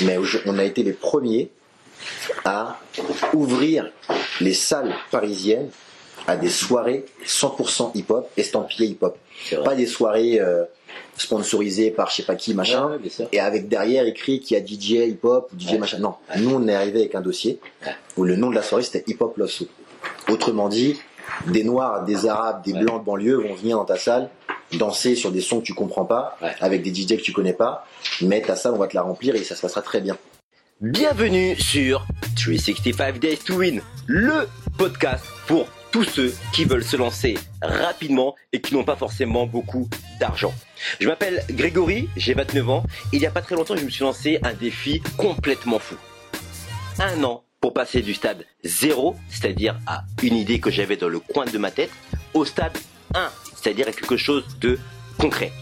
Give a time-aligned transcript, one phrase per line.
[0.00, 1.50] Mais on a été les premiers
[2.44, 2.78] à
[3.34, 3.90] ouvrir
[4.40, 5.70] les salles parisiennes
[6.26, 9.18] à des soirées 100% hip-hop, estampillées hip-hop.
[9.64, 10.64] Pas des soirées euh,
[11.16, 12.98] sponsorisées par je sais pas qui, machin,
[13.32, 15.98] et avec derrière écrit qu'il y a DJ hip-hop ou DJ machin.
[15.98, 17.60] Non, nous on est arrivé avec un dossier
[18.16, 19.50] où le nom de la soirée c'était hip-hop love.
[20.28, 20.96] Autrement dit,
[21.46, 24.30] des noirs, des arabes, des blancs de banlieue vont venir dans ta salle
[24.76, 27.86] danser sur des sons que tu comprends pas, avec des DJ que tu connais pas,
[28.20, 30.16] mais ta salle on va te la remplir et ça se passera très bien.
[30.80, 32.06] Bienvenue sur
[32.36, 34.48] 365 Days to Win, le
[34.78, 39.88] podcast pour tous ceux qui veulent se lancer rapidement et qui n'ont pas forcément beaucoup
[40.18, 40.52] d'argent.
[40.98, 42.82] Je m'appelle Grégory, j'ai 29 ans
[43.12, 45.96] il n'y a pas très longtemps je me suis lancé un défi complètement fou.
[46.98, 51.20] Un an pour passer du stade 0, c'est-à-dire à une idée que j'avais dans le
[51.20, 51.90] coin de ma tête,
[52.34, 52.76] au stade
[53.14, 53.30] 1,
[53.62, 54.78] c'est-à-dire quelque chose de
[55.18, 55.52] concret.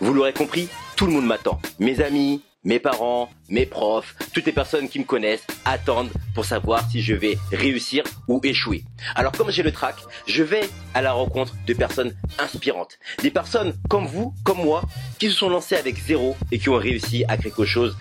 [0.00, 1.60] Vous l'aurez compris, tout le monde m'attend.
[1.78, 6.88] Mes amis, mes parents, mes profs, toutes les personnes qui me connaissent attendent pour savoir
[6.90, 8.82] si je vais réussir ou échouer.
[9.14, 12.98] Alors comme j'ai le trac, je vais à la rencontre de personnes inspirantes.
[13.22, 14.82] Des personnes comme vous, comme moi,
[15.18, 17.96] qui se sont lancées avec zéro et qui ont réussi à quelque chose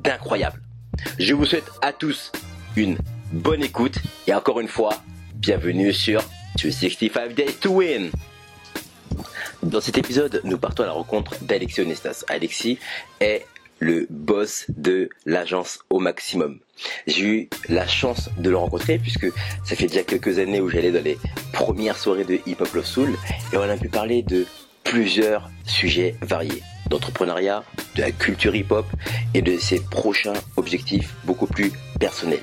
[0.00, 0.60] d'incroyable.
[1.18, 2.32] Je vous souhaite à tous
[2.76, 2.98] une
[3.32, 4.92] bonne écoute et encore une fois,
[5.34, 6.22] bienvenue sur
[6.62, 8.10] 265 Days to Win.
[9.64, 12.22] Dans cet épisode, nous partons à la rencontre d'Alexis Onestas.
[12.28, 12.78] Alexis
[13.20, 13.46] est
[13.78, 16.58] le boss de l'agence au maximum.
[17.06, 19.26] J'ai eu la chance de le rencontrer puisque
[19.64, 21.16] ça fait déjà quelques années où j'allais dans les
[21.54, 23.16] premières soirées de Hip Hop Love Soul
[23.54, 24.44] et on a pu parler de
[24.84, 27.64] plusieurs sujets variés d'entrepreneuriat,
[27.96, 28.84] de la culture hip-hop
[29.32, 32.42] et de ses prochains objectifs beaucoup plus personnels.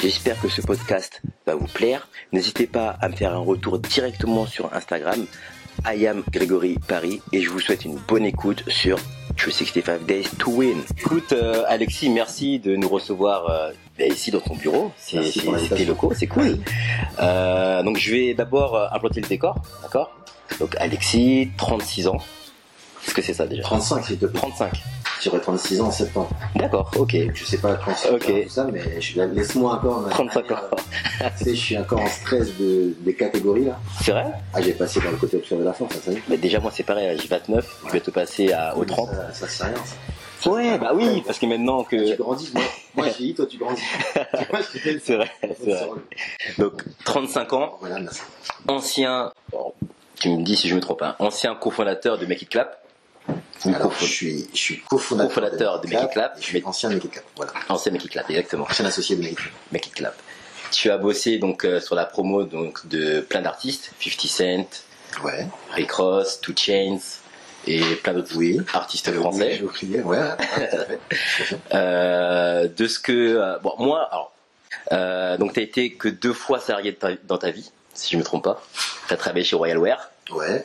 [0.00, 2.08] J'espère que ce podcast va vous plaire.
[2.32, 5.26] N'hésitez pas à me faire un retour directement sur Instagram
[5.84, 8.98] I am Grégory Paris et je vous souhaite une bonne écoute sur
[9.36, 10.82] 365 Days to Win.
[10.96, 13.72] Écoute euh, Alexis, merci de nous recevoir euh,
[14.06, 14.92] ici dans ton bureau.
[14.96, 15.20] C'est
[15.74, 16.58] tes locaux, c'est cool.
[17.20, 20.12] Euh, donc je vais d'abord implanter le décor, d'accord?
[20.60, 22.18] Donc Alexis, 36 ans.
[23.04, 23.62] Est-ce que c'est ça déjà?
[23.62, 24.38] 35 s'il te plaît.
[24.38, 24.72] 35.
[25.22, 26.30] J'aurai 36 ans en septembre.
[26.56, 27.16] D'accord, ok.
[27.32, 28.82] Je sais pas quand c'est tout ça, mais
[29.32, 30.08] laisse-moi encore.
[30.10, 30.56] 35 ans.
[31.38, 33.78] tu sais, je suis encore en stress de, des catégories là.
[34.02, 34.26] C'est vrai?
[34.52, 36.10] Ah, j'ai passé dans le côté obscur de la force, ça.
[36.28, 39.10] Mais déjà, moi, c'est pareil, j'ai 29, je vais te passer à, au 30.
[39.10, 39.74] Ça, ça c'est rien.
[40.40, 40.50] Ça.
[40.50, 42.10] Ouais, bah oui, parce que maintenant que.
[42.10, 42.64] Tu grandis, moi,
[42.96, 43.82] moi je dis, toi tu grandis.
[45.02, 45.30] c'est vrai,
[45.62, 45.88] c'est vrai.
[46.58, 47.76] Donc, 35 ans.
[47.80, 48.00] Voilà.
[48.66, 49.32] Ancien,
[50.16, 52.81] tu me dis si je me trompe, hein, ancien cofondateur de Make It Clap.
[53.66, 56.36] Alors, je suis, je suis cofondateur de, Make It Clap.
[56.40, 57.52] Je suis ancien Make It Clap, voilà.
[57.68, 58.66] Ancien Make It Clap, exactement.
[58.68, 59.52] Ancien associé de Make It Clap.
[59.72, 60.16] Make It Clap.
[60.70, 64.84] Tu as bossé donc euh, sur la promo donc de plein d'artistes, 50 Cent,
[65.22, 65.46] ouais.
[65.72, 66.98] Rick Ross, Two Chains
[67.66, 68.60] et plein d'autres oui.
[68.72, 69.62] artistes français.
[69.82, 70.18] Oui, ouais.
[71.74, 74.32] euh, de ce que euh, bon moi alors
[74.92, 78.44] euh, donc t'as été que deux fois salarié dans ta vie si je me trompe
[78.44, 78.62] pas.
[79.08, 80.10] T'as travaillé chez Royal Wear.
[80.30, 80.64] Ouais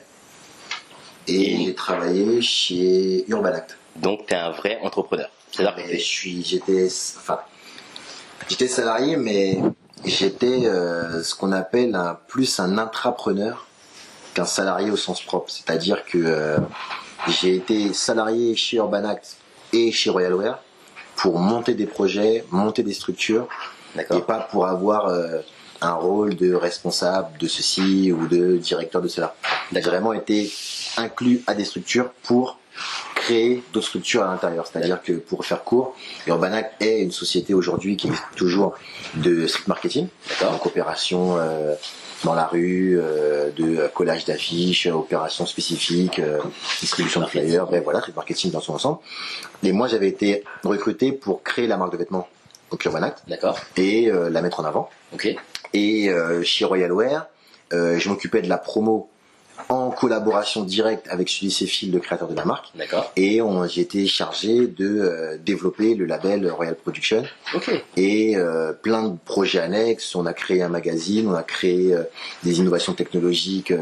[1.27, 3.77] et, j'ai travaillé chez Urbanact.
[3.95, 5.29] Donc tu es un vrai entrepreneur.
[5.51, 6.85] C'est-à-dire que je suis, j'étais,
[7.17, 7.39] enfin,
[8.49, 9.59] j'étais salarié, mais
[10.05, 13.67] j'étais euh, ce qu'on appelle un, plus un intrapreneur
[14.33, 15.49] qu'un salarié au sens propre.
[15.49, 16.57] C'est-à-dire que euh,
[17.27, 19.37] j'ai été salarié chez Urbanact
[19.73, 20.59] et chez Royalware
[21.15, 23.47] pour monter des projets, monter des structures,
[23.97, 25.39] et pas pour avoir euh,
[25.81, 29.35] un rôle de responsable de ceci ou de directeur de cela.
[29.71, 30.51] J'ai vraiment été
[30.97, 32.57] inclus à des structures pour
[33.15, 34.67] créer d'autres structures à l'intérieur.
[34.67, 35.95] C'est-à-dire que pour faire court,
[36.27, 38.75] Urbanac est une société aujourd'hui qui est toujours
[39.15, 40.07] de street marketing,
[40.41, 41.75] donc opération euh,
[42.23, 46.39] dans la rue, euh, de collage d'affiches, opérations spécifiques, euh,
[46.79, 48.99] distribution de flyers, bref voilà, street marketing dans son ensemble.
[49.63, 52.27] Et moi j'avais été recruté pour créer la marque de vêtements
[52.69, 54.89] au Urbanac, d'accord, et la mettre en avant.
[55.13, 55.33] Ok.
[55.73, 56.11] Et
[56.43, 57.27] chez Royal Wear,
[57.71, 59.09] je m'occupais de la promo
[59.69, 62.67] en collaboration directe avec Sully Céphile, le créateur de la marque.
[62.75, 63.11] D'accord.
[63.15, 67.23] Et j'ai été chargé de euh, développer le label Royal Production.
[67.95, 70.15] Et euh, plein de projets annexes.
[70.15, 72.03] On a créé un magazine, on a créé euh,
[72.43, 73.73] des innovations technologiques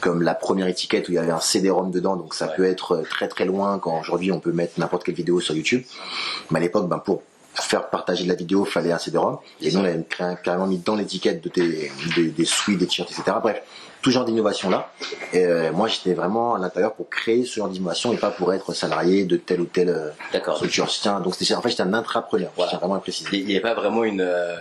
[0.00, 2.16] comme la première étiquette où il y avait un CD-ROM dedans.
[2.16, 5.40] Donc ça peut être très très loin quand aujourd'hui on peut mettre n'importe quelle vidéo
[5.40, 5.82] sur YouTube.
[6.50, 7.22] Mais à l'époque, ben, pour
[7.54, 9.38] faire partager de la vidéo, fallait un CD-ROM.
[9.60, 10.04] Et nous, on avait
[10.42, 13.36] carrément mis dans l'étiquette de tes, des, des suites, des t-shirts, etc.
[13.42, 13.62] Bref,
[14.02, 14.92] tout genre d'innovation là.
[15.32, 18.52] Et euh, moi, j'étais vraiment à l'intérieur pour créer ce genre d'innovation et pas pour
[18.52, 20.88] être salarié de telle ou telle euh, structure.
[21.22, 22.50] Donc, c'était, en fait, j'étais un intrapreneur.
[22.56, 22.78] Voilà.
[22.78, 23.28] vraiment à préciser.
[23.32, 24.56] Il n'y a pas vraiment une, euh,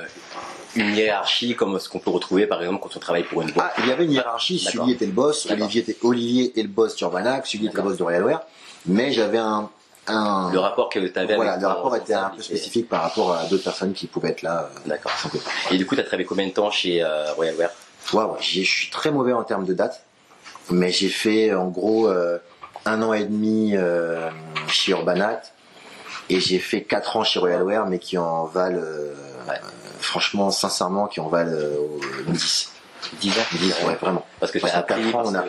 [0.75, 3.73] une hiérarchie comme ce qu'on peut retrouver, par exemple, quand on travaille pour une boîte.
[3.75, 4.59] Ah, il y avait une hiérarchie.
[4.59, 7.97] Sully était le boss, Olivier était Olivier et le boss Urbanac, Sully était le boss
[7.97, 8.41] de Royalware.
[8.85, 9.69] Mais j'avais un,
[10.09, 10.51] un.
[10.51, 13.33] Le rapport que tu avais Voilà, avec le rapport était un peu spécifique par rapport
[13.33, 14.69] à d'autres personnes qui pouvaient être là.
[14.75, 15.11] euh, D'accord.
[15.71, 17.69] Et du coup, tu as travaillé combien de temps chez euh, Royal Wear?
[18.13, 20.01] Waouh, je suis très mauvais en termes de date,
[20.71, 22.37] mais j'ai fait en gros euh,
[22.85, 24.29] un an et demi euh,
[24.67, 25.41] chez Urbanat
[26.29, 28.79] et j'ai fait quatre ans chez Royal Wear, mais qui en valent,
[29.47, 29.59] Ouais.
[29.99, 32.71] franchement, sincèrement, qui en valent euh, au- 10.
[33.21, 33.33] 10 ans?
[33.53, 34.25] 10, ouais, vraiment.
[34.39, 34.57] Que
[35.15, 35.45] ans, on a-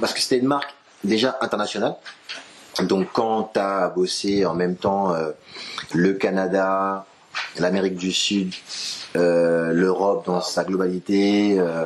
[0.00, 0.74] Parce que c'était une marque
[1.04, 1.94] déjà internationale.
[2.82, 5.30] Donc quand tu as bossé en même temps euh,
[5.94, 7.06] le Canada,
[7.58, 8.54] l'Amérique du Sud,
[9.16, 11.84] euh, l'Europe dans sa globalité, euh,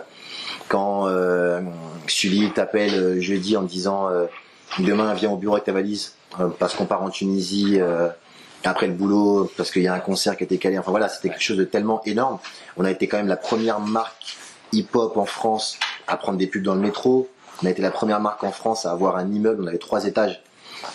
[0.68, 1.60] quand euh,
[2.06, 4.26] Sully t'appelle euh, jeudi en te disant euh,
[4.78, 6.14] demain viens au bureau avec ta valise
[6.58, 7.78] parce qu'on part en Tunisie
[8.64, 10.78] après le boulot parce qu'il y a un concert qui a été calé.
[10.78, 12.38] Enfin voilà, c'était quelque chose de tellement énorme.
[12.78, 14.38] On a été quand même la première marque
[14.72, 17.28] hip-hop en France à prendre des pubs dans le métro.
[17.62, 19.62] On a été la première marque en France à avoir un immeuble.
[19.62, 20.42] On avait trois étages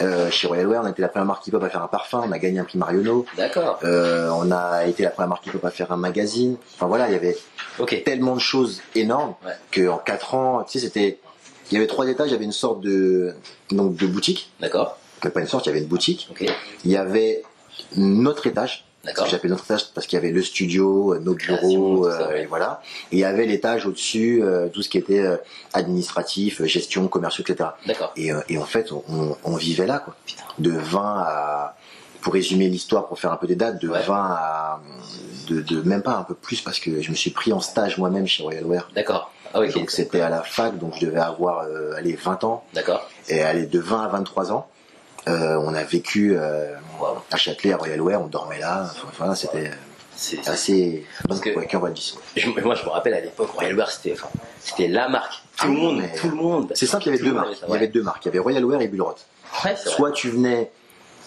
[0.01, 0.81] euh, chez Royal Wear.
[0.83, 2.23] On a été la première marque hip-hop à faire un parfum.
[2.27, 3.25] On a gagné un prix Marionneau.
[3.37, 3.79] D'accord.
[3.83, 6.57] Euh, on a été la première marque hip-hop à faire un magazine.
[6.75, 7.37] Enfin voilà, il y avait
[8.03, 9.53] tellement de choses énormes Ouais.
[9.71, 11.19] que en quatre ans, tu sais, c'était,
[11.71, 12.29] il y avait trois étages.
[12.29, 13.33] Il y avait une sorte de
[13.71, 14.51] donc de boutique.
[14.59, 14.97] D'accord.
[15.21, 16.27] Pas une sorte, il y avait une boutique.
[16.31, 16.45] Ok.
[16.85, 17.43] Il y avait
[17.95, 18.86] notre étage.
[19.27, 22.43] J'appelle notre étage parce qu'il y avait le studio, euh, nos bureaux, ça, euh, ouais.
[22.43, 22.81] et voilà.
[23.11, 25.37] Et il y avait l'étage au-dessus, euh, tout ce qui était euh,
[25.73, 27.69] administratif, gestion, commerciaux, etc.
[27.85, 28.11] D'accord.
[28.15, 30.15] Et, euh, et en fait, on, on- vivait là, quoi.
[30.25, 30.43] Putain.
[30.59, 31.75] De 20 à,
[32.21, 34.01] pour résumer l'histoire, pour faire un peu des dates, de Ouais.
[34.01, 34.81] 20 à,
[35.49, 37.97] de, de même pas un peu plus parce que je me suis pris en stage
[37.97, 38.89] moi-même chez Royal Wear.
[38.93, 39.31] D'accord.
[39.53, 39.73] Ah, ok.
[39.73, 42.63] Donc c'était à la fac, donc je devais avoir, euh, allez, 20 ans.
[42.73, 43.09] D'accord.
[43.29, 44.67] Et aller de 20 à 23 ans,
[45.29, 46.73] on a vécu euh,
[47.31, 48.91] à Châtelet, à Royal Wear, on dormait là.
[49.07, 49.71] Enfin, c'était
[50.15, 51.05] C'est, c'est- assez.
[51.27, 52.15] Parce que- ouais, cœur va de dix.
[52.35, 54.29] je- moi, je me rappelle à l'époque, Royal Wear, c'était, enfin,
[54.59, 55.33] c'était la marque.
[55.57, 56.71] Tout Ah le monde, mais- tout le monde.
[56.75, 57.47] C'est simple, il y avait deux marques.
[57.47, 58.25] avait ça, Il y avait deux marques.
[58.25, 59.09] Il y avait Royal Wear et Bullrot.
[59.11, 59.95] Ouais, c'est vrai.
[59.95, 60.71] Soit tu venais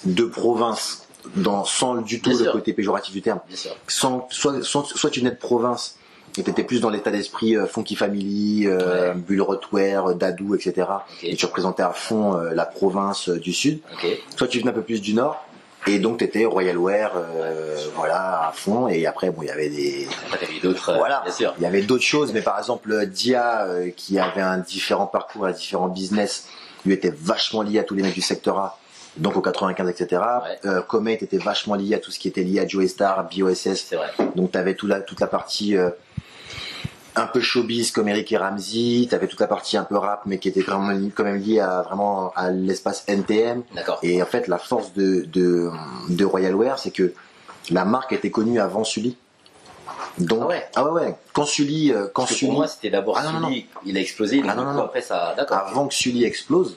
[0.05, 1.07] de province,
[1.37, 2.53] dans, sans du tout Bien le sûr.
[2.53, 3.77] côté péjoratif du terme, Bien sûr.
[3.87, 5.97] sans, soit, soit, soit tu venais de province
[6.39, 9.15] et t'étais plus dans l'état d'esprit euh, Funky Family, euh, Ouais.
[9.15, 10.87] Bullrot Wear, Dadou, etc.
[11.23, 13.81] Et tu représentais à fond euh, la province euh, du sud.
[13.95, 14.07] Ok.
[14.37, 15.45] Soit tu venais un peu plus du nord.
[15.87, 18.87] Et donc t'étais Royal Wear, euh, voilà, à fond.
[18.89, 20.07] Et après, bon, il y avait des,
[20.63, 20.93] d'autres.
[20.97, 21.23] Voilà.
[21.25, 21.55] Bien sûr.
[21.59, 25.47] il y avait d'autres choses, mais par exemple, Dia, euh, qui avait un différent parcours,
[25.47, 26.49] un différent business,
[26.85, 28.79] lui était vachement lié à tous les mecs du secteur A,
[29.21, 30.21] donc au 95, etc.
[30.43, 30.59] Ouais.
[30.69, 33.55] Euh, Comet était vachement lié à tout ce qui était lié à Joe Star, BOSS.
[33.75, 34.09] C'est vrai.
[34.35, 35.91] Donc t'avais tout la, toute la partie euh,
[37.17, 40.39] un peu showbiz comme Eric et Ramsey, t'avais toute la partie un peu rap, mais
[40.39, 43.63] qui était quand même, quand même liée à vraiment à l'espace NTM.
[43.75, 43.99] D'accord.
[44.03, 45.71] Et en fait, la force de, de,
[46.09, 47.13] de Royal Wear, c'est que
[47.71, 49.17] la marque était connue avant Sully.
[50.19, 50.67] Donc, Ah ouais.
[50.77, 51.15] ah ouais, ouais.
[51.33, 54.01] Quand Sully, euh, quand Sully, pour moi, c'était d'abord Ah, non, non, Sully, il a
[54.01, 54.41] explosé.
[54.41, 54.85] donc Ah, non, non, coup, non.
[54.85, 55.35] Après, ça.
[55.37, 55.59] D'accord.
[55.59, 56.75] avant que Sully explose,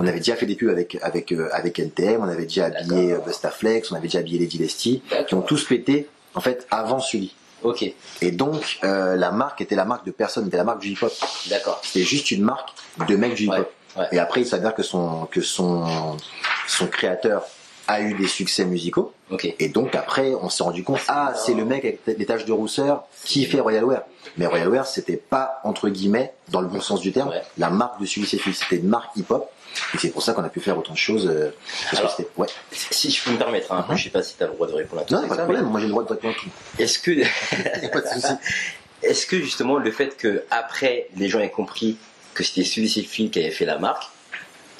[0.00, 3.12] on avait déjà fait des pubs avec avec euh, avec NTM, on avait déjà habillé
[3.12, 3.18] euh.
[3.18, 7.34] Bustaflex, on avait déjà habillé Lady Lesty, qui ont tous pété en fait avant Sully.
[7.62, 7.84] Ok.
[8.22, 11.12] Et donc euh, la marque était la marque de personne, c'était la marque du hip-hop.
[11.50, 11.80] D'accord.
[11.84, 12.70] C'était juste une marque
[13.06, 13.70] de mecs du hip-hop.
[13.96, 14.08] Ouais, ouais.
[14.12, 16.16] Et après, il s'avère que son que son
[16.66, 17.44] son créateur
[17.86, 19.12] a eu des succès musicaux.
[19.30, 19.52] Ok.
[19.58, 22.52] Et donc après, on s'est rendu compte, ah, c'est le mec avec les taches de
[22.52, 24.02] rousseur qui fait Royal Wear.
[24.38, 27.42] Mais Royal Wear, c'était pas, entre guillemets, dans le bon sens du terme, Ouais.
[27.58, 28.26] la marque de Sully.
[28.26, 29.50] C'était une marque hip-hop.
[29.94, 31.26] Et c'est pour ça qu'on a pu faire autant de choses.
[31.28, 31.50] euh,
[31.96, 32.46] Alors, ouais.
[32.72, 33.96] Si je peux me permettre, hein, Mhm.
[33.96, 35.30] je sais pas si tu as le droit de répondre à tout Non, pas de
[35.32, 35.64] mais problème.
[35.66, 36.48] Moi, j'ai le droit de répondre à tout.
[36.78, 38.38] Est-ce que, a
[39.02, 41.96] est-ce que justement le fait que après les gens aient compris
[42.34, 44.04] que c'était Sully Phil qui avait fait la marque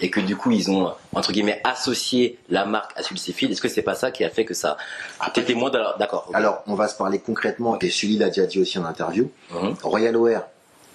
[0.03, 3.61] et que du coup ils ont entre guillemets associé la marque à Sully Phil, est-ce
[3.61, 4.77] que c'est pas ça qui a fait que ça
[5.35, 6.31] T'étais moins dans- d'accord.
[6.35, 9.31] Alors, on va se parler concrètement, et Sully l'a déjà dit aussi en interview.
[9.51, 9.75] Mhm.
[9.83, 10.47] Royal Wear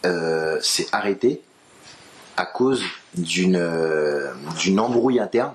[0.05, 1.41] euh, s'est arrêté
[2.37, 2.83] à cause
[3.15, 5.53] d'une euh, d'une embrouille interne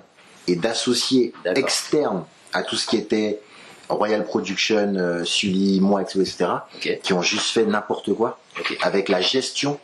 [0.49, 1.62] et d'associés D'accord.
[1.62, 3.40] externes à tout ce qui était
[3.88, 6.46] Royal Production, euh, Sully, moi, etc.,
[6.76, 7.00] Ok.
[7.02, 8.38] qui ont juste fait n'importe quoi
[8.82, 9.78] avec la gestion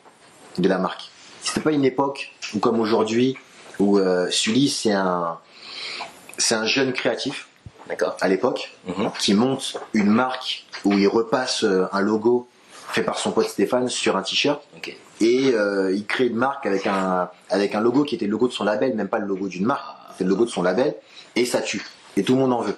[0.58, 1.10] de la marque.
[1.42, 3.36] C'était pas une époque où, comme aujourd'hui,
[3.78, 5.38] où euh, Sully c'est un
[6.38, 7.48] c'est un jeune créatif
[8.20, 9.10] à l'époque Mhm.
[9.18, 12.48] qui monte une marque où il repasse euh, un logo
[12.90, 14.60] fait par son pote Stéphane sur un t-shirt.
[15.20, 18.49] Et euh, il crée une marque avec un avec un logo qui était le logo
[18.49, 20.94] de son label, même pas le logo d'une marque, c'est le logo de son label
[21.35, 21.85] et ça tue
[22.16, 22.76] et tout le monde en veut.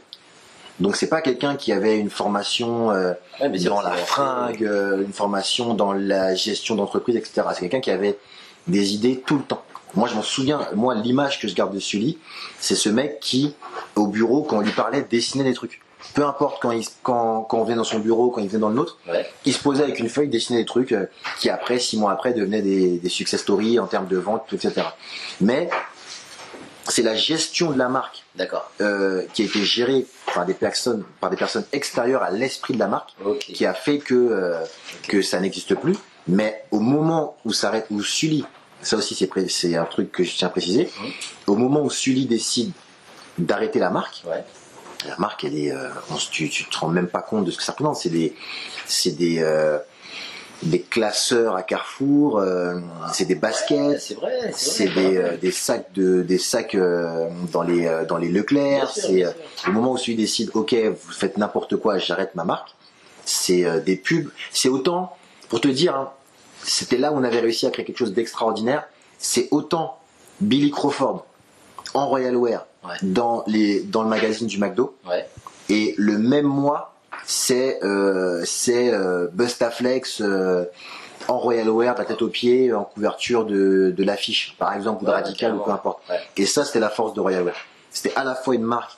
[0.81, 5.03] Donc c'est pas quelqu'un qui avait une formation euh, Ouais, mais dans la fringue, euh,
[5.05, 7.43] une formation dans la gestion d'entreprise, etc.
[7.53, 8.19] C'est quelqu'un qui avait
[8.67, 9.63] des idées tout le temps.
[9.95, 12.19] Moi, je m'en souviens, moi, l'image que je garde de Sully,
[12.61, 13.55] c'est ce mec qui,
[13.97, 15.81] au bureau, quand on lui parlait, dessinait des trucs.
[16.15, 18.69] Peu importe quand, il, quand, quand on venait dans son bureau, quand il venait dans
[18.69, 19.29] le nôtre, Ouais.
[19.45, 21.07] il se posait avec une feuille, dessinait des trucs euh,
[21.39, 24.87] qui après, six mois après, devenaient des, des success stories en termes de vente, etc.
[25.41, 25.69] Mais
[26.89, 28.71] c'est la gestion de la marque D'accord.
[28.81, 32.79] euh, qui a été gérée par des personnes, par des personnes extérieures à l'esprit de
[32.79, 33.41] la marque, Ok.
[33.41, 34.65] qui a fait que euh,
[35.09, 35.97] que ça n'existe plus.
[36.29, 38.45] Mais au moment où s'arrête, où Sully,
[38.83, 41.11] ça aussi c'est c'est un truc que je tiens à préciser, Mhm.
[41.49, 42.73] au moment où Sully décide
[43.37, 44.45] d'arrêter la marque, Ouais.
[45.07, 47.57] La marque elle est, euh, on tu, tu te rends même pas compte de ce
[47.57, 47.97] que ça représente.
[47.97, 48.35] C'est des,
[48.87, 49.79] c'est des euh,
[50.65, 52.81] des classeurs à Carrefour, euh,
[53.13, 54.53] c'est des baskets, c'est vrai.
[54.57, 58.29] c'est vrai, des, euh, des sacs de des sacs euh, dans les euh, dans les
[58.29, 58.91] Leclerc.
[58.91, 59.31] C'est euh,
[59.69, 62.71] au moment où celui décide, ok, vous faites n'importe quoi, j'arrête ma marque.
[63.25, 64.31] C'est euh, des pubs.
[64.51, 65.17] C'est autant
[65.49, 66.11] pour te dire, hein,
[66.65, 68.85] c'était là où on avait réussi à créer quelque chose d'extraordinaire.
[69.19, 69.99] C'est autant
[70.41, 71.25] Billy Crawford
[71.95, 72.95] en Royal Wear Ouais.
[73.03, 75.27] dans les dans le magazine du McDo Ouais.
[75.69, 76.95] et le même mois
[77.27, 80.65] c'est euh, c'est euh, Bustaflex euh,
[81.27, 85.07] en Royal Wear la tête aux pieds en couverture de, de l'affiche par exemple ou
[85.07, 86.21] de Ouais, Radical ou peu importe Ouais.
[86.37, 87.57] et ça c'était la force de Royal Wear
[87.91, 88.97] c'était à la fois une marque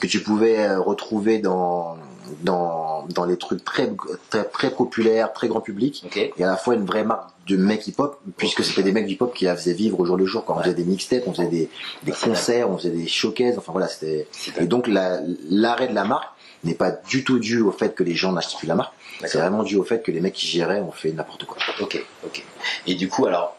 [0.00, 1.96] que tu pouvais euh, retrouver dans
[2.42, 3.90] dans dans les trucs très
[4.30, 6.16] très très populaires très grand public Ok.
[6.16, 9.34] et à la fois une vraie marque de mecs hip-hop, puisque c'était des mecs hip-hop
[9.34, 10.46] qui la faisaient vivre au jour le jour.
[10.46, 11.68] Quand on faisait des mixtapes, on faisait des,
[12.12, 14.26] concerts, on faisait des showcases, enfin voilà, c'était...
[14.58, 16.30] Et donc la- l'arrêt de la marque
[16.64, 18.94] n'est pas du tout dû au fait que les gens n'achètent plus la marque,
[19.26, 21.58] c'est vraiment dû au fait que les mecs qui géraient ont fait n'importe quoi.
[21.82, 22.02] Ok.
[22.24, 22.42] Ok.
[22.86, 23.54] Et du coup, alors,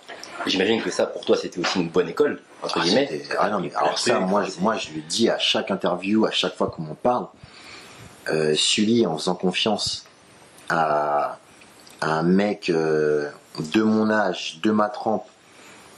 [0.47, 3.21] j'imagine que ça, pour toi, c'était aussi une bonne école entre Ah, guillemets.
[3.37, 6.31] ah non, mais alors ça, moi, je- moi je le dis à chaque interview, à
[6.31, 7.27] chaque fois qu'on m'en parle,
[8.29, 10.05] euh, Sully, en faisant confiance
[10.69, 11.39] à,
[12.01, 13.29] à un mec euh,
[13.73, 15.25] de mon âge, de ma trempe,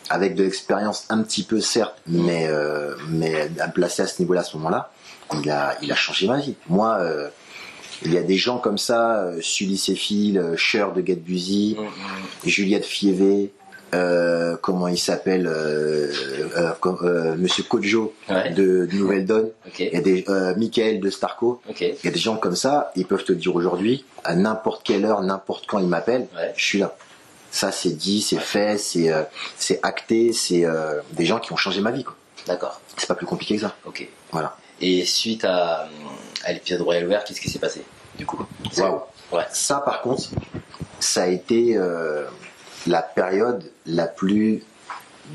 [0.10, 4.22] avec de l'expérience un petit peu certes, mais, euh, mais à me placer à ce
[4.22, 4.91] niveau-là à ce moment-là,
[5.34, 6.55] il a, il a changé ma vie.
[6.69, 7.29] Moi, euh,
[8.03, 11.75] il y a des gens comme ça, euh, Sully Seyfil, euh, Cher de Get Busy,
[11.77, 12.50] Mm, mm.
[12.50, 13.51] Juliette Fievé,
[13.94, 16.12] euh, comment il s'appelle, euh,
[16.58, 16.72] euh,
[17.03, 18.51] euh, Monsieur Kojo Ouais.
[18.51, 19.79] de, de Nouvelle Donne, Ok.
[19.79, 21.82] il y a des euh, Michael de Starco, Ok.
[21.82, 25.06] il y a des gens comme ça, ils peuvent te dire aujourd'hui, à n'importe quelle
[25.06, 26.53] heure, n'importe quand ils m'appellent, Ouais.
[26.56, 26.96] je suis là.
[27.50, 29.24] Ça c'est dit, c'est fait, c'est euh,
[29.58, 32.03] c'est acté, c'est euh, des gens qui ont changé ma vie.
[32.03, 32.15] quoi.
[32.46, 32.82] D'accord.
[32.98, 33.75] C'est pas plus compliqué que ça.
[33.86, 34.08] Ok.
[34.32, 34.56] Voilà.
[34.82, 35.88] Et suite à,
[36.44, 37.84] à l'épisode Royal Wear, qu'est-ce qui s'est passé
[38.17, 38.46] du coup?
[38.77, 39.00] Waouh.
[39.32, 39.44] Ouais.
[39.51, 40.24] Ça par contre,
[41.00, 42.25] ça a été euh,
[42.88, 44.63] la période la plus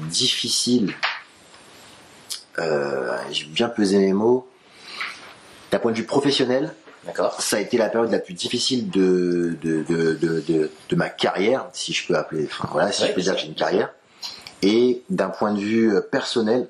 [0.08, 0.94] difficile.
[2.58, 4.48] Euh, J'ai bien pesé mes mots.
[5.70, 6.74] D'un point de vue professionnel,
[7.06, 7.40] D'accord.
[7.40, 11.94] ça a été la période la plus difficile de, de, de, de, ma carrière, si
[11.94, 13.90] je peux appeler, enfin voilà, si Ouais, je peux dire que j'ai une carrière.
[14.60, 16.68] Et d'un point de vue euh, personnel,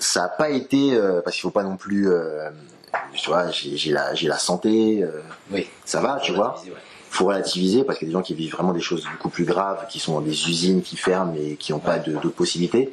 [0.00, 2.50] ça n'a pas été, euh, parce qu'il faut pas non plus, euh,
[3.14, 5.20] tu vois, j'ai la, la santé, euh,
[5.52, 5.68] Oui.
[5.84, 6.60] ça va, tu vois.
[6.66, 6.72] Ouais.
[7.10, 9.44] Faut relativiser parce qu'il y a des gens qui vivent vraiment des choses beaucoup plus
[9.44, 12.92] graves, qui sont dans des usines qui ferment et qui n'ont pas de, de possibilités.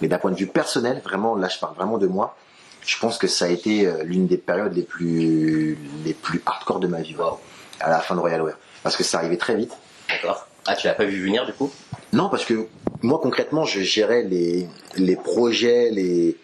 [0.00, 2.36] Mais d'un point de vue personnel, vraiment, là je parle vraiment de moi,
[2.84, 6.78] je pense que ça a été euh, l'une des périodes les plus, les plus hardcore
[6.80, 7.38] de ma vie, Wow.
[7.80, 8.56] à la fin de Royal Wear.
[8.82, 9.72] Parce que ça arrivait très vite.
[10.08, 10.46] D'accord.
[10.66, 11.70] Ah, tu l'as pas vu venir du coup?
[12.12, 12.66] Non, parce que
[13.02, 16.36] moi concrètement, je gérais les, les projets, les,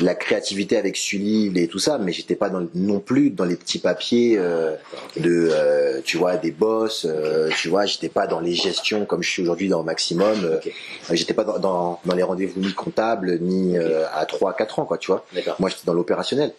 [0.00, 3.56] la créativité avec Sully et tout ça, mais j'étais pas dans, non plus dans les
[3.56, 4.74] petits papiers euh,
[5.16, 9.22] de, euh, tu vois, des boss, euh, tu vois, j'étais pas dans les gestions comme
[9.22, 10.72] je suis aujourd'hui dans Maximum, euh, Ok.
[11.12, 14.84] j'étais pas dans, dans, dans les rendez-vous ni comptables, ni euh, à 3 4 ans,
[14.84, 15.24] quoi, tu vois.
[15.58, 16.52] Moi, j'étais dans l'opérationnel.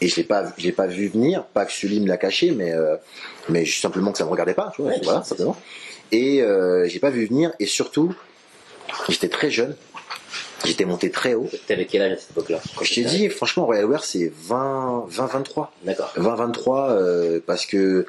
[0.00, 0.44] Et je l'ai pas,
[0.76, 2.96] pas vu venir, pas que Sully me l'a caché, mais, euh,
[3.48, 5.56] mais simplement que ça me regardait pas, tu vois, Ouais, voilà, simplement.
[6.12, 8.14] Et euh, j'ai pas vu venir, et surtout,
[9.08, 9.74] j'étais très jeune,
[10.64, 11.48] j'étais monté très haut.
[11.66, 15.26] T'avais quel âge à cette époque-là Je t'ai dit, franchement, Royal Wear, c'est 20, 20,
[15.26, 15.72] 23.
[15.84, 16.12] D'accord.
[16.16, 18.06] 20, 23, euh, parce que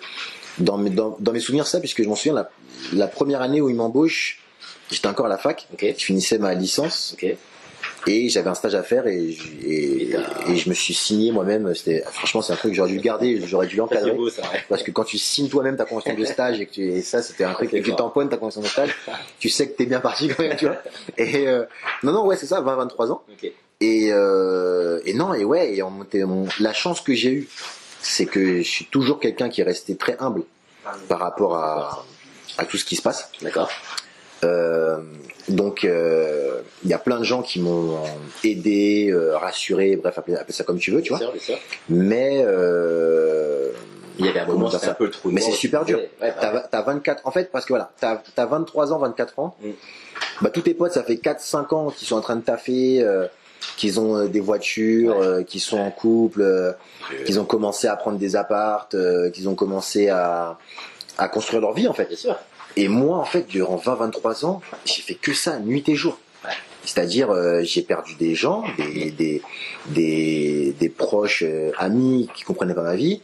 [0.59, 2.50] dans mes, dans, dans mes souvenirs, ça, puisque je m'en souviens, la,
[2.93, 4.39] la première année où ils m'embauchent,
[4.91, 5.85] j'étais encore à la fac, Ok.
[5.97, 7.35] je finissais ma licence, Ok.
[8.07, 10.15] Et j'avais un stage à faire, et, j-
[10.47, 11.74] et, je me suis signé moi-même.
[11.75, 14.12] C'était, franchement, c'est un truc que j'aurais dû le garder, j'aurais dû l'encadrer.
[14.12, 14.41] beau ça.
[14.43, 14.63] ouais.
[14.69, 17.21] Parce que quand tu signes toi-même ta convention de stage et que tu, et ça
[17.24, 18.95] c'était un truc et que tu tamponnes ta convention de stage,
[19.39, 20.77] tu sais que t'es bien parti quand même, tu vois.
[21.17, 21.63] Et euh,
[22.03, 23.24] non non ouais c'est ça, 20-23 ans.
[23.81, 25.91] Et euh, et non et ouais et on
[26.59, 27.50] la chance que j'ai eue,
[28.01, 30.43] c'est que je suis toujours quelqu'un qui est resté très humble
[31.09, 32.05] par rapport à
[32.57, 33.29] à tout ce qui se passe.
[33.41, 33.69] D'accord.
[34.45, 34.97] Euh,
[35.49, 37.97] donc euh, il y a plein de gens qui m'ont
[38.43, 41.19] aidé, euh, rassuré, bref appelle, ça comme tu veux, tu vois.
[41.19, 41.57] sûr, bien sûr.
[41.89, 42.45] Mais
[44.17, 45.29] Il y avait un moment, c'était un ça peu le trou.
[45.31, 45.99] Mais c'est super dur.
[46.21, 49.57] Ouais, T'as t'as 24, en fait, parce que voilà, t'as as 23 ans, 24 ans.
[49.61, 49.69] Mm.
[50.41, 53.05] Bah, tous tes potes, ça fait 4-5 ans qu'ils sont en train de taffer,
[53.77, 55.25] qu'ils ont des voitures, Ouais.
[55.25, 56.71] euh, qu'ils sont en couple, euh,
[57.25, 60.57] qu'ils ont commencé à prendre des appartes, euh, qu'ils ont commencé à,
[61.17, 62.05] à construire leur vie, en fait.
[62.05, 62.37] Bien sûr.
[62.77, 66.17] Et moi, en fait, durant 20-23 ans, j'ai fait que ça, nuit et jour.
[66.84, 69.41] C'est-à-dire, euh, j'ai perdu des gens, des, des,
[69.88, 73.22] des, des proches, euh, amis qui comprenaient pas ma vie.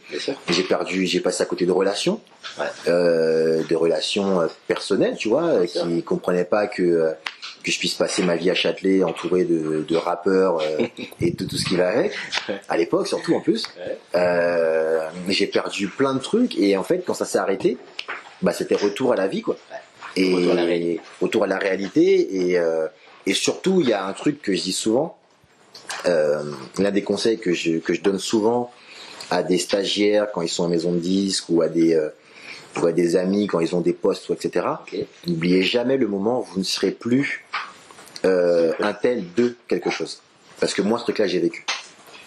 [0.48, 2.20] J'ai perdu, j'ai passé à côté de relations,
[2.58, 2.64] Ouais.
[2.88, 7.12] euh, des relations euh, personnelles, tu vois, euh, qui comprenaient pas que euh,
[7.62, 10.84] que je puisse passer ma vie à Châtelet entouré de, de rappeurs euh,
[11.20, 12.10] et de tout ce qui va avec.
[12.68, 13.64] À l'époque, surtout en plus,
[14.16, 17.78] euh, j'ai perdu plein de trucs et en fait, quand ça s'est arrêté,
[18.42, 19.56] bah c'était retour à la vie, quoi.
[20.16, 21.00] Et Retour à la réalité.
[21.20, 22.86] retour à la réalité et euh,
[23.24, 25.16] et surtout, il y a un truc que je dis souvent.
[26.06, 26.42] Euh,
[26.78, 28.70] L'un des conseils que je, que je donne souvent
[29.30, 32.08] à des stagiaires quand ils sont en maison de disques ou à des, euh,
[32.80, 34.66] ou à des amis quand ils ont des postes, ou etc.
[35.26, 37.44] N'oubliez jamais le moment où vous ne serez plus
[38.24, 40.20] euh, un tel de quelque chose.
[40.60, 41.64] Parce que moi, ce truc-là, j'ai vécu.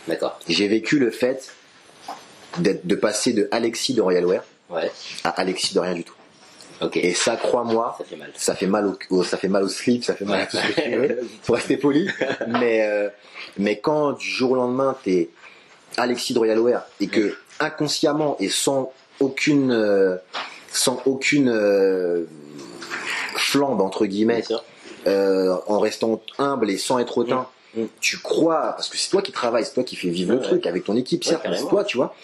[0.08, 0.40] D'accord.
[0.48, 1.52] J'ai vécu le fait
[2.60, 4.92] d'être- de passer de Alexis de Royalware Ouais.
[5.24, 6.14] à Alexis de rien du tout.
[6.82, 6.98] Ok.
[6.98, 8.32] Et ça, crois-moi, ça fait mal.
[8.36, 10.58] ça fait mal au, au- ça fait mal au slip, ça fait mal à tout
[10.58, 12.10] ce que tu veux, pour rester poli.
[12.48, 13.10] Mais, euh,
[13.58, 15.30] mais quand du jour au lendemain, t'es
[15.98, 18.92] Alexis de Royalware et que inconsciemment et sans
[19.22, 20.18] aucune, euh,
[20.72, 22.26] sans aucune euh,
[23.36, 24.44] flambe entre guillemets,
[25.08, 27.82] euh, en restant humble et sans être hautain, Mm.
[27.84, 27.88] Mm.
[28.00, 30.44] tu crois, parce que c'est toi qui travailles, c'est toi qui fais vivre le Ouais,
[30.46, 32.16] truc avec ton équipe, certes, mais c'est toi, tu vois.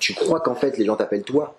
[0.00, 1.54] Tu crois qu'en fait les gens t'appellent toi.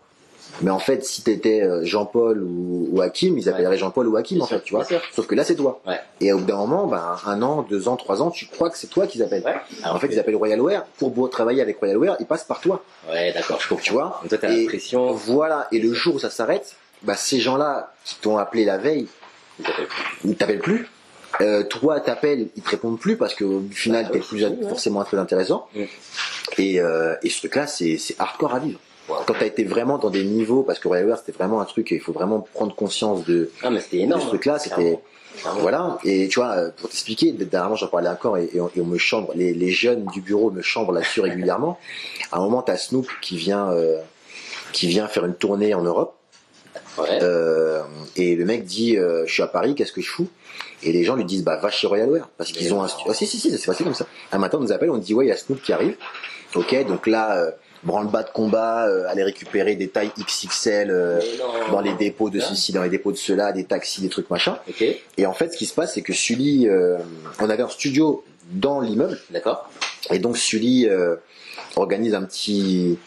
[0.62, 4.42] Mais en fait, si t'étais euh, Jean-Paul ou, ou Hakim, ils appelleraient Jean-Paul ou Hakim,
[4.42, 4.86] en sûr, fait, tu vois.
[5.14, 5.82] Sauf que là, c'est toi.
[5.86, 6.00] Ouais.
[6.22, 8.78] Et au bout d'un moment, ben, un an, deux ans, trois ans, tu crois que
[8.78, 9.44] c'est toi qu'ils appellent.
[9.44, 9.56] Ouais.
[9.86, 10.86] en fait, ils appellent Royalware.
[10.98, 12.84] Pour travailler avec Royalware, ils passent par toi.
[13.10, 13.84] Ouais, d'accord, je comprends.
[13.84, 15.12] Tu vois Donc toi, t'as Et- la pression.
[15.14, 15.68] Voilà.
[15.72, 19.08] Et le jour où ça s'arrête, bah, ces gens-là qui t'ont appelé la veille,
[19.60, 20.00] ils t'appellent plus.
[20.26, 20.88] ils t'appellent plus.
[21.42, 24.48] Euh, toi, t'appelles, ils te répondent plus parce qu'au final, Bah, t'es ouais, plus c'est
[24.48, 24.70] fou, ouais.
[24.70, 25.68] forcément très intéressant.
[25.76, 25.82] Mm.
[26.58, 28.80] Et, euh, et ce truc-là, c'est hardcore à vivre.
[29.08, 32.00] Quand t'as été vraiment dans des niveaux, parce que Royalware, c'était vraiment un truc, il
[32.00, 34.60] faut vraiment prendre conscience de, Ah, mais de ce truc-là.
[34.60, 35.00] C'était,
[35.60, 35.98] voilà.
[36.04, 38.86] Et tu vois, euh, pour t'expliquer, dernièrement, j'en parlais encore et, et on, et on
[38.86, 41.80] me chambre, les, les jeunes du bureau me chambrent là-dessus régulièrement.
[42.32, 44.02] À un moment, t'as Snoop qui vient, euh,
[44.74, 46.18] qui vient faire une tournée en Europe.
[46.98, 47.20] Ouais.
[47.22, 47.84] Euh,
[48.16, 50.28] et le mec dit euh, je suis à Paris qu'est-ce que je fous?
[50.84, 53.28] Et les gens lui disent bah va chez Royalware parce qu'ils ont un ah, si
[53.28, 55.26] si si ça s'est passé comme ça un matin on nous appelle on dit ouais
[55.26, 55.96] il y a Snoop qui arrive
[56.56, 57.52] ok donc là euh,
[57.84, 61.72] branle-bas de combat euh, aller récupérer des tailles XXL euh, non.
[61.72, 64.60] dans les dépôts de ceci dans les dépôts de cela des taxis des trucs machin
[64.70, 64.84] Ok,
[65.18, 66.98] et en fait ce qui se passe c'est que Sully euh,
[67.40, 69.70] on avait un studio dans l'immeuble d'accord.
[70.12, 71.16] et donc Sully euh,
[71.76, 72.98] organise un petit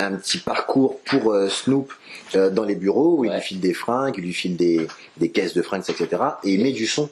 [0.00, 1.92] un petit parcours pour euh, Snoop
[2.34, 4.86] euh, dans les bureaux où il lui file des fringues, il lui file des,
[5.16, 6.22] des caisses de fringues, etc.
[6.44, 7.08] Et il met du son.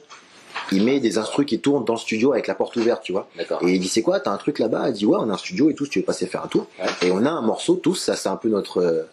[0.71, 3.27] Il met des instrus qui tournent dans le studio avec la porte ouverte, tu vois.
[3.61, 4.89] Et il dit c'est quoi, t'as un truc là-bas?
[4.89, 6.47] Il dit ouais, on a un studio et tout, si tu veux passer faire un
[6.47, 6.67] tour.
[6.79, 7.07] Ouais.
[7.07, 9.03] Et on a un morceau tous, ça c'est un peu notre euh,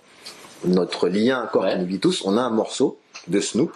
[0.66, 1.72] notre lien encore Ouais.
[1.74, 2.22] qui nous lie tous.
[2.24, 3.72] On a un morceau de Snoop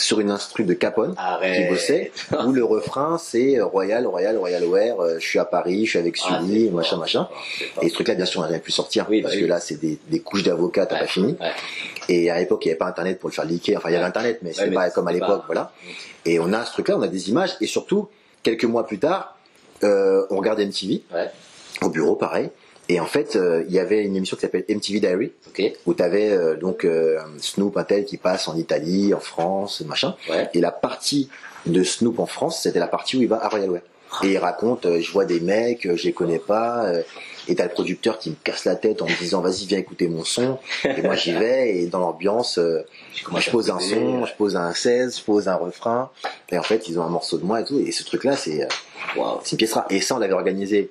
[0.00, 2.12] sur une instru de Capone qui bossait,
[2.46, 5.90] où le refrain c'est euh, Royal, Royal, Royal Ware, euh, je suis à Paris, je
[5.90, 7.28] suis avec Ah, Sully, machin, machin.
[7.82, 9.80] Et ce truc-là, bien sûr, on n'avait pu sortir, Oui, parce bah que là, c'est
[9.80, 11.36] des, des couches d'avocats, t'as Ouais, pas fini.
[11.40, 11.50] ouais.
[12.08, 13.76] Et à l'époque, il n'y avait pas Internet pour le faire leaker.
[13.78, 14.08] Enfin, il y avait Ouais.
[14.08, 15.72] Internet, mais Ouais, c'était mais pas comme à l'époque, pas- voilà.
[16.24, 18.08] Et on a ce truc-là, on a des images, et surtout,
[18.42, 19.36] quelques mois plus tard,
[19.84, 21.30] euh, on regarde MTV, Ouais.
[21.82, 22.50] au bureau, pareil.
[22.88, 25.62] Et en fait, euh, il y avait une émission qui s'appelle MTV Diary, Ok.
[25.86, 30.14] où t'avais euh, donc euh, Snoop, un tel qui passe en Italie, en France, machin.
[30.30, 30.48] Ouais.
[30.54, 31.28] Et la partie
[31.66, 33.82] de Snoop en France, c'était la partie où il va à Royal Wear.
[34.22, 37.02] Et il raconte, euh, je vois des mecs, euh, je les connais pas, euh,
[37.46, 40.08] et t'as le producteur qui me casse la tête en me disant, vas-y, viens écouter
[40.08, 40.58] mon son.
[40.84, 42.86] Et moi, j'y vais, et dans l'ambiance, euh,
[43.22, 46.10] commence je pose un son, je pose un 16, je pose un refrain,
[46.50, 47.78] et en fait, ils ont un morceau de moi et tout.
[47.78, 48.66] Et ce truc-là, c'est euh,
[49.18, 49.40] Waouh.
[49.44, 49.84] c'est une pièce rare.
[49.90, 50.90] Et ça, on l'avait organisé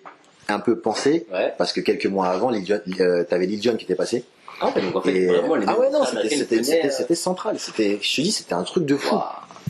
[0.50, 1.54] un peu pensé, Ouais.
[1.58, 4.24] parce que quelques mois avant, euh, t'avais Lil Jon qui était passé.
[4.62, 7.58] Ah ouais, donc en fait, Et- vraiment, les ah ouais, non, c'était central.
[7.60, 9.18] C'était, je te dis, c'était un truc de fou.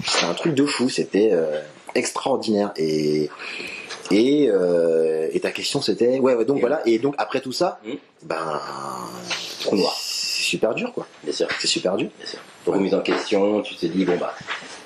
[0.06, 0.90] C'était un truc de fou.
[0.90, 1.60] C'était euh,
[1.96, 2.72] extraordinaire.
[2.78, 3.30] Et
[4.12, 6.82] et, euh, et ta question, c'était, ouais, ouais, donc Et- voilà.
[6.86, 7.96] Et donc après tout ça, Hmm.
[8.24, 8.62] ben,
[9.60, 11.06] c'est super dur, quoi.
[11.24, 12.10] Bien sûr, C'est super dur.
[12.18, 12.40] bien sûr.
[12.66, 14.34] Remise en question, tu te dis, bon bah,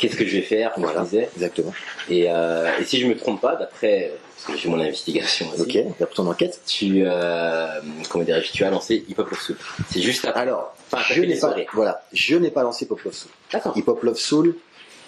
[0.02, 1.00] qu'est-ce que je vais faire, comme Voilà.
[1.02, 1.30] je disais.
[1.36, 1.74] Exactement.
[2.10, 5.48] Et, euh, et si je me trompe pas, d'après, parce que j'ai fait mon investigation
[5.54, 5.78] aussi, Ok.
[6.02, 6.60] Après ton enquête.
[6.66, 7.68] tu, euh,
[8.10, 9.58] comment dirais-je, tu as lancé Hip Hop Love Soup.
[9.92, 10.42] C'est juste après.
[10.42, 13.32] Alors, Enfin, je n'ai pas, voilà, je n'ai pas lancé Pop Love Soul.
[13.54, 13.78] D'accord.
[13.78, 14.56] Hip Hop Love Soul,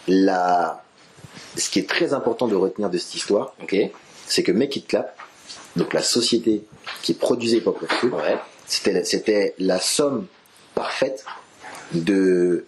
[0.08, 0.82] la,
[1.58, 3.76] ce qui est très important de retenir de cette histoire, Ok.
[4.28, 5.18] c'est que Make It Clap,
[5.76, 6.64] donc la société
[7.02, 8.38] qui produisait Hip Hop Love Soul, Ouais.
[8.66, 10.28] c'était, c'était la somme
[10.76, 11.26] parfaite
[11.94, 12.66] de,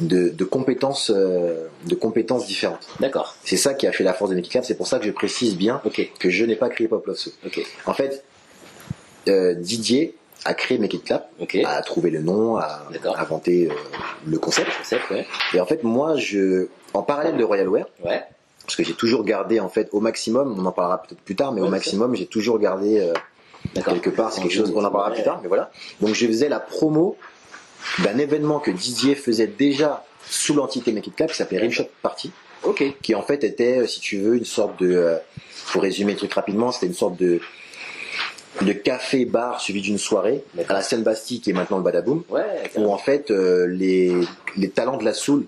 [0.00, 2.86] de, de compétences, euh, de compétences différentes.
[3.00, 3.36] D'accord.
[3.44, 4.64] C'est ça qui a fait la force de Clap.
[4.64, 5.82] C'est pour ça que je précise bien
[6.18, 7.32] que je n'ai pas créé Hip Hop Love Soul.
[7.86, 8.24] En fait,
[9.28, 11.30] euh, Didier a créé Make It Clap,
[11.64, 13.74] a trouvé le nom, a inventé euh,
[14.26, 14.70] le concept.
[14.78, 15.26] Concept, ouais.
[15.52, 18.22] Et en fait, moi, je, en parallèle de Royal Wear, Ouais.
[18.62, 21.52] parce que j'ai toujours gardé en fait au maximum, on en parlera peut-être plus tard,
[21.52, 23.12] mais au maximum j'ai toujours gardé euh,
[23.84, 25.70] quelque part, c'est quelque chose qu'on en parlera plus tard, mais voilà.
[26.00, 27.16] Donc je faisais la promo
[28.00, 32.30] d'un événement que Didier faisait déjà sous l'entité Make It Clap qui s'appelait Rimshot Party,
[32.64, 32.82] Ok.
[33.02, 35.16] qui en fait était, euh, si tu veux, une sorte de, euh,
[35.72, 37.40] pour résumer le truc rapidement, c'était une sorte de
[38.62, 42.42] de café-bar suivi d'une soirée à la Seine-Bastille qui est maintenant le Badaboom Ouais.
[42.74, 44.12] où en fait euh, les,
[44.56, 45.46] les talents de la soul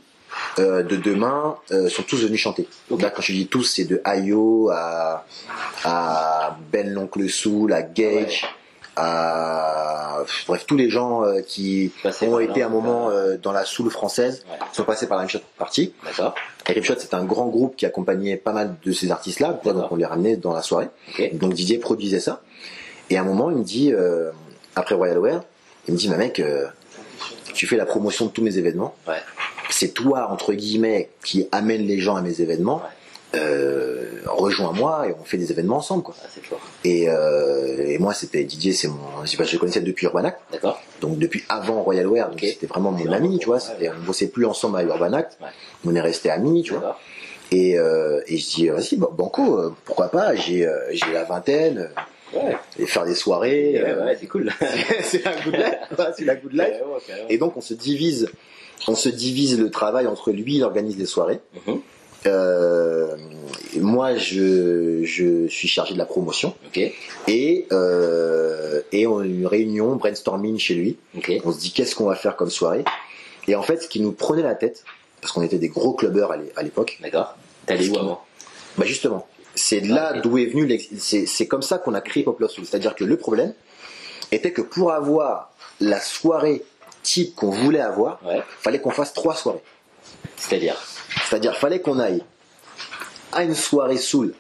[0.61, 2.69] euh, de demain euh, sont tous venus chanter.
[2.89, 3.03] Ok.
[3.03, 5.27] Là, quand je dis tous, c'est de Ayo à,
[5.83, 8.45] à Ben l'oncle Soul, à Gage,
[8.97, 13.13] à bref tous les gens euh, qui Passé ont été là, à un moment euh,
[13.33, 14.59] euh, dans la soul française Ouais.
[14.73, 15.93] sont passés par la Rimshot Party.
[16.05, 16.35] D'accord.
[16.69, 19.89] Et Rimshot c'est un grand groupe qui accompagnait pas mal de ces artistes-là, donc D'accord.
[19.93, 20.89] on les ramenait dans la soirée.
[21.35, 22.43] Donc Didier produisait ça.
[23.11, 24.31] Et à un moment, il me dit, euh,
[24.77, 25.43] après Royal Wear,
[25.89, 26.67] il me dit, ma mec, euh,
[27.55, 28.95] tu fais la promotion de tous mes événements.
[29.09, 29.17] Ouais.
[29.71, 32.83] C'est toi, entre guillemets, qui amène les gens à mes événements.
[33.35, 36.03] Euh, rejoins-moi et on fait des événements ensemble.
[36.03, 36.15] Quoi.
[36.23, 36.61] Ah, fort.
[36.85, 40.81] Et, euh, et moi, c'était Didier, c'est mon, je je le connaissais depuis Urbanac, D'accord.
[41.01, 42.45] donc depuis avant Royal Wear, donc Ok.
[42.49, 43.59] c'était vraiment mon ami, tu vois.
[43.81, 45.49] ouais, on bossait plus ensemble à Urbanac, Ouais.
[45.87, 46.99] on est restés amis, tu vois.
[47.53, 51.91] Et, euh, et je dis, vas-y, bon, Banco, euh, pourquoi pas J'ai, j'ai la vingtaine,
[52.33, 52.57] Ouais.
[52.79, 53.73] et faire des soirées.
[53.83, 54.53] Ouais, euh, ouais, c'est cool.
[55.03, 55.75] c'est la good life.
[56.27, 56.77] La good life.
[57.29, 58.29] Et donc on se divise,
[58.87, 61.41] on se divise le travail entre lui, il organise les soirées.
[61.67, 61.81] Mhm.
[62.27, 63.17] Euh,
[63.77, 66.81] moi, je, je suis chargé de la promotion Ok.
[67.29, 70.99] et euh, et on a une réunion brainstorming chez lui.
[71.17, 71.33] Ok.
[71.45, 72.85] On se dit qu'est-ce qu'on va faire comme soirée.
[73.49, 74.85] Et en fait, ce qui nous prenait la tête,
[75.21, 77.37] parce qu'on était des gros clubbers à l'é- à l'époque, D'accord.
[77.69, 78.23] Allé où avant
[78.79, 80.23] bah justement, c'est là Ok.
[80.23, 82.65] d'où est venu, c'est comme ça qu'on a créé Pop Love Soul.
[82.67, 83.53] C'est-à-dire que le problème
[84.31, 86.63] était que pour avoir la soirée
[87.03, 88.43] type qu'on voulait avoir, Ouais.
[88.61, 89.63] fallait qu'on fasse trois soirées.
[90.37, 90.77] C'est-à-dire
[91.29, 92.23] C'est-à-dire fallait qu'on aille
[93.33, 94.35] à une soirée soul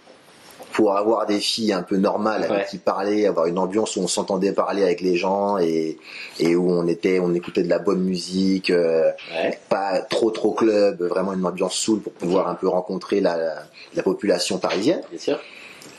[0.72, 2.66] pour avoir des filles un peu normales avec Ouais.
[2.70, 5.98] qui parler, avoir une ambiance où on s'entendait parler avec les gens et,
[6.38, 9.58] et où on était, on écoutait de la bonne musique, euh, Ouais.
[9.68, 13.54] pas trop trop club, vraiment une ambiance soul pour pouvoir un peu rencontrer la, la,
[13.94, 15.02] la population parisienne.
[15.10, 15.40] Bien sûr.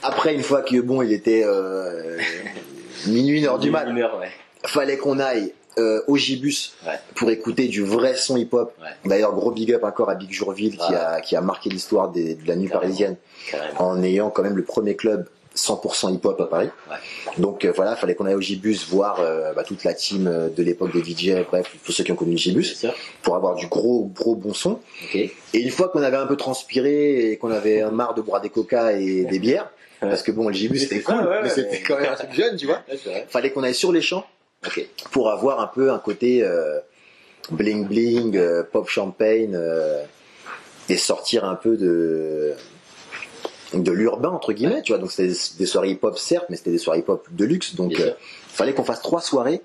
[0.04, 2.18] Après, une fois que bon, il était euh,
[3.08, 4.30] minuit, une heure du mat, ouais.
[4.66, 6.94] fallait qu'on aille euh, Ouais.
[7.16, 8.74] pour écouter du vrai son hip-hop.
[8.82, 8.88] Ouais.
[9.06, 12.36] D'ailleurs, gros big up encore à Big Jourville qui, a, qui a marqué l'histoire de
[12.46, 12.70] la nuit Carrément.
[12.80, 13.16] parisienne
[13.50, 13.80] Carrément.
[13.82, 16.70] en ayant quand même le premier club 100% hip-hop à Paris.
[16.90, 16.96] Ouais.
[17.38, 20.48] Donc euh, voilà, fallait qu'on aille au Gibus voir euh, bah, toute la team euh,
[20.50, 22.86] de l'époque des DJ, bref, tous ceux qui ont connu le Gibus,
[23.22, 24.80] pour avoir du gros gros bon son.
[25.14, 28.50] Et une fois qu'on avait un peu transpiré et qu'on avait marre de boire des
[28.50, 31.82] coca et des bières, parce que bon, le Gibus c'était cool, ça, ouais, mais c'était
[31.82, 32.82] quand même un truc jeune, tu vois.
[33.28, 34.26] Fallait qu'on aille sur les champs
[34.66, 34.88] Ok.
[35.12, 36.80] pour avoir un peu un côté euh,
[37.52, 40.04] bling bling, euh, pop champagne euh,
[40.88, 42.54] et sortir un peu de
[43.74, 45.00] de l'urbain entre guillemets, tu vois.
[45.00, 47.46] Donc c'était des, des soirées hip hop certes, mais c'était des soirées hip hop de
[47.46, 47.76] luxe.
[47.76, 48.16] Donc euh, sûr.
[48.48, 49.62] fallait qu'on fasse trois soirées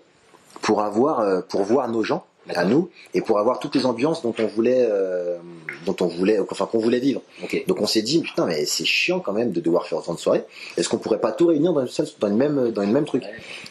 [0.63, 4.23] pour avoir euh, pour voir nos gens à nous et pour avoir toutes les ambiances
[4.23, 5.37] dont on voulait euh,
[5.85, 7.23] dont on voulait enfin qu'on voulait vivre.
[7.43, 7.65] Ok.
[7.67, 10.19] Donc on s'est dit putain mais c'est chiant quand même de devoir faire autant de
[10.19, 10.45] soirées.
[10.77, 13.07] Est-ce qu'on pourrait pas tout réunir dans une seule dans une même dans une même
[13.07, 13.25] truc?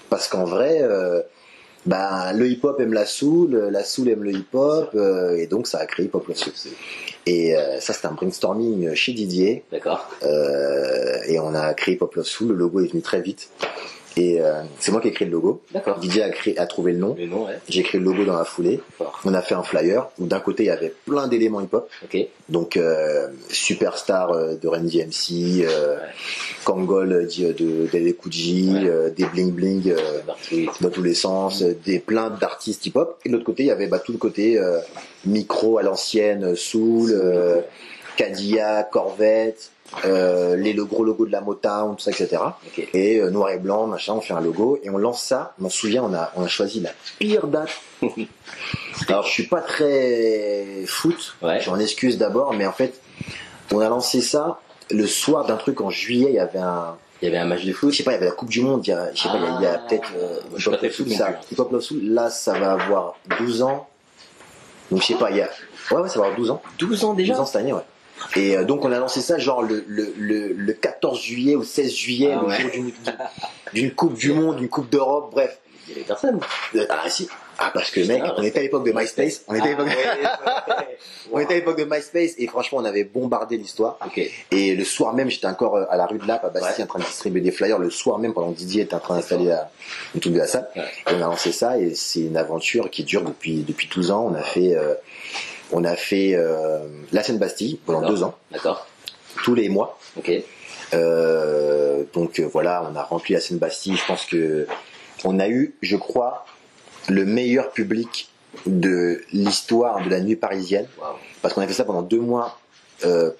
[0.09, 1.21] Parce qu'en vrai euh,
[1.85, 5.77] bah, le hip-hop aime la soul, la soul aime le hip-hop, euh, et donc ça
[5.77, 6.53] a créé Pop Love Soul.
[7.27, 10.09] Et euh, ça, c'était un brainstorming chez Didier, D'accord.
[10.23, 12.49] euh, et on a créé Pop Love Soul.
[12.49, 13.49] Le logo est venu très vite,
[14.17, 15.61] et euh, c'est moi qui ai créé le logo.
[15.73, 15.99] D'accord.
[15.99, 17.15] Didier a, créé, a trouvé le nom.
[17.17, 17.59] Le nom, ouais.
[17.69, 18.79] J'ai créé le logo dans la foulée.
[19.25, 21.89] On a fait un flyer où d'un côté il y avait plein d'éléments hip-hop,
[22.49, 26.01] donc euh, superstar euh, de Ren DMC, euh, Ouais.
[26.63, 28.87] Kangol euh, de, de, de Kuji, Ouais.
[28.89, 29.89] euh, des bling bling.
[29.91, 30.21] euh,
[30.81, 33.19] dans tous les sens, des plein d'artistes hip-hop.
[33.25, 34.79] Et de l'autre côté, il y avait bah, tout le côté euh,
[35.25, 37.61] micro à l'ancienne, soul, euh,
[38.17, 39.71] Cadillac, Corvette,
[40.05, 42.37] euh, les le gros logo de la Motown, tout ça, etc.
[42.93, 45.53] Et euh, noir et blanc, machin, on fait un logo et on lance ça.
[45.57, 47.69] Je m'en souviens, on a, on a choisi la pire date.
[49.09, 51.59] Alors, je suis pas très foot, Ouais.
[51.59, 52.99] j'en excuse d'abord, mais en fait,
[53.71, 54.59] on a lancé ça
[54.91, 56.27] le soir d'un truc en juillet.
[56.29, 57.91] Il y avait un, Il y avait un match de foot.
[57.91, 59.29] je sais pas, il y avait la Coupe du Monde, il y a, je sais
[59.29, 59.85] pas, il y a, Ah.
[59.87, 61.39] peut-être, euh, Je suis pas très foot ça,
[62.01, 63.87] là, ça va avoir 12 ans.
[64.91, 65.49] Donc, je sais pas, il y a,
[65.91, 66.61] ouais, ouais, ça va avoir 12 ans.
[66.79, 67.81] 12 ans 12 déjà ans cette année, ouais.
[68.35, 71.63] Et euh, donc, on a lancé ça, genre, le, le, le, le 14 juillet ou
[71.63, 72.61] 16 juillet, Ah le ouais.
[72.61, 72.71] jour
[73.73, 75.59] d'une, Coupe du Monde, d'une Coupe d'Europe, bref.
[75.87, 76.39] Il y avait personne.
[76.89, 77.27] Ah, si.
[77.59, 79.43] Ah, parce que, mec, Ah, on était à l'époque de MySpace.
[79.47, 79.87] On était à l'époque,
[80.45, 80.75] Ah,
[81.31, 83.99] on était à l'époque de MySpace et franchement, on avait bombardé l'histoire.
[84.51, 86.83] Et le soir même, j'étais encore euh, à la rue de Lappe, à Bastille, Ouais.
[86.83, 87.77] en train de distribuer des flyers.
[87.77, 89.69] Le soir même, pendant que Didier était en train d'installer la,
[90.15, 90.67] le truc de la salle.
[90.75, 90.81] Ouais.
[90.83, 94.27] Et on a lancé ça et c'est une aventure qui dure depuis, depuis 12 ans.
[94.31, 94.95] On a fait, euh,
[95.75, 96.79] on a fait euh,
[97.11, 98.35] la Seine-Bastille pendant deux ans.
[98.49, 98.87] D'accord.
[99.43, 99.99] tous les mois.
[100.17, 100.31] Ok.
[100.93, 103.97] Euh, donc euh, voilà, on a rempli la Seine-Bastille.
[103.97, 104.67] Je pense que
[105.25, 106.45] on a eu, je crois,
[107.09, 108.29] le meilleur public
[108.65, 110.87] de l'histoire de la nuit parisienne.
[111.41, 112.57] Parce qu'on a fait ça pendant deux mois,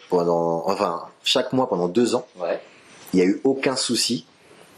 [0.10, 2.28] pendant, enfin, chaque mois pendant deux ans.
[2.38, 2.60] Ouais.
[3.14, 4.26] Il n'y a eu aucun souci.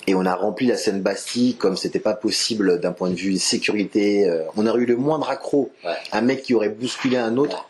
[0.09, 4.27] Et on a rempli la Seine-Bastille comme c'était pas possible d'un point de vue sécurité.
[4.29, 5.69] Euh, on aurait eu le moindre accro.
[5.83, 5.91] Ouais.
[6.13, 7.67] Un mec qui aurait bousculé un autre.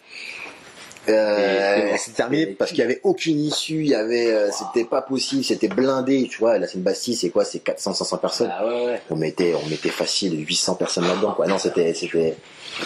[1.10, 5.02] Euh, c'est terminé parce qu'il y avait aucune issue, il y avait, euh, c'était pas
[5.02, 6.60] possible, c'était blindé, tu vois.
[6.60, 8.52] La Seine-Bastille, c'est quoi C'est 400, 500 personnes.
[8.54, 9.02] Ah ouais, ouais.
[9.10, 11.47] On mettait, on mettait facile 800 personnes là-dedans, quoi.
[11.47, 12.36] Non, c'était, c'était,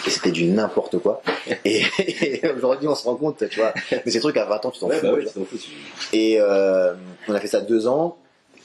[0.06, 1.20] c'était du n'importe quoi.
[1.64, 3.74] Et, et aujourd'hui, on se rend compte, tu vois.
[3.90, 5.06] Mais ces trucs à 20 ans, tu t'en Ouais, fous.
[5.34, 5.70] bah tu tu-
[6.16, 6.94] Et euh,
[7.26, 8.16] on a fait ça deux ans.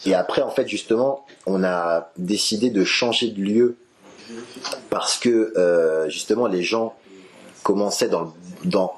[0.05, 3.77] Et après, en fait, justement, on a décidé de changer de lieu
[4.89, 6.93] parce que euh, justement, les gens
[7.63, 8.33] commençaient dans,
[8.65, 8.93] dans.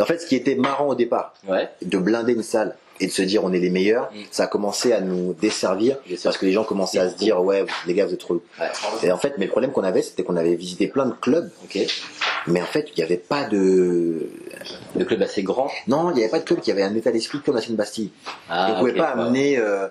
[0.00, 1.68] En fait, ce qui était marrant au départ, Ouais.
[1.82, 4.16] de blinder une salle et de se dire on est les meilleurs, Mm.
[4.30, 7.64] ça a commencé à nous desservir parce que les gens commençaient à se dire ouais,
[7.86, 8.34] les gars, vous êtes trop.
[8.60, 8.66] Ouais.
[9.02, 11.50] Et en fait, mais le problème qu'on avait, c'était qu'on avait visité plein de clubs,
[11.64, 11.78] Ok.
[12.46, 14.28] mais en fait, il n'y avait pas de.
[14.98, 15.70] Le club assez grand.
[15.88, 18.10] Non, il n'y avait pas de club qui avait un état d'esprit comme la Seine-Bastille.
[18.48, 19.88] Ah, on pouvait ok, pas amener euh,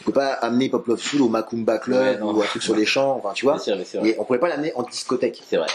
[0.00, 2.76] on pouvait pas amener Pop Love Soul au Macumba Club Ouais, ou un truc sur
[2.76, 4.04] les champs enfin tu vois Bien sûr, bien sûr.
[4.04, 5.66] et on pouvait pas l'amener en discothèque C'est vrai.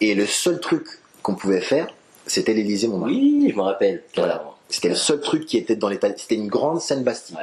[0.00, 0.86] et le seul truc
[1.22, 1.86] qu'on pouvait faire
[2.26, 4.02] c'était l'Élysée Montmartre Oui, je me rappelle.
[4.16, 4.44] Voilà.
[4.68, 7.36] C'était le seul truc qui était dans l'état c'était une grande scène Bastille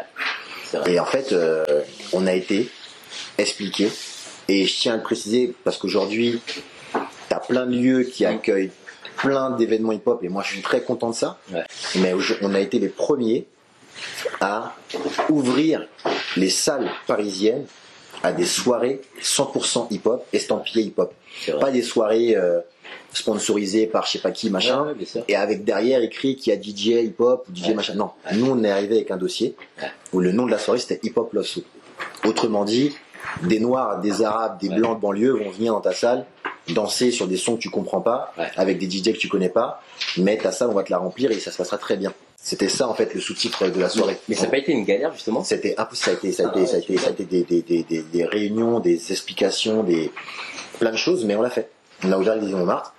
[0.73, 0.93] Ouais.
[0.93, 1.81] Et en fait euh,
[2.13, 2.69] on a été
[3.37, 3.89] expliqué
[4.47, 6.41] et je tiens à le préciser parce qu'aujourd'hui
[7.29, 8.71] t'as plein de lieux qui accueillent
[9.17, 11.63] plein d'événements hip-hop et moi je suis très content de ça Ouais.
[11.97, 13.45] mais on a été les premiers
[14.41, 14.75] à
[15.29, 15.87] ouvrir
[16.35, 17.65] les salles parisiennes
[18.23, 21.13] à des soirées 100% hip-hop, estampillées hip-hop.
[21.59, 22.59] Pas des soirées euh,
[23.13, 26.55] sponsorisées par je sais pas qui, machin, Ouais, ouais, et avec derrière écrit qu'il y
[26.57, 27.73] a DJ hip-hop ou DJ Ouais.
[27.75, 27.93] machin.
[27.95, 29.55] Non, nous on est arrivé avec un dossier
[30.13, 31.63] où le nom de la soirée c'était hip-hop love Soul.
[32.25, 32.93] Autrement dit,
[33.43, 36.25] des noirs, des arabes, des blancs de banlieue vont venir dans ta salle
[36.73, 39.83] danser sur des sons que tu comprends pas, avec des DJ que tu connais pas,
[40.17, 42.11] mais ta salle on va te la remplir et ça se passera très bien.
[42.41, 44.17] C'était ça en fait le sous-titre de la soirée.
[44.29, 45.43] Mais ça n'a pas été une galère, justement?
[45.43, 47.25] C'était impossible, ça a été, ça a été, ouais, ça a été, ça a été
[47.25, 50.11] des, des, des, des, des réunions, des explications, des
[50.79, 51.69] plein de choses, mais on l'a fait.
[52.03, 52.93] On a ouvert l'Élysée Montmartre.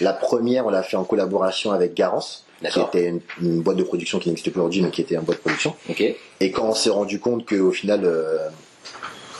[0.00, 3.82] La première, on l'a fait en collaboration avec Garance, qui était une, une boîte de
[3.84, 5.74] production qui n'existe plus aujourd'hui, mais qui était une boîte de production.
[5.88, 6.00] Ok.
[6.40, 8.38] Et quand on s'est rendu compte qu'au final, euh,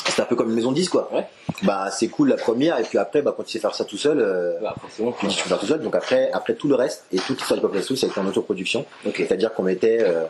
[0.06, 1.10] c'était un peu comme une maison de 10, quoi.
[1.12, 1.26] Ouais.
[1.64, 3.98] Bah, c'est cool la première, et puis après, bah, quand tu sais faire ça tout
[3.98, 5.12] seul, euh, Bah, c'est bon.
[5.12, 5.80] tu peux faire tout seul.
[5.82, 8.86] Donc après, après tout le reste, et toute l'histoire du Pop Soul, c'était en autoproduction.
[9.06, 9.16] Ok.
[9.16, 10.24] C'est-à-dire qu'on mettait, euh,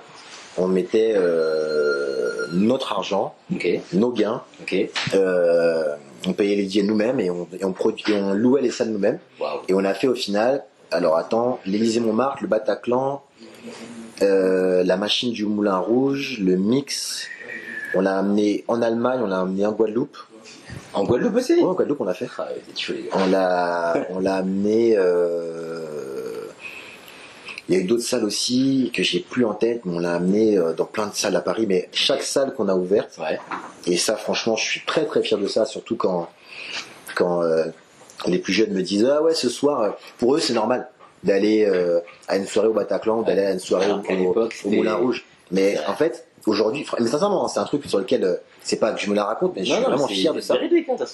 [0.57, 3.69] on mettait euh, notre argent, Ok.
[3.93, 4.75] nos gains, Ok.
[6.27, 9.19] On payait les DJ nous-mêmes et on, et on, produit, on louait les salles nous-mêmes.
[9.69, 13.23] Et on a fait au final, alors attends, l'Élysée Montmartre, le Bataclan,
[14.23, 17.27] euh, la machine du Moulin Rouge, le mix.
[17.95, 20.17] On l'a amené en Allemagne, on l'a amené en Guadeloupe.
[20.93, 21.55] En Guadeloupe aussi?
[21.55, 22.29] Ouais, en Guadeloupe, on l'a fait.
[22.39, 22.49] Ah.
[23.15, 24.95] On l'a, on l'a amené.
[24.97, 26.40] euh,
[27.71, 30.15] Il y a eu d'autres salles aussi que j'ai plus en tête, mais on l'a
[30.15, 31.67] amené euh, dans plein de salles à Paris.
[31.69, 33.39] Mais chaque salle qu'on a ouverte, Ouais.
[33.87, 36.29] et ça, franchement, je suis très très fier de ça, surtout quand
[37.15, 37.67] quand euh,
[38.27, 40.89] les plus jeunes me disent ah ouais ce soir, pour eux c'est normal
[41.23, 45.25] d'aller euh, à une soirée au Bataclan, d'aller à une soirée Alors au, Moulin Rouge.
[45.53, 49.01] Mais en fait, aujourd'hui, mais sincèrement, c'est un truc sur lequel euh, c'est pas que
[49.01, 50.55] je me la raconte, mais je suis Non, vraiment fier de ça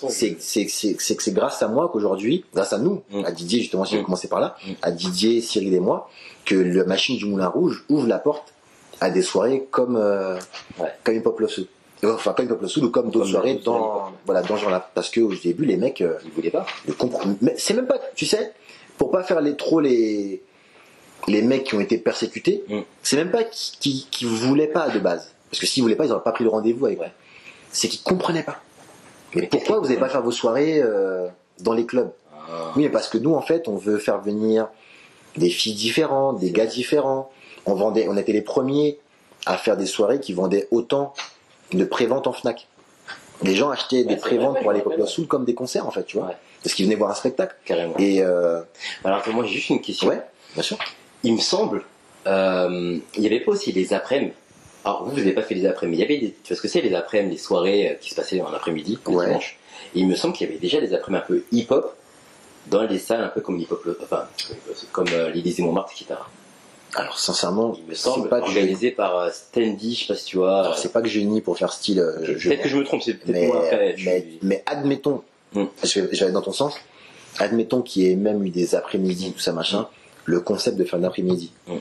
[0.08, 3.24] C'est hein, que c'est grâce à moi qu'aujourd'hui, grâce à nous, Mm.
[3.24, 4.04] à Didier justement, j'ai Mm.
[4.04, 4.70] commencé par là, Mm.
[4.82, 6.08] à Didier, Cyril et moi,
[6.44, 8.52] que la machine du Moulin Rouge ouvre la porte
[9.00, 10.36] à des soirées comme euh,
[10.78, 10.88] Ouais.
[11.04, 11.66] comme une pop love Soul.
[12.04, 14.90] Enfin comme une pop love Soul ou comme d'autres soirées dans voilà dans ce genre-là,
[14.94, 16.66] parce que au début les mecs euh, Ils voulaient pas.
[16.98, 18.52] comprennent, mais c'est même pas, tu sais,
[18.98, 20.42] pour pas faire les trop les
[21.28, 22.80] les mecs qui ont été persécutés, Mm.
[23.02, 26.06] c'est même pas qui, qui qui voulaient pas de base, parce que s'ils voulaient pas,
[26.06, 27.00] ils auraient pas pris le rendez-vous avec.
[27.00, 27.12] Ouais.
[27.72, 28.60] C'est qu'ils comprenaient pas.
[29.34, 31.26] Mais, Mais pourquoi vous n'allez pas faire vos soirées euh,
[31.60, 32.10] dans les clubs
[32.48, 32.72] Ah.
[32.76, 34.68] Oui, mais parce que nous, en fait, on veut faire venir
[35.36, 37.30] des filles différentes, des gars différents.
[37.66, 38.98] On vendait, on était les premiers
[39.44, 41.12] à faire des soirées qui vendaient autant
[41.72, 42.68] de préventes en Fnac.
[43.42, 45.06] Les gens achetaient des préventes vrai, pour aller Pop rappelle.
[45.08, 46.28] Soul comme des concerts, en fait, tu vois.
[46.28, 46.36] Ouais.
[46.62, 47.54] Parce qu'ils venaient voir un spectacle.
[47.66, 47.94] Carrément.
[47.98, 48.62] Et euh,
[49.04, 50.08] Alors, moi, j'ai juste une question.
[50.08, 50.22] ouais,
[50.54, 50.78] bien sûr.
[51.26, 51.82] Il me semble,
[52.26, 54.32] euh, il n'y avait pas aussi les après-midi.
[54.84, 56.00] Alors, vous, vous n'avez pas fait les après-midi.
[56.00, 58.10] Il y avait des, tu vois ce que c'est, les après-midi, les soirées euh, qui
[58.10, 59.26] se passaient en après-midi, le Ouais.
[59.26, 59.58] dimanche.
[59.94, 61.94] Et il me semble qu'il y avait déjà des après-midi un peu hip-hop
[62.68, 64.26] dans les salles un peu comme hip-hop, enfin,
[64.92, 66.18] comme euh, l'Élysée Montmartre, etc.
[66.94, 70.18] Alors, sincèrement, Il me c'est semble, pas que organisé par euh, Standy, je sais pas
[70.18, 70.60] si tu vois.
[70.60, 71.98] alors, c'est pas que je nie pour faire style.
[72.00, 73.94] euh, Peut-être que je me trompe, c'est peut-être mais, moi après.
[73.96, 75.64] je mais, suis- mais admettons, Mm.
[75.84, 76.74] je, vais, je vais aller dans ton sens,
[77.38, 79.86] admettons qu'il y ait même eu des après-midi, tout ça machin,
[80.26, 81.76] le concept de faire un après-midi Mm.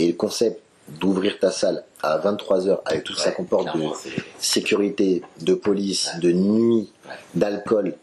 [0.00, 3.82] et le concept d'ouvrir ta salle à 23h avec tout que ça Ouais, comporte de
[4.38, 6.20] sécurité, de police, Ouais.
[6.20, 7.14] de nuit, Ouais.
[7.34, 7.94] d'alcool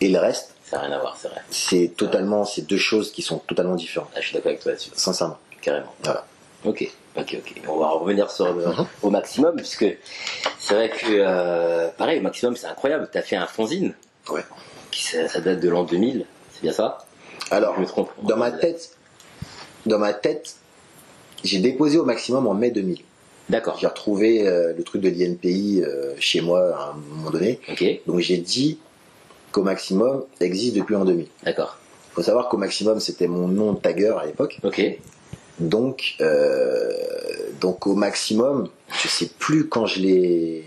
[0.00, 1.40] et le reste, Ça n'a rien à voir, c'est vrai.
[1.50, 4.72] c'est totalement, c'est deux choses qui sont totalement différentes, Ah, je suis d'accord avec toi
[4.72, 5.38] là-dessus, sincèrement.
[5.60, 5.92] carrément.
[6.02, 6.24] Voilà.
[6.64, 7.62] Ok, ok, ok.
[7.68, 8.86] On va revenir sur le- Mhm.
[9.02, 9.86] au maximum, puisque
[10.58, 13.08] c'est vrai que, euh, pareil, au maximum, c'est incroyable.
[13.12, 13.94] Tu as fait un fanzine.
[14.30, 14.44] Ouais.
[14.90, 16.24] Qui, ça, ça date de l'an 2000,
[16.54, 16.98] c'est bien ça?
[17.50, 18.10] Alors, Je me trompe.
[18.22, 18.90] dans ma tête,
[19.86, 20.56] dans ma tête,
[21.44, 22.98] j'ai déposé au maximum en mai 2000.
[23.48, 27.58] D'accord, J'ai retrouvé euh, le truc de l'INPI euh, chez moi à un moment donné.
[27.70, 28.78] ok, Donc j'ai dit
[29.52, 31.26] qu'au maximum existe depuis en 2000.
[31.44, 31.78] d'accord,
[32.12, 34.58] Il faut savoir qu'au maximum c'était mon nom de tagger à l'époque.
[34.62, 34.98] ok,
[35.60, 36.92] Donc, euh,
[37.62, 38.68] donc au maximum,
[39.02, 40.64] je sais plus quand je l'ai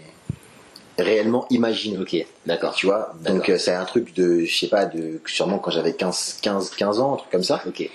[0.98, 1.98] réellement imaginé.
[1.98, 5.58] ok, d'accord, Tu vois, donc euh, c'est un truc de, je sais pas, de sûrement
[5.60, 7.62] quand j'avais 15, 15, 15 ans, un truc comme ça.
[7.68, 7.90] ok.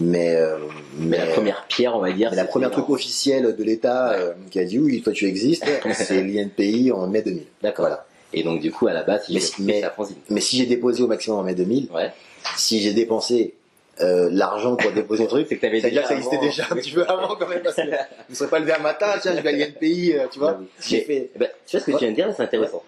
[0.00, 0.58] Mais, euh,
[0.98, 2.32] Mais la première pierre, on va dire.
[2.34, 6.22] la première truc officiel de l'État euh, qui a dit oui, toi tu existes, c'est
[6.22, 7.42] l'INPI en mai 2000.
[7.62, 7.86] D'accord.
[7.86, 8.06] Voilà.
[8.34, 9.58] Et donc, du coup, à la base, il Mais- est
[9.98, 10.04] mais-.
[10.30, 12.10] Mais si j'ai déposé au maximum en mai 2000, Ouais.
[12.56, 13.54] si j'ai dépensé
[14.00, 16.64] euh, l'argent pour déposer le truc, C'est que t'avais c'est-à-dire déjà ça existait avant- déjà
[16.70, 17.62] un petit peu avant quand même.
[17.62, 17.82] Parce que
[18.30, 20.58] ne serais pas levé un matin, tiens, je vais à l'INPI, euh, tu vois.
[20.80, 21.30] J'ai fait.
[21.34, 22.82] eh ben, tu vois ce que tu viens de dire, c'est intéressant.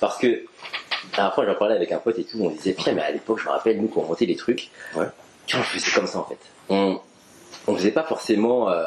[0.00, 2.92] Parce que, la dernière fois, j'en parlais avec un pote et tout, on disait, putain,
[2.92, 5.06] mais à l'époque, je me rappelle, nous, quand on montait les trucs, Ouais.
[5.46, 6.38] tu vois, on faisait comme ça, en fait.
[6.68, 6.98] On,
[7.66, 8.84] on faisait pas forcément euh,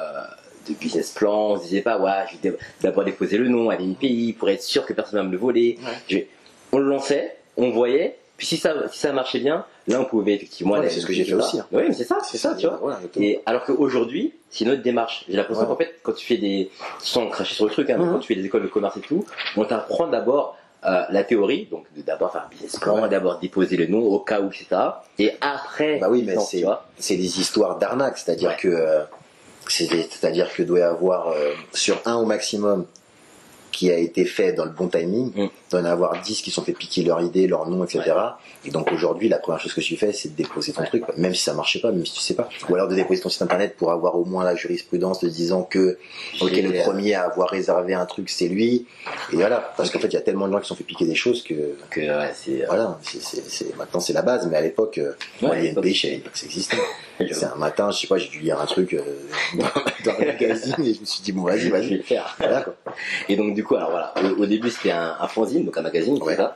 [0.69, 3.75] de business plan, on se disait pas, ouais, je vais d'abord déposer le nom à
[3.77, 5.79] l'INPI pour être sûr que personne va me le voler.
[5.81, 5.91] Ouais.
[6.07, 6.17] Je-
[6.71, 10.33] on le lançait, on voyait, puis si ça, si ça marchait bien, là, on pouvait
[10.35, 11.65] effectivement aller- c'est ce que j'ai fait aussi, hein.
[11.71, 12.77] Oui, mais c'est ça, c'est ça, tu vois.
[12.81, 12.99] Voilà.
[13.19, 15.25] Et alors qu'aujourd'hui, c'est une autre démarche.
[15.27, 15.67] J'ai l'impression Ouais.
[15.69, 16.69] qu'en fait, quand tu fais des,
[16.99, 18.13] sans cracher sur le truc, hein, Mhm.
[18.13, 21.67] quand tu fais des écoles de commerce et tout, on t'apprend d'abord euh, la théorie,
[21.71, 23.09] donc d'abord faire un business plan, Ouais.
[23.09, 24.67] d'abord déposer le nom au cas où, etc.
[25.17, 26.63] Et après, Bah oui, mais c'est
[26.99, 28.55] c'est des histoires d'arnaque, c'est-à-dire Ouais.
[28.57, 29.01] que euh,
[29.67, 32.85] c'est-à-dire que doit y avoir euh, sur un au maximum
[33.71, 35.47] qui a été fait dans le bon timing, Mm.
[35.69, 38.01] Doit y en avoir 10 qui sont fait piquer leur idée, leur nom, etc.
[38.65, 40.87] Et donc aujourd'hui, la première chose que tu fais, c'est de déposer ton Ouais.
[40.87, 42.47] truc, même si ça marchait pas, même si tu sais pas.
[42.69, 45.63] Ou alors de déposer ton site internet pour avoir au moins la jurisprudence de disant
[45.63, 45.97] que
[46.41, 48.85] ok, le premier à avoir réservé un truc, c'est lui.
[49.33, 51.05] Et voilà, parce qu'en fait, il y a tellement de gens qui sont fait piquer
[51.05, 52.63] des choses que Donc, euh, ouais, c'est.
[52.63, 55.85] euh, voilà, c'est- maintenant c'est la base, mais à l'époque, euh, Ouais, à l'INPI, l'époque.
[55.87, 56.77] je savais pas que ça existait.
[57.31, 59.01] C'est un matin, je sais pas, j'ai dû lire un truc euh,
[59.55, 59.63] dans,
[60.11, 61.89] dans le magazine et je me suis dit, bon, vas-y, je vais vas-y.
[61.97, 62.35] le faire.
[62.37, 62.75] Voilà, quoi.
[63.27, 65.81] Et donc, du coup, alors voilà, au, au début, c'était un, un fanzine, donc un
[65.81, 66.35] magazine, Ouais.
[66.35, 66.55] ça.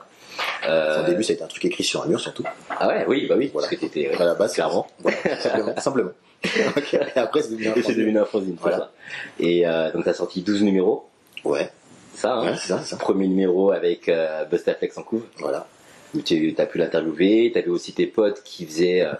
[0.67, 2.43] Euh, Au début, ça a été un truc écrit sur un mur, surtout.
[2.69, 3.67] Ah ouais, oui, bah oui, Voilà.
[3.67, 4.09] parce que t'étais.
[4.09, 4.21] ouais.
[4.21, 4.87] À la base, Clairement.
[4.99, 6.11] Voilà, simplement.
[6.43, 8.55] Et après, c'est devenu un fanzine.
[8.59, 8.77] Voilà.
[8.77, 8.91] ça.
[9.39, 11.07] Et euh, donc, t'as sorti 12 numéros,
[11.43, 11.69] Ouais,
[12.15, 12.79] ça, hein ouais ça.
[12.97, 15.23] Premier numéro avec euh, Bustaflex en couve.
[15.37, 15.67] Voilà.
[16.15, 19.13] où tu as pu l'interviewer, tu avais aussi tes potes qui faisaient, euh,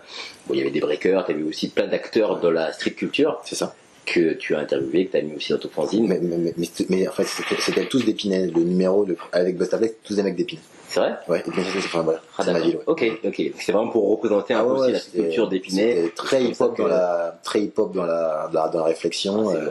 [0.48, 3.40] bon, il y avait des breakers, tu avais aussi plein d'acteurs de la street culture
[3.46, 3.74] C'est ça.
[4.14, 6.08] Que tu as interviewé, que tu as mis aussi dans ton fanzine.
[6.08, 7.26] Mais, mais, mais, mais, mais en fait,
[7.60, 8.48] c'était tous d'Épinay.
[8.48, 10.62] Le numéro avec Bustaflex, tous des mecs d'Épinay.
[10.90, 11.14] C'est vrai?
[11.30, 12.22] Ouais, Épinay, c'est enfin, voilà.
[12.38, 12.84] Ah, ma ville, ouais.
[12.88, 13.42] Ok, ok.
[13.60, 16.12] C'est vraiment pour représenter un Ah peu ouais, aussi la culture d'Épinay.
[16.16, 19.50] Très hip-hop que- dans la, très hip-hop dans la, dans la, dans la réflexion.
[19.50, 19.70] Ah, euh.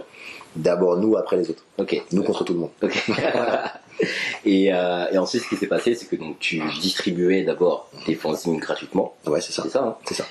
[0.57, 1.65] D'abord nous, après les autres.
[1.79, 2.03] Ok.
[2.11, 2.71] Nous contre tout le monde.
[2.83, 2.97] Ok.
[4.45, 8.15] et, euh, et ensuite, ce qui s'est passé, c'est que donc tu distribuais d'abord tes
[8.15, 9.15] fanzines gratuitement.
[9.27, 9.63] Ouais, c'est ça.
[9.65, 10.25] C'est ça, hein C'est ça.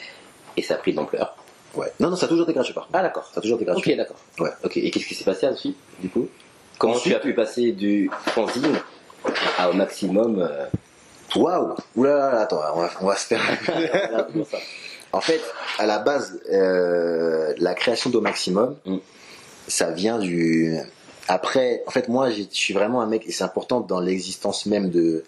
[0.58, 1.36] Et ça a pris de l'ampleur.
[1.76, 1.92] Ouais.
[2.00, 2.74] Non, non, ça a toujours été gratuit.
[2.94, 3.30] Ah, d'accord.
[3.34, 3.92] Ça a toujours été gratuit.
[3.92, 4.18] Ok, d'accord.
[4.40, 4.50] Ouais.
[4.64, 4.78] Ok.
[4.78, 6.28] Et qu'est-ce qui s'est passé ensuite, du coup?
[6.78, 8.80] Comment Ensuite- tu as pu passer du fanzine
[9.58, 10.66] à au maximum euh,
[11.36, 13.42] Waouh Oula, là, là, attends, on va, on va se faire.
[14.50, 14.58] ça
[15.12, 15.42] en fait,
[15.80, 18.98] à la base, euh, la création d'au maximum, Mm.
[19.68, 20.78] ça vient du.
[21.28, 24.90] Après, en fait, moi, je suis vraiment un mec, et c'est important dans l'existence même
[24.90, 25.24] de,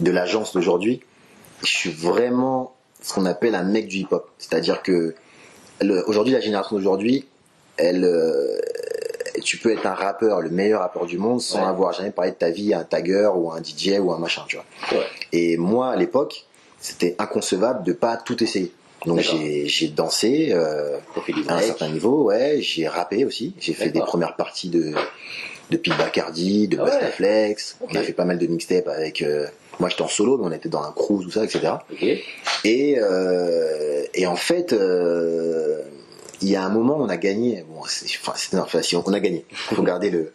[0.00, 1.00] de l'agence d'aujourd'hui.
[1.62, 4.28] Je suis vraiment ce qu'on appelle un mec du hip-hop.
[4.38, 5.14] C'est-à-dire que
[6.06, 7.26] aujourd'hui, la génération d'aujourd'hui,
[7.76, 8.58] elle, euh,
[9.42, 11.66] tu peux être un rappeur, le meilleur rappeur du monde, sans Ouais.
[11.68, 14.16] avoir jamais parlé de ta vie à un tagger ou à un DJ ou à
[14.16, 14.98] un machin, tu vois.
[14.98, 15.06] Ouais.
[15.32, 16.44] Et moi, à l'époque,
[16.80, 18.72] c'était inconcevable de pas tout essayer.
[19.06, 20.98] Donc j'ai dansé euh,
[21.48, 23.54] à un certain niveau, ouais, j'ai rappé aussi.
[23.58, 24.92] J'ai fait des premières parties de
[25.70, 26.90] de Pete Bacardi, de Ah ouais.
[26.90, 27.76] Bastaflex.
[27.80, 27.90] Ok.
[27.92, 29.22] On a fait pas mal de mixtapes avec.
[29.22, 29.46] euh,
[29.80, 31.72] moi, j'étais en solo, mais on était dans un crew, tout ça, etc.
[32.64, 34.72] Et euh, et en fait.
[34.72, 35.82] euh,
[36.42, 37.66] il y a un moment, on a gagné.
[37.68, 39.44] Bon, enfin, c'est enfin, si on on a gagné.
[39.52, 40.32] Faut garder le.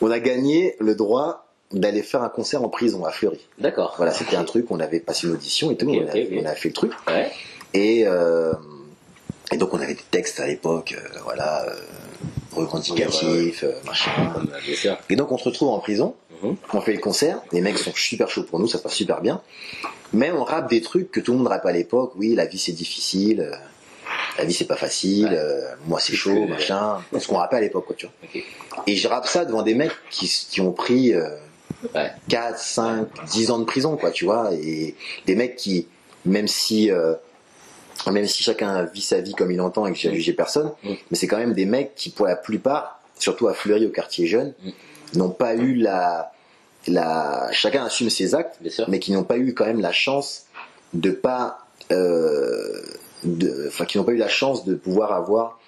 [0.00, 3.38] On a gagné le droit d'aller faire un concert en prison à Fleury.
[3.58, 3.92] D'accord.
[3.98, 4.70] Voilà, c'était un truc.
[4.70, 5.86] On avait passé une audition et tout.
[5.90, 6.38] Ok, on, a, ok, ok.
[6.40, 6.92] on a fait le truc.
[7.06, 7.30] Ouais.
[7.74, 8.54] Et, euh,
[9.52, 11.66] et donc on avait des textes à l'époque, voilà,
[12.54, 14.10] revendicatifs, euh, machin.
[14.74, 14.96] Sûr.
[15.10, 16.56] Et donc on se retrouve en prison, Mhm.
[16.72, 19.20] on fait le concert, les mecs sont super chauds pour nous, ça se passe super
[19.20, 19.40] bien.
[20.12, 22.58] Mais on rappe des trucs que tout le monde rappe à l'époque, oui, la vie
[22.58, 23.54] c'est difficile, euh,
[24.38, 25.36] la vie c'est pas facile, Ouais.
[25.38, 26.98] euh, moi c'est chaud, que- machin.
[27.18, 28.42] Ce qu'on rappelle à l'époque, quoi, tu vois.
[28.86, 31.28] Et je rappe ça devant des mecs qui, qui ont pris euh,
[31.96, 32.12] Ouais.
[32.28, 34.50] 4, 5, 10 ans de prison, quoi, tu vois.
[34.54, 34.94] Et
[35.26, 35.88] des mecs qui,
[36.24, 36.90] même si,
[38.10, 40.14] même si chacun vit sa vie comme il entend et que j'ai Mm.
[40.14, 40.92] jugé personne, Mm.
[41.10, 44.26] mais c'est quand même des mecs qui, pour la plupart, surtout à Fleury, au quartier
[44.26, 45.18] jeune, Mm.
[45.18, 46.32] n'ont pas eu la,
[46.88, 50.46] la, chacun assume ses actes, mais qui n'ont pas eu quand même la chance
[50.94, 51.58] de pas,
[51.92, 52.82] euh,
[53.24, 55.60] de, enfin, qui n'ont pas eu la chance de pouvoir avoir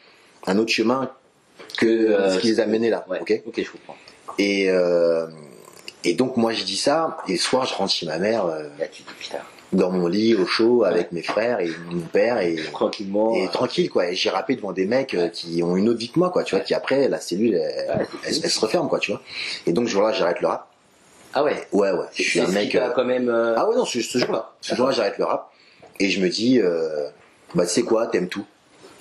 [0.47, 1.11] un autre chemin
[1.79, 3.21] que Euh, ce qui les a menés là, Ouais.
[3.21, 3.97] ok Ok, je comprends.
[4.39, 5.27] et, euh,
[6.03, 8.87] et donc moi je dis ça, et le soir je rentre chez ma mère, Là,
[8.91, 9.39] tu dis, putain,
[9.75, 13.35] dans mon lit, au chaud, avec mes frères et mon père, et, tranquillement.
[13.35, 14.09] et euh, tranquille quoi.
[14.09, 16.45] Et j'ai rappé devant des mecs euh, qui ont une autre vie que moi, quoi,
[16.45, 17.61] tu vois, qui après la cellule, elle,
[17.99, 18.41] Ouais, c'est elle- fou.
[18.45, 19.21] elle se referme, quoi, tu vois.
[19.67, 20.69] Et donc ce jour-là j'arrête le rap.
[21.33, 21.67] Ah ouais?
[21.73, 22.75] Ouais, ouais, je suis C'est un mec.
[22.75, 23.29] euh, quand même.
[23.29, 24.53] euh, Ah ouais, non, ce, ce jour-là.
[24.61, 25.51] Ce jour-là j'arrête le rap,
[26.01, 27.09] et je me dis, euh,
[27.55, 28.45] bah tu sais quoi, t'aimes tout.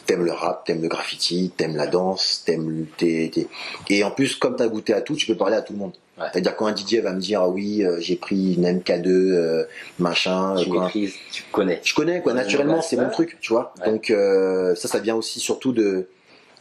[0.05, 3.45] T'aimes le rap, t'aimes le graffiti, t'aimes la danse, t'aimes le-
[3.89, 5.93] Et en plus, comme t'as goûté à tout, tu peux parler à tout le monde.
[6.19, 6.25] Ouais.
[6.31, 9.63] C'est-à-dire quand un DJ va me dire ah oui euh, j'ai pris une MK2 euh,
[9.97, 10.83] machin tu quoi.
[10.83, 11.81] maîtrises, tu connais.
[11.83, 13.91] je connais quoi naturellement c'est mon truc tu vois Ouais.
[13.91, 16.07] donc euh, ça ça vient aussi surtout de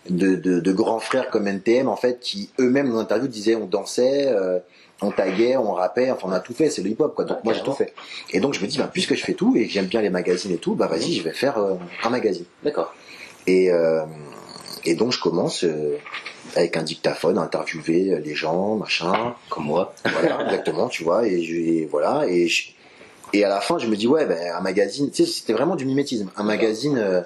[0.08, 3.66] de, de, de grands frères comme NTM en fait qui eux-mêmes dans l'interview disaient on
[3.66, 4.58] dansait euh,
[5.02, 7.36] on taguait on rappait enfin on a tout fait c'est le hip hop quoi donc
[7.38, 7.92] Ouais, moi j'ai tout fait
[8.30, 10.08] et donc je me dis bah puisque je fais tout et que j'aime bien les
[10.10, 11.74] magazines et tout bah vas-y je vais faire euh,
[12.04, 12.94] un magazine D'accord.
[13.46, 14.00] et euh,
[14.86, 15.96] et donc je commence euh,
[16.56, 19.94] avec un dictaphone interviewer les gens machin Comme moi.
[20.04, 22.70] voilà, exactement, tu vois, et, je, voilà, et, je-
[23.32, 25.74] et à la fin, je me dis, ouais, ben, un magazine, tu sais, c'était vraiment
[25.76, 26.30] du mimétisme.
[26.36, 27.22] Un magazine, euh,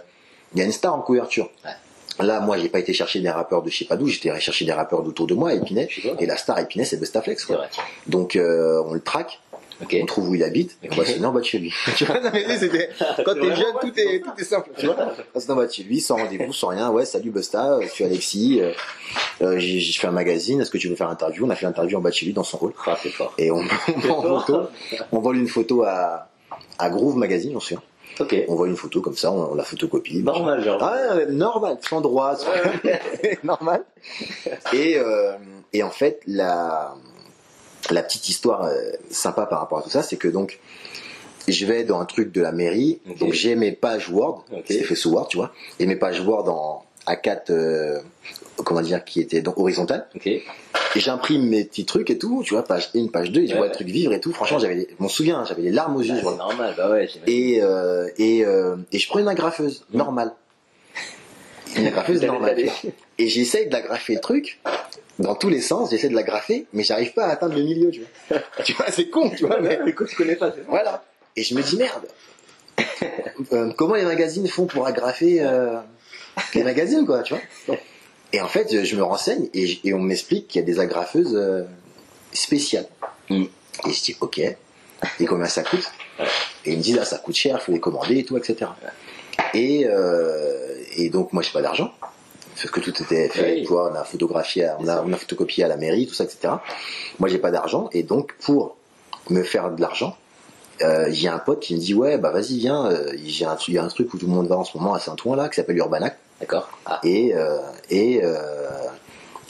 [0.55, 1.51] il y a une star en couverture.
[2.21, 4.41] Là, moi, j'ai pas été chercher des rappeurs de je sais pas d'où, j'étais allé
[4.41, 5.89] chercher des rappeurs d'autour de moi, pas.
[6.21, 6.85] et la star Épinay,
[7.41, 7.57] c'est quoi.
[7.57, 7.69] vrai.
[8.07, 9.41] Donc, euh, on le traque,
[9.83, 9.97] Ok.
[10.03, 11.73] on trouve où il habite, et on va se en bas de chez lui.
[11.97, 12.89] tu vois, non, mais c'était,
[13.25, 14.97] quand t'es jeune, tout est, tout est simple, tu vois.
[15.35, 18.05] On se de chez lui, sans rendez-vous, sans rien, ouais, salut Busta, euh, je suis
[18.05, 18.73] Alexis, euh,
[19.43, 21.45] euh, j'ai j'ai fait un magazine, est-ce que tu veux faire l'interview?
[21.47, 22.73] On a fait l'interview en bas de chez lui, dans son rôle.
[22.87, 23.35] Ah, c'est fort.
[23.39, 24.69] Et on, on, en photo,
[25.13, 26.29] on vole une photo à,
[26.79, 27.77] à Groove Magazine, j'en suis.
[28.19, 28.35] Ok.
[28.49, 30.23] On vole une photo comme ça, on, on la photocopie.
[30.23, 30.83] Normal, genre.
[30.83, 32.49] Ah, normal, sans droit, sans-
[33.45, 33.85] normal.
[34.73, 35.33] Et, euh,
[35.75, 36.95] et en fait, la,
[37.91, 38.75] la petite histoire euh,
[39.11, 40.59] sympa par rapport à tout ça, c'est que donc,
[41.49, 44.95] je vais dans un truc de la mairie, donc j'ai mes pages Word, c'est fait
[44.97, 48.01] sous Word, tu vois, et mes pages Word en A4, euh,
[48.65, 50.09] comment dire, qui étaient donc horizontales.
[50.25, 53.53] Et j'imprime mes petits trucs et tout, tu vois, page 1, page 2, et je
[53.53, 54.33] Ouais, vois le truc vivre et tout.
[54.33, 56.21] Franchement, j'avais, je m'en souviens, j'avais les larmes aux yeux.
[56.25, 57.09] Bah, normal, bah ouais.
[57.27, 59.99] Et, euh, et, euh, et je prends une agrafeuse Mm.
[59.99, 60.33] normale.
[61.77, 62.65] Une agrafeuse T'avais normale.
[63.19, 64.59] Et j'essaye d'agrafer le truc
[65.19, 68.01] dans tous les sens, j'essaie de l'agrafer, mais j'arrive pas à atteindre le milieu, tu
[68.01, 68.41] vois.
[68.65, 70.53] tu vois, c'est con, tu vois, mais Écoute, je connais pas.
[70.69, 71.05] voilà.
[71.37, 72.07] Et je me dis merde.
[73.53, 75.79] Euh, comment les magazines font pour agrafer euh,
[76.55, 77.79] les magazines, quoi, tu vois?
[78.33, 81.63] Et en fait, je me renseigne et, on m'explique qu'il y a des agrafeuses euh,
[82.33, 82.89] spéciales.
[83.31, 83.45] Mm.
[83.87, 84.39] Et je dis ok.
[84.39, 85.91] Et combien ça coûte?
[86.65, 88.71] Et ils me disent ah ça coûte cher, il faut les commander et tout, etc.
[89.55, 89.87] Et,
[90.97, 91.93] et donc moi j'ai pas d'argent
[92.55, 93.63] parce que tout était fait, Oui.
[93.63, 96.25] tu vois, on a photographié, on a, on a photocopié à la mairie, tout ça,
[96.25, 96.55] etc.
[97.19, 98.77] Moi j'ai pas d'argent et donc pour
[99.29, 100.17] me faire de l'argent,
[100.83, 103.75] euh, j'ai un pote qui me dit ouais bah vas-y viens, euh, j'ai un, il
[103.75, 105.49] y a un truc où tout le monde va en ce moment à Saint-Ouen là
[105.49, 106.69] qui s'appelle Urbanac D'accord.
[106.85, 107.59] Ah, et euh,
[107.91, 108.69] et euh,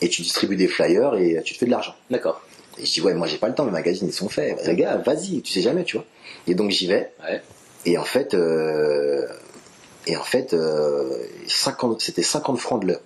[0.01, 1.95] et tu distribues des flyers et tu te fais de l'argent.
[2.11, 2.41] d'accord.
[2.79, 4.65] Et je dis ouais moi j'ai pas le temps, mes magazines ils sont faits.
[4.67, 6.07] Les gars vas-y, tu sais jamais tu vois.
[6.47, 7.41] Et donc j'y vais Ouais.
[7.87, 8.35] et en fait
[10.07, 11.11] et en fait euh,
[11.49, 13.01] 50 c'était 50 francs de l'heure.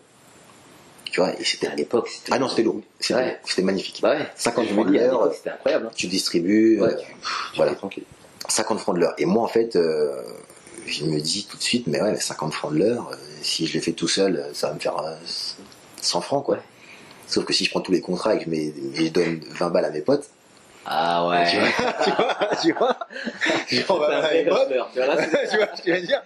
[1.11, 2.33] Tu vois et c'était À l'époque, c'était.
[2.33, 3.63] ah non c'était lourd, c'était Ouais.
[3.65, 3.99] magnifique.
[4.01, 4.27] Bah ouais.
[4.37, 5.87] 50 Je me francs de l'heure, C'était incroyable.
[5.87, 5.93] hein.
[5.97, 7.73] tu distribues, Ouais, euh, tu- tu voilà.
[7.73, 8.05] fais tranquille.
[8.49, 9.15] 50 francs de l'heure.
[9.19, 10.23] Et moi, en fait, euh,
[10.87, 13.67] je me dis tout de suite, mais ouais, mais 50 francs de l'heure, euh, si
[13.67, 15.15] je le fais tout seul, euh, ça va me faire euh,
[16.01, 16.59] 100 francs, quoi.
[17.27, 19.41] Sauf que si je prends tous les contrats et que je, mets- et je donne
[19.51, 20.29] 20 balles à mes potes,
[20.87, 21.45] Ah ouais.
[21.51, 22.30] tu vois, tu vois,
[22.63, 22.97] tu vois,
[23.69, 25.17] je prends 20 balles à mes potes, Tu vois, là,
[25.51, 26.23] tu vois ce que je veux dire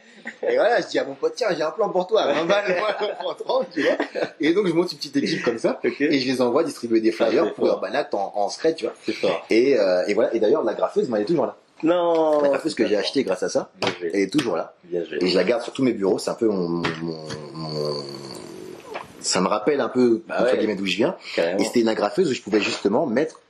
[0.49, 2.77] Et voilà, je dis à mon pote, tiens, j'ai un plan pour toi, 20 balles,
[2.79, 3.97] moi, prends 30, tu vois.
[4.41, 7.12] Et donc, je monte une petite équipe comme ça, et je les envoie distribuer des
[7.12, 7.77] flyers pour fort.
[7.77, 8.95] Urbanact en, en secret, tu vois.
[9.05, 9.45] C'est fort.
[9.51, 11.57] Et, euh, et voilà, et d'ailleurs, la graffeuse, elle est toujours là.
[11.83, 12.41] Non.
[12.41, 14.75] La graffeuse que j'ai achetée grâce à ça, elle est toujours là.
[14.85, 15.03] Bien.
[15.21, 16.83] Et je la garde sur tous mes bureaux, c'est un peu mon, mon-
[17.53, 18.05] mon-
[19.21, 20.75] Ça me rappelle un peu, Bah ouais.
[20.77, 21.17] d'où je viens.
[21.35, 21.59] Carrément.
[21.59, 23.41] Et c'était une agrafeuse où je pouvais justement mettre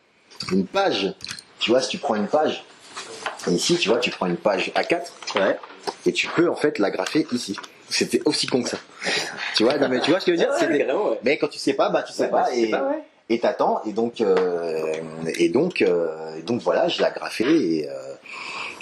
[0.53, 1.15] une page.
[1.59, 2.65] Tu vois, si tu prends une page,
[3.49, 5.03] et ici, tu vois, tu prends une page A4,
[5.37, 5.59] Ouais.
[6.07, 7.57] et tu peux en fait l'agrafer ici.
[7.89, 8.79] C'était aussi con que ça.
[9.57, 10.55] Tu vois, non, mais tu vois ce que je veux dire?
[10.69, 11.19] Ouais, ouais.
[11.23, 13.03] Mais quand tu sais pas, bah tu sais pas, bah, et pas, ouais.
[13.29, 14.93] et t'attends, et donc euh,
[15.39, 18.15] et donc euh, et donc voilà, je l'ai agrafé et euh,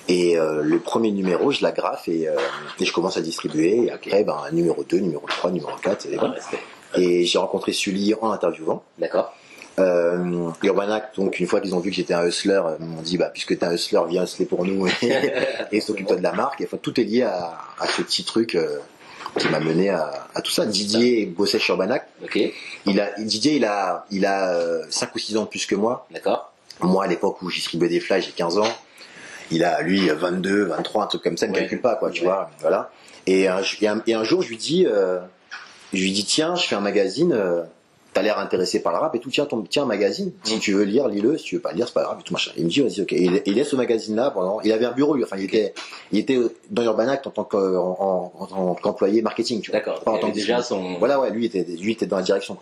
[0.08, 2.36] Et le premier numéro, je l'agrafe et, euh,
[2.80, 3.84] et je commence à distribuer.
[3.86, 6.06] Et après, ben, numéro 2, numéro 3, numéro 4.
[6.06, 6.58] Et, respect.
[6.96, 8.82] Et j'ai rencontré Sully en interviewant.
[8.98, 9.32] D'accord.
[9.78, 13.00] Euh, Urbanac, donc une fois qu'ils ont vu que j'étais un hustler, euh, ils m'ont
[13.00, 14.92] dit bah puisque t'es un hustler, viens hustler pour nous et,
[15.72, 16.60] et s'occupe-toi de la marque.
[16.60, 18.78] Et, enfin, tout est lié à, à ce petit truc euh,
[19.38, 20.66] qui m'a mené à, à tout ça.
[20.66, 22.06] Didier bossait chez Urbanac.
[22.22, 22.38] Ok.
[22.84, 26.06] Il a, Didier, il a, il a 5 ou 6 ans de plus que moi.
[26.10, 26.52] D'accord.
[26.80, 28.68] Moi, à l'époque où j'y distribuais des flashs, j'ai 15 ans.
[29.50, 31.60] Il a, lui, 22, 23, un truc comme ça, ne Ouais.
[31.60, 32.26] calcule pas, quoi, tu Ouais.
[32.26, 32.50] vois.
[32.60, 32.90] Voilà.
[33.26, 35.18] Et un, et un, et un jour, je lui dis, euh,
[35.92, 37.62] je lui dis, tiens, je fais un magazine, euh,
[38.14, 40.32] t'as l'air intéressé par le rap et tout, tiens, ton, tiens, un magazine.
[40.44, 41.38] Si tu veux lire, lis-le.
[41.38, 42.50] Si tu veux pas lire, c'est pas grave et tout, machin.
[42.56, 43.12] Il me dit, vas-y, ok.
[43.12, 45.24] Et il, il laisse ce magazine-là pendant, il avait un bureau, lui.
[45.24, 45.72] Enfin, il était,
[46.12, 46.38] il était
[46.70, 49.80] dans en tant que- en- en- en tant qu'employé marketing, tu vois.
[49.80, 50.00] D'accord.
[50.00, 50.98] Pas en tant que déjà son.
[50.98, 52.56] Voilà, ouais, lui était, lui était dans la direction.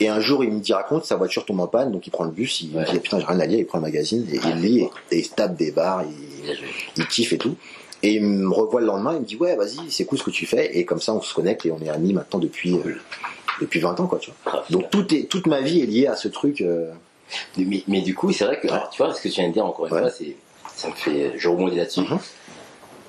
[0.00, 2.24] Et un jour, il me dit, raconte, sa voiture tombe en panne, donc il prend
[2.24, 2.82] le bus, il Ouais.
[2.84, 4.80] me dit, putain, j'ai rien à lire, il prend le magazine, et Ah, il lit,
[5.10, 6.66] et, il se tape des il, joué.
[6.96, 7.54] il kiffe et tout.
[8.02, 10.30] Et il me revoit le lendemain, il me dit, ouais, vas-y, c'est cool ce que
[10.30, 12.94] tu fais, et comme ça, on se connecte, et on est amis maintenant depuis, euh,
[13.60, 14.52] depuis 20 ans, quoi, tu vois.
[14.60, 16.90] Ah, Donc, tout est, toute ma vie est liée à ce truc, euh,
[17.56, 19.52] Mais, mais du coup, c'est vrai que, alors, tu vois, ce que tu viens de
[19.52, 20.00] dire encore une Ouais.
[20.00, 20.36] fois, c'est,
[20.74, 22.00] ça me fait, je rebondis là-dessus.
[22.00, 22.18] Mhm.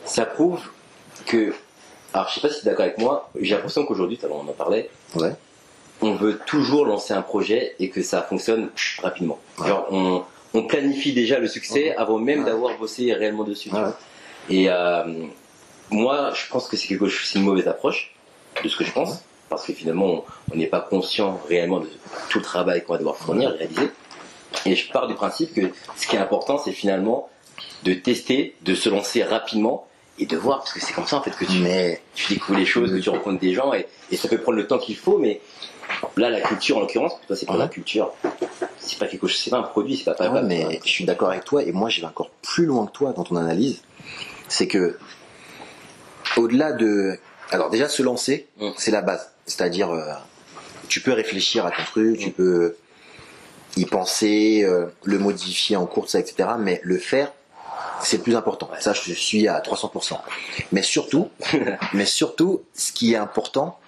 [0.06, 0.60] Ça prouve
[1.26, 1.54] que,
[2.14, 4.30] alors je sais pas si tu es d'accord avec moi, j'ai l'impression qu'aujourd'hui, tout à
[4.30, 5.34] l'heure on en parlait, ouais.
[6.02, 8.70] on veut toujours lancer un projet et que ça fonctionne
[9.04, 9.40] rapidement.
[9.60, 9.68] Ouais.
[9.68, 10.24] Genre, on,
[10.56, 13.70] on planifie déjà le succès avant même d'avoir bossé réellement dessus.
[14.50, 15.04] Et euh,
[15.92, 18.14] moi, je pense que c'est quelque chose, c'est une mauvaise approche
[18.64, 21.90] de ce que je pense, parce que finalement, on- n'est pas conscient réellement de
[22.30, 23.90] tout le travail qu'on va devoir fournir, réaliser.
[24.66, 27.30] Et je pars du principe que ce qui est important, c'est finalement
[27.84, 29.86] de tester, de se lancer rapidement
[30.18, 32.60] et de voir, parce que c'est comme ça en fait que tu, Mais, tu découvres
[32.60, 34.98] les choses, que tu rencontres des gens et, et ça peut prendre le temps qu'il
[34.98, 35.40] faut, mais
[36.18, 37.60] là, la culture en l'occurrence, pour toi, c'est pas Ouais.
[37.60, 38.12] la culture,
[38.80, 40.26] c'est pas quelque chose, c'est pas un produit, c'est pas pas.
[40.28, 42.86] Ah ouais, mais je suis d'accord avec toi, et moi, je vais encore plus loin
[42.88, 43.82] que toi dans ton analyse.
[44.50, 44.98] C'est que,
[46.38, 47.18] au-delà de.
[47.52, 48.70] Alors, déjà, se lancer, Mm.
[48.78, 49.32] c'est la base.
[49.50, 50.14] C'est-à-dire, euh,
[50.88, 52.76] tu peux réfléchir à ton truc, tu peux
[53.78, 56.50] y penser, euh, le modifier en cours, ça, etc.
[56.60, 57.34] Mais le faire,
[58.02, 58.70] c'est le plus important.
[58.80, 60.18] Ça, je suis à 300%.
[60.72, 61.30] Mais surtout,
[61.94, 63.80] mais surtout, ce qui est important,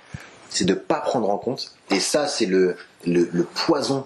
[0.49, 1.75] c'est de pas prendre en compte.
[1.91, 4.05] Et ça, c'est le, le, le poison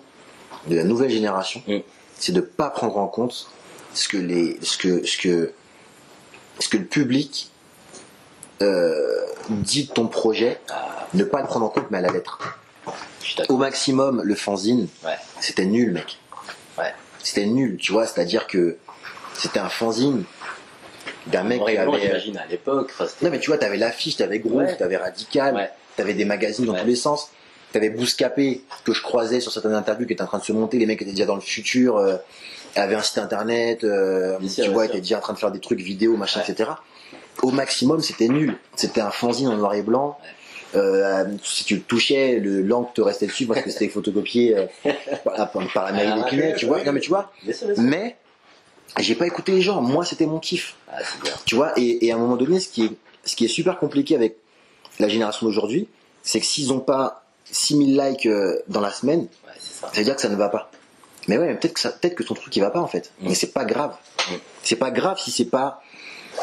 [0.68, 1.64] de la nouvelle génération.
[1.68, 1.80] Mm.
[2.18, 3.50] C'est de pas prendre en compte
[3.94, 5.54] ce que les, ce que, ce que,
[6.60, 7.50] ce que le public
[9.50, 10.60] dit de ton projet.
[11.14, 12.40] Ne pas le prendre en compte, mais à la lettre.
[13.50, 15.16] Au maximum, le fanzine, Ouais.
[15.40, 16.18] c'était nul, mec.
[16.78, 16.94] Ouais.
[17.24, 18.06] C'était nul, tu vois.
[18.06, 18.78] C'est-à-dire que
[19.34, 20.24] c'était un fanzine
[21.28, 22.00] d'un mec qui avait.
[22.02, 22.92] j'imagine à l'époque.
[23.22, 24.78] Non, mais tu vois, t'avais l'affiche, t'avais Groove, Ouais.
[24.78, 27.30] t'avais Radical, t'avais des magazines dans tous les sens.
[27.72, 30.78] T'avais Bouscapé, que je croisais sur certaines interviews qui étaient en train de se monter.
[30.78, 32.16] Les mecs étaient déjà dans le futur, euh,
[32.76, 34.94] avaient un site internet, euh, tu vois, sûr.
[34.94, 36.70] étaient déjà en train de faire des trucs vidéo, machin, etc.
[37.42, 38.58] Au maximum, c'était nul.
[38.76, 40.18] C'était un fanzine en noir et blanc.
[40.76, 44.66] Euh, si tu le touchais, le l'encre te restait dessus parce que c'était photocopié euh,
[45.24, 46.84] voilà, par, par la mairie Ah, d'Épinay, tu vois.
[46.84, 47.32] Non, mais tu vois.
[47.78, 48.18] Mais
[49.00, 49.82] j'ai pas écouté les gens.
[49.82, 50.76] Moi, c'était mon kiff.
[50.92, 50.98] Ah.
[51.46, 52.92] Tu vois, et, et à un moment donné, ce qui est,
[53.24, 54.38] ce qui est super compliqué avec
[55.00, 55.88] la génération d'aujourd'hui,
[56.24, 59.88] c'est que s'ils ont pas 6000 likes euh, dans la semaine, Ouais, ça.
[59.94, 60.72] ça veut dire que ça ne va pas.
[61.28, 63.12] Mais ouais, peut-être que peut-être que ton truc il va pas en fait.
[63.22, 63.28] Mm.
[63.30, 63.96] Mais c'est pas grave.
[64.30, 64.34] Mm.
[64.64, 65.82] C'est pas grave si c'est pas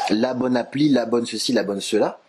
[0.09, 2.19] la bonne appli, la bonne ceci, la bonne cela.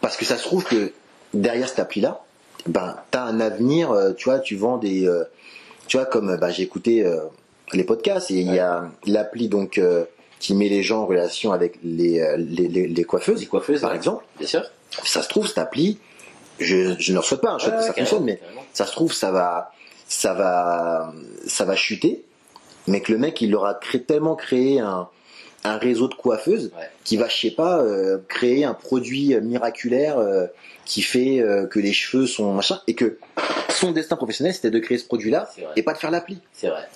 [0.00, 0.92] Parce que ça se trouve que
[1.34, 2.22] derrière cette appli là,
[2.66, 3.90] ben t'as un avenir.
[3.90, 5.24] euh, tu vois, tu vends des, euh,
[5.86, 7.20] tu vois comme ben, j'ai écouté euh,
[7.72, 9.80] les podcasts et il y a l'appli donc
[10.38, 13.90] qui met les gens en relation avec les les, les, les coiffeuses Les coiffeuses, par
[13.90, 13.96] ouais.
[13.96, 14.24] exemple.
[14.38, 14.62] Bien sûr.
[15.04, 15.98] Ça se trouve cette appli,
[16.58, 18.86] je, je ne le souhaite pas, hein, je souhaite que ça fonctionne, mais carrément, ça
[18.86, 19.72] se trouve ça va
[20.08, 21.12] ça va
[21.46, 22.24] ça va chuter
[22.88, 25.08] mais que le mec il aura cré- tellement créé un,
[25.64, 26.84] un réseau de coiffeuses Ouais.
[27.04, 30.46] qui va je sais pas euh, créer un produit miraculaire euh,
[30.86, 33.18] qui fait euh, que les cheveux sont machin et que
[33.68, 35.72] son destin professionnel c'était de créer ce produit là C'est vrai.
[35.76, 36.38] et pas de faire l'appli.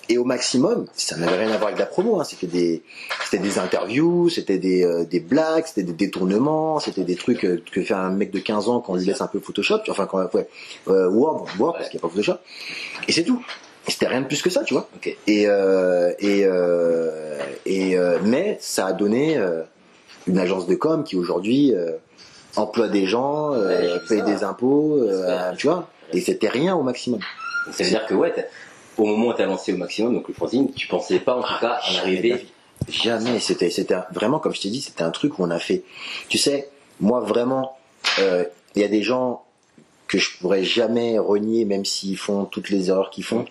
[0.09, 2.83] Et au maximum ça n'avait rien à voir avec la promo hein, c'était des
[3.23, 7.63] c'était des interviews c'était des, euh, des blagues c'était des détournements c'était des trucs euh,
[7.71, 10.05] que fait un mec de 15 ans quand on lui laisse un peu Photoshop enfin
[10.07, 10.47] quand ouais,
[10.87, 12.37] euh, Word, Word parce qu'il n'y a pas Photoshop.
[13.07, 13.43] Et c'est tout
[13.87, 15.15] c'était rien de plus que ça tu vois Ok.
[15.27, 19.61] et euh, et euh, et euh, mais ça a donné euh,
[20.27, 21.91] une agence de com qui aujourd'hui euh,
[22.55, 24.25] emploie des gens Ouais, euh, vu paye ça.
[24.25, 27.19] des impôts euh, tu vois et c'était rien au maximum
[27.71, 28.43] Ça veut dire que, ouais, t'as-
[28.97, 31.41] au moment où tu as lancé au maximum, donc le fanzine, tu pensais pas en
[31.41, 32.45] tout cas de la arriver.
[32.87, 33.39] Jamais.
[33.39, 35.81] C'était, c'était vraiment, comme je t'ai dit, c'était un truc où on a fait.
[36.29, 36.69] Tu sais,
[37.01, 37.75] moi vraiment,
[38.19, 39.43] euh, il y a des gens
[40.07, 43.45] que je pourrais jamais renier, même s'ils font toutes les erreurs qu'ils font.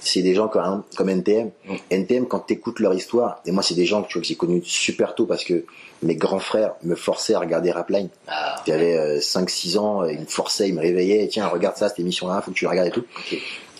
[0.00, 1.50] c'est des gens comme, comme NTM.
[1.90, 4.28] NTM, quand tu écoutes leur histoire, et moi, c'est des gens que, tu vois, que
[4.28, 5.64] j'ai connus super tôt parce que
[6.02, 8.08] mes grands frères me forçaient à regarder Rapline.
[8.26, 12.40] Ah, J'avais 5-6 ans, ils me forçaient, ils me réveillaient, tiens, regarde ça, cette émission-là,
[12.40, 13.04] faut que tu la regardes et tout.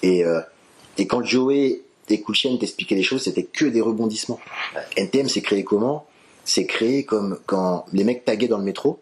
[0.03, 0.41] Et, euh,
[0.99, 4.41] et quand Joey et Chain t'expliquaient les choses, c'était que des rebondissements.
[4.97, 6.07] NTM, c'est créé comment?
[6.45, 8.99] C'est créé comme quand les mecs taguaient dans le métro,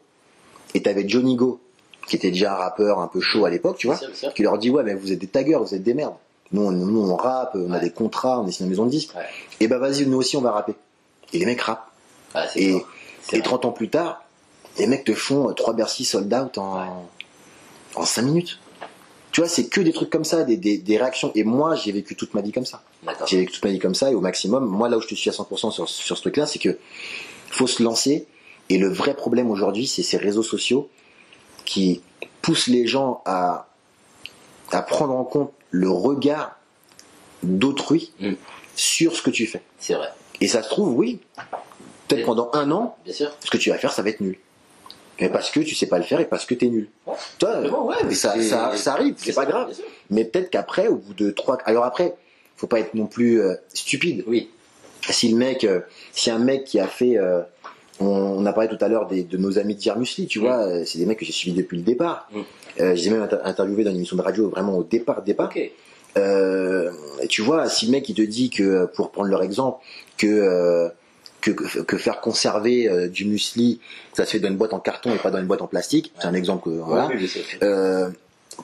[0.74, 1.60] et t'avais Johnny Go,
[2.06, 4.34] qui était déjà un rappeur un peu chaud à l'époque, tu vois, sûr, sûr.
[4.34, 6.14] qui leur dit, ouais, mais vous êtes des taggeurs, vous êtes des merdes.
[6.52, 8.90] Nous, on, nous, on rappe, on a des contrats, on est signé en maison de
[8.90, 9.14] disques.
[9.16, 9.24] Ouais.
[9.58, 10.74] Et bah vas-y, nous aussi, on va rapper.
[11.32, 11.90] Et les mecs rappent.
[12.34, 12.88] Ah, Et, fort.
[13.22, 13.48] C'est et vrai.
[13.48, 14.22] 30 ans plus tard,
[14.78, 17.08] les mecs te font 3 Bercy sold out en,
[17.96, 18.60] en 5 minutes.
[19.32, 21.32] Tu vois, c'est que des trucs comme ça, des, des, des réactions.
[21.34, 22.82] Et moi, j'ai vécu toute ma vie comme ça.
[23.26, 25.14] J'ai vécu toute ma vie comme ça, et au maximum, moi, là où je te
[25.14, 26.78] suis à 100% sur, sur ce truc-là, c'est que
[27.50, 28.26] faut se lancer.
[28.68, 30.88] Et le vrai problème aujourd'hui, c'est ces réseaux sociaux
[31.66, 32.00] qui
[32.40, 33.66] poussent les gens à,
[34.72, 36.56] à prendre en compte le regard
[37.42, 38.32] d'autrui Mm.
[38.74, 39.60] sur ce que tu fais.
[39.78, 40.08] C'est vrai.
[40.40, 41.20] Et ça se trouve, oui,
[42.08, 43.30] peut-être pendant un an, Bien sûr.
[43.44, 44.38] ce que tu vas faire, ça va être nul.
[45.20, 46.88] Mais parce que tu sais pas le faire et parce que t'es nul.
[47.06, 47.14] Ouais.
[47.38, 49.72] Toi, Mais bon, ouais, mais mais ça, ça, ça arrive, c'est pas grave.
[50.10, 52.14] Mais peut-être qu'après, au bout de trois, alors après,
[52.56, 54.24] faut pas être non plus euh, stupide.
[54.26, 54.50] Oui.
[55.08, 55.80] Si le mec, euh,
[56.12, 57.40] si un mec qui a fait, euh,
[58.00, 60.42] on, on a parlé tout à l'heure de nos amis de Jermusli, tu Mm.
[60.42, 62.28] vois, euh, c'est des mecs que j'ai suivis depuis le départ.
[62.32, 62.40] Mm.
[62.80, 65.48] Euh, j'ai même inter- interviewé dans une émission de radio vraiment au départ, départ.
[65.54, 65.70] Ok.
[66.18, 66.90] Euh,
[67.28, 69.84] tu vois, si le mec il te dit que, pour prendre leur exemple,
[70.16, 70.88] que euh,
[71.42, 73.80] que, que, que faire conserver euh, du muesli,
[74.14, 76.12] ça se fait dans une boîte en carton et pas dans une boîte en plastique,
[76.18, 77.08] c'est un exemple que voilà.
[77.62, 78.08] Euh,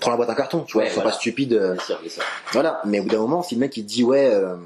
[0.01, 1.11] prends la boîte en carton, tu vois, Ouais, voilà.
[1.11, 1.53] pas stupide.
[1.53, 2.23] euh, Bien sûr, bien sûr.
[2.53, 4.57] voilà, mais au bout d'un moment, si le mec il te dit ouais, euh,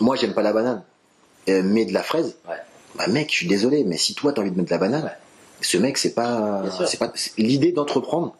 [0.00, 0.82] moi j'aime pas la banane,
[1.48, 2.56] euh, mets de la fraise, Ouais.
[2.96, 5.12] Bah mec, je suis désolé, mais si toi t'as envie de mettre de la banane,
[5.60, 8.34] ce mec c'est pas, c'est pas, l'idée d'entreprendre,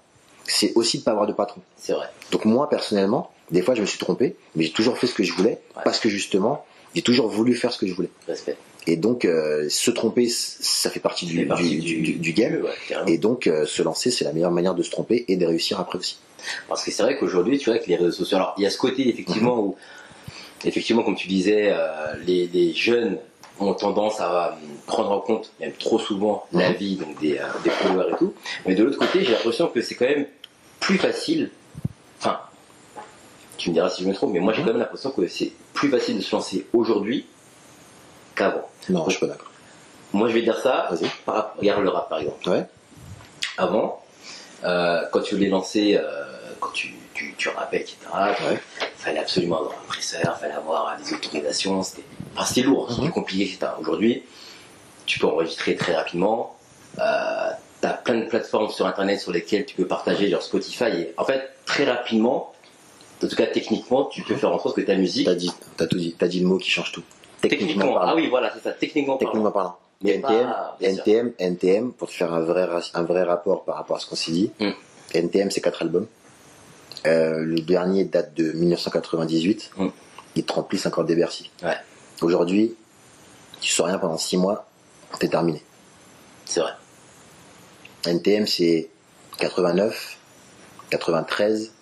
[0.47, 1.61] c'est aussi de pas avoir de patron.
[1.77, 2.07] C'est vrai.
[2.33, 5.23] Donc moi personnellement, des fois je me suis trompé, mais j'ai toujours fait ce que
[5.25, 5.83] je voulais Ouais.
[5.85, 8.11] parce que justement, j'ai toujours voulu faire ce que je voulais.
[8.27, 8.57] Respect.
[8.87, 12.33] Et donc euh, se tromper, ça fait partie du, fait partie du, du- du- du
[12.33, 12.63] game.
[12.63, 12.97] Ouais.
[13.13, 15.79] Et donc euh, se lancer, c'est la meilleure manière de se tromper et de réussir
[15.79, 16.17] après aussi.
[16.69, 18.71] Parce que c'est vrai qu'aujourd'hui, tu vois, avec les réseaux sociaux, alors il y a
[18.71, 19.63] ce côté effectivement Mhm.
[19.63, 19.77] où,
[20.65, 23.19] effectivement, comme tu disais, euh, les, les jeunes
[23.61, 24.57] ont tendance à
[24.87, 26.77] prendre en compte, même trop souvent, la Mhm.
[26.77, 28.35] vie donc des, euh, des followers et tout.
[28.67, 30.27] Mais de l'autre côté, j'ai l'impression que c'est quand même
[30.81, 31.51] plus facile.
[32.21, 32.39] Enfin,
[33.57, 35.53] tu me diras si je me trompe, mais moi j'ai quand même l'impression que c'est
[35.75, 37.27] plus facile de se lancer aujourd'hui
[38.37, 38.69] qu'avant.
[38.89, 39.51] Non, je suis pas d'accord.
[40.13, 40.89] Moi je vais dire ça.
[41.27, 42.49] Par, rapport- regarde le rap par exemple.
[42.49, 42.65] Ouais.
[43.57, 44.03] Avant,
[44.65, 46.25] euh, quand tu voulais lancer, euh,
[46.61, 48.59] quand tu, tu, tu rappais, etc., Ouais.
[48.97, 52.03] fallait absolument avoir un presseur, fallait avoir euh, des autorisations, c'était
[52.37, 53.13] enfin, lourd, c'était Mhm.
[53.13, 53.73] compliqué, etc.
[53.81, 54.23] Aujourd'hui,
[55.07, 56.57] tu peux enregistrer très rapidement,
[56.99, 57.51] euh,
[57.81, 61.25] t'as plein de plateformes sur internet sur lesquelles tu peux partager, genre Spotify, et en
[61.25, 62.53] fait, très rapidement,
[63.23, 65.87] en tout cas techniquement, tu peux faire en sorte que ta musique, T'as dit, t'as
[65.87, 67.03] tout dit, t'as dit le mot qui change tout.
[67.41, 68.13] techniquement, parlant.
[68.13, 69.31] ah oui, voilà, c'est ça, techniquement, parlant.
[69.33, 69.77] Techniquement parlant.
[70.03, 70.77] Mais NTM, pas-.
[70.81, 74.07] NTM, NTM, pour te faire un vrai, ra- un vrai rapport par rapport à ce
[74.07, 74.71] qu'on s'est dit, Mm.
[75.15, 76.07] NTM c'est quatre albums.
[77.07, 79.71] Euh, le dernier date de 1998.
[79.77, 79.89] Mm.
[80.37, 81.51] Ils te remplissent encore des Bercy.
[81.63, 81.77] Ouais.
[82.21, 82.75] Aujourd'hui,
[83.61, 84.67] tu sors rien pendant six mois,
[85.19, 85.63] t'es terminé.
[86.45, 86.73] C'est vrai.
[88.07, 88.89] NTM c'est
[89.39, 90.17] 89,
[90.91, 91.73] 93,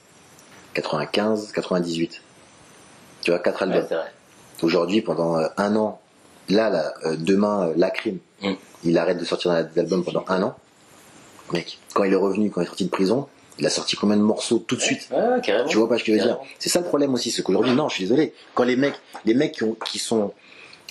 [0.74, 2.22] 95, 98.
[3.22, 3.86] Tu vois, quatre albums.
[3.90, 3.96] Ouais.
[4.62, 6.00] Aujourd'hui, pendant euh, un an,
[6.48, 8.52] là, là euh, demain, la crime, Mm.
[8.84, 10.56] il arrête de sortir des albums pendant un an.
[11.52, 13.28] Mec, quand il est revenu, quand il est sorti de prison,
[13.58, 15.08] il a sorti combien de morceaux tout de suite?
[15.42, 15.68] carrément.
[15.68, 16.38] Tu vois pas ce que je veux dire?
[16.58, 18.32] C'est ça le problème aussi, c'est qu'aujourd'hui, non, je suis désolé.
[18.54, 18.94] Quand les mecs,
[19.24, 20.32] les mecs qui, ont, qui sont,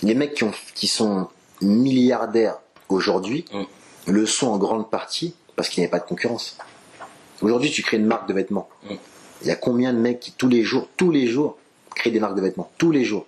[0.02, 1.28] les mecs qui, ont, qui sont
[1.60, 2.58] milliardaires
[2.88, 4.12] aujourd'hui, Mm.
[4.12, 6.56] le sont en grande partie parce qu'il n'y a pas de concurrence.
[7.42, 8.68] Aujourd'hui, tu crées une marque de vêtements.
[8.84, 8.94] Mm.
[9.42, 11.56] Il y a combien de mecs qui tous les jours, tous les jours,
[11.94, 13.26] créent des marques de vêtements Tous les jours.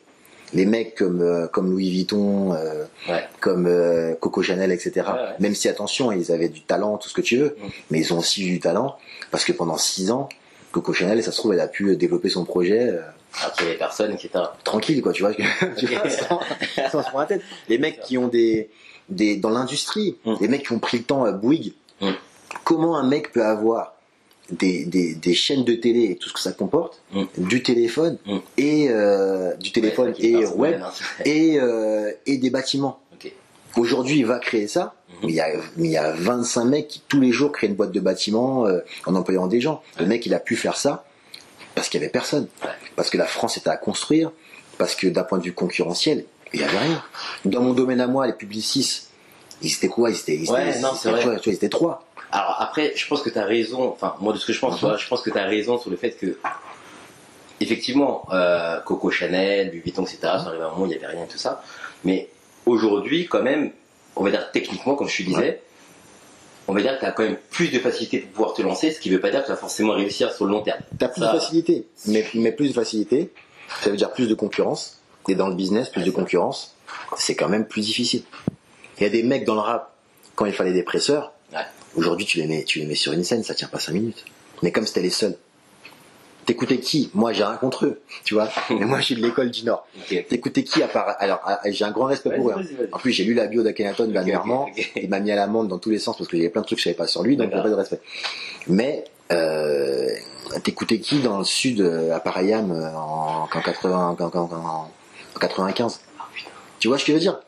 [0.55, 3.25] Les mecs comme euh, comme Louis Vuitton, euh, Ouais.
[3.41, 4.93] comme euh, Coco Chanel, etc.
[4.97, 5.19] Ouais, ouais.
[5.41, 7.69] Même si attention, ils avaient du talent, tout ce que tu veux, Mm.
[7.91, 8.97] mais ils ont aussi eu du talent
[9.31, 10.29] parce que pendant six ans,
[10.73, 13.01] Coco Chanel, ça se trouve, elle a pu développer son projet euh,
[13.43, 14.31] Alors qu'il y avait personne, etc.
[14.65, 15.13] tranquille, quoi.
[15.13, 15.35] Tu vois,
[15.77, 16.41] tu vois sans,
[16.91, 17.43] sans se prendre la tête.
[17.69, 18.71] Les mecs qui ont des
[19.11, 20.35] des dans l'industrie, Mm.
[20.41, 21.73] les mecs qui ont pris le temps à Bouygues.
[22.01, 22.11] Mm.
[22.65, 23.95] Comment un mec peut avoir
[24.51, 27.25] des, des, des chaînes de télé et tout ce que ça comporte, Mm.
[27.39, 28.37] du téléphone Mm.
[28.57, 30.81] et euh, du téléphone Ouais, et web
[31.25, 33.01] et euh, et des bâtiments.
[33.15, 33.33] Ok.
[33.77, 35.15] Aujourd'hui, il va créer ça, Mhm.
[35.25, 37.67] mais il y a mais il y a 25 mecs qui tous les jours créent
[37.69, 39.83] une boîte de bâtiments euh, en employant des gens.
[39.99, 40.09] Le Ouais.
[40.09, 41.05] mec, il a pu faire ça
[41.75, 42.71] parce qu'il y avait personne, Ouais.
[42.97, 44.33] parce que la France était à construire,
[44.79, 46.25] parce que d'un point de vue concurrentiel,
[46.55, 47.03] il y avait rien.
[47.45, 49.11] Dans mon domaine à moi, les publicistes,
[49.63, 50.11] ils étaient quoi?
[50.11, 51.25] Ils étaient, ils Ouais, étaient- non, ils c'est étaient vrai.
[51.25, 52.05] quoi Tu vois, ils étaient trois.
[52.33, 54.83] Alors après, je pense que tu as raison, enfin moi de ce que je pense,
[54.83, 54.97] Mhm.
[54.99, 56.39] je pense que tu as raison sur le fait que
[57.61, 60.95] effectivement, euh, Coco Chanel, Louis Vuitton, etc., ça arrive à un moment où il n'y
[60.97, 61.63] avait rien et tout ça.
[62.05, 62.29] Mais
[62.67, 63.73] aujourd'hui, quand même,
[64.17, 65.63] on va dire techniquement, comme je te disais,
[66.69, 68.91] on va dire que tu as quand même plus de facilité pour pouvoir te lancer,
[68.91, 70.81] ce qui ne veut pas dire que tu vas forcément réussir sur le long terme.
[70.99, 73.33] Tu as plus Ça- de facilité, mais, mais plus de facilité,
[73.81, 75.01] ça veut dire plus de concurrence.
[75.29, 76.75] Et dans le business, plus Ouais, de concurrence,
[77.17, 78.23] c'est quand même plus difficile.
[78.99, 79.93] Il y a des mecs dans le rap,
[80.37, 81.33] quand il fallait des presseurs.
[81.97, 84.25] Aujourd'hui tu les mets, tu les mets sur une scène, ça tient pas 5 minutes.
[84.63, 85.37] Mais comme c'était les seuls.
[86.47, 87.11] T'écoutais qui?
[87.13, 88.49] Moi j'ai rien contre eux, tu vois.
[88.71, 89.87] Mais moi je suis de l'école du Nord.
[90.29, 92.55] T'écoutais qui à part Alors ah, j'ai un grand respect pour eux.
[92.57, 92.63] hein.
[92.93, 94.63] En plus j'ai lu la bio d'Akhenaton dernièrement.
[94.65, 95.03] Ok, ok, ok.
[95.03, 96.67] Il m'a mis à l'amende dans tous les sens parce qu'il y avait plein de
[96.67, 98.01] trucs que je savais pas sur lui, donc pas de respect.
[98.67, 100.09] Mais euh,
[100.65, 104.91] t'écoutais qui dans le sud euh, à Parayam euh, en, en 80, en, en- en-
[105.37, 106.01] en 95
[106.81, 107.39] Tu vois ce que je veux dire?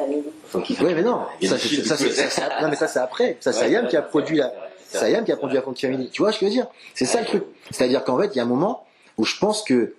[0.00, 1.20] Oui, mais non.
[1.42, 1.96] Ça, c'est- ça, du c'est- coup, ça,
[2.30, 3.36] c'est- non, mais ça c'est après.
[3.40, 4.52] Ça c'est Ouais, Ayam qui a produit la.
[4.90, 6.10] C'est Ayam qui a produit la Family.
[6.10, 6.66] Tu vois ce que je veux dire?
[6.94, 7.44] C'est ça le truc.
[7.70, 8.86] C'est-à-dire qu'en fait, il y a un moment
[9.18, 9.94] où je pense que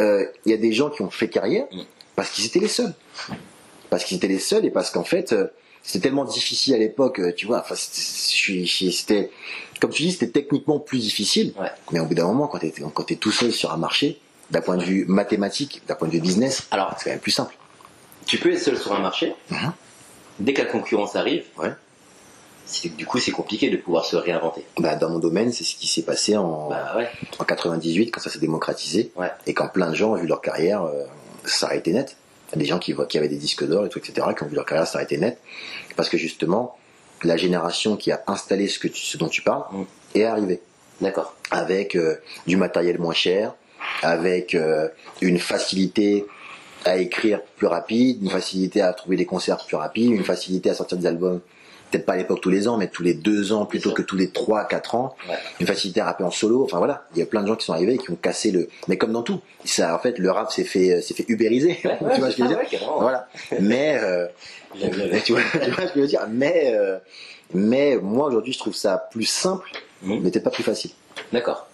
[0.00, 1.80] euh, il y a des gens qui ont fait carrière Mm.
[2.16, 2.94] parce qu'ils étaient les seuls.
[3.90, 5.48] Parce qu'ils étaient les seuls et parce qu'en fait, euh,
[5.82, 7.60] c'était tellement difficile à l'époque, euh, tu vois.
[7.60, 9.30] Enfin, c'était-
[9.80, 11.52] comme tu dis, c'était techniquement plus difficile.
[11.60, 11.68] Ouais.
[11.90, 14.18] Mais au bout d'un moment, quand t'es quand t'es tout seul sur un marché,
[14.50, 17.32] d'un point de vue mathématique, d'un point de vue business, Alors, c'est quand même plus
[17.32, 17.54] simple.
[18.26, 19.34] Tu peux être seul sur un marché.
[19.50, 19.72] Mhm.
[20.40, 21.70] Dès que la concurrence arrive, Ouais.
[22.96, 24.64] du coup, c'est compliqué de pouvoir se réinventer.
[24.78, 27.08] Bah, dans mon domaine, c'est ce qui s'est passé en, Bah ouais.
[27.38, 29.30] en 98 quand ça s'est démocratisé Ouais.
[29.46, 31.04] et quand plein de gens ont vu leur carrière euh,
[31.44, 32.16] s'arrêter net.
[32.54, 34.86] Des gens qui, avaient des disques d'or et tout, etc., qui ont vu leur carrière
[34.86, 35.38] s'arrêter net
[35.96, 36.76] parce que justement,
[37.24, 39.82] la génération qui a installé ce, que tu- ce dont tu parles Mm.
[40.16, 40.60] est arrivée
[41.00, 41.34] D'accord.
[41.50, 42.16] avec euh,
[42.46, 43.54] du matériel moins cher,
[44.02, 44.88] avec euh,
[45.22, 46.26] une facilité
[46.84, 50.74] à écrire plus rapide, une facilité à trouver des concerts plus rapides, une facilité à
[50.74, 51.40] sortir des albums,
[51.90, 54.16] peut-être pas à l'époque tous les ans, mais tous les deux ans plutôt que tous
[54.16, 55.34] les trois, quatre ans, Ouais.
[55.60, 57.66] une facilité à rapper en solo, enfin voilà, il y a plein de gens qui
[57.66, 58.68] sont arrivés et qui ont cassé le...
[58.88, 61.88] Mais comme dans tout, ça, en fait, le rap s'est fait, s'est fait ubériser, tu
[62.20, 62.80] vois ce que je veux dire?
[62.98, 63.28] Voilà.
[63.60, 64.26] Mais, euh,
[64.80, 66.26] mais tu, vois, tu vois ce que je veux dire?
[66.30, 66.98] Mais, euh,
[67.54, 69.68] mais moi aujourd'hui je trouve ça plus simple,
[70.02, 70.20] Mhm.
[70.22, 70.90] mais peut-être pas plus facile.
[71.32, 71.68] D'accord.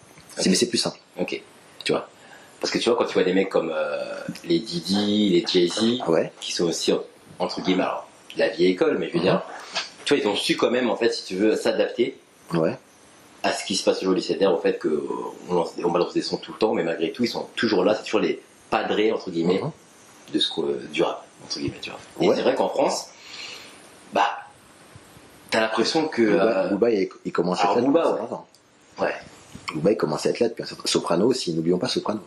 [0.45, 0.99] Mais c'est plus simple.
[1.19, 1.41] Ok.
[1.85, 2.09] Tu vois?
[2.61, 6.01] Parce que tu vois, quand tu vois des mecs comme euh, les Didi, les Jay-Z,
[6.05, 6.93] Ah ouais qui sont aussi,
[7.39, 9.43] entre guillemets, alors, de la vieille école, mais je veux dire,
[10.05, 12.19] tu vois, ils ont su quand même, en fait, si tu veux, s'adapter
[12.55, 12.77] Ouais.
[13.45, 14.23] à ce qui se passe aujourd'hui.
[14.23, 17.29] C'est-à-dire au fait qu'on on balance des sons tout le temps, mais malgré tout, ils
[17.29, 18.41] sont toujours là, c'est toujours les
[18.71, 19.71] padrés, entre guillemets, Mhm.
[20.33, 21.99] de ce que, du rap, entre guillemets, tu vois.
[22.21, 22.35] Et Ouais.
[22.37, 23.09] c'est vrai qu'en France,
[24.13, 24.27] bah,
[25.51, 26.23] t'as l'impression que.
[26.23, 28.13] Booba, euh, Booba, il, il commence à être là Booba,
[28.99, 29.05] ouais.
[29.07, 29.15] ouais.
[29.75, 32.21] Booba, il commence à être là depuis un Soprano aussi, n'oublions pas Soprano.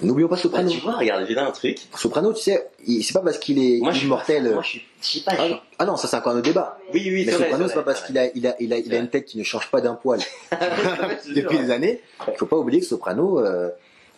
[0.00, 0.70] N'oublions pas Bah, Soprano.
[0.70, 1.78] tu vois, regarde, j'ai là un truc.
[1.96, 4.44] Soprano, tu sais, c'est pas parce qu'il est Moi, je suis immortel.
[4.44, 5.34] Pas, moi, je suis, je sais pas.
[5.34, 5.62] je ah.
[5.80, 6.78] Ah non, ça c'est encore un autre débat.
[6.94, 8.98] Oui, oui, Mais Soprano, c'est pas parce qu'il a, il a, il a, il a
[8.98, 10.20] une tête qui ne change pas d'un poil
[11.34, 12.00] depuis des années.
[12.28, 13.70] Il faut pas oublier que Soprano, euh,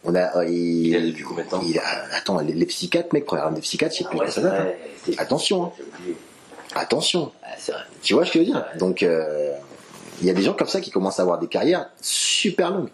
[0.04, 1.62] on a, euh, il, Il a depuis combien de temps?
[1.66, 1.82] il a,
[2.14, 4.50] attends, les, les psychiatres, mec, programme des psychiatres, je sais plus Ouais, quand c'est ça
[4.50, 4.76] date.
[5.08, 5.12] hein.
[5.16, 5.72] Attention, hein.
[6.74, 7.32] attention.
[7.42, 7.80] Ouais, vrai.
[8.02, 8.64] Tu vois ce que je veux dire?
[8.78, 9.52] Donc, euh,
[10.20, 12.90] il y a des gens comme ça qui commencent à avoir des carrières super longues.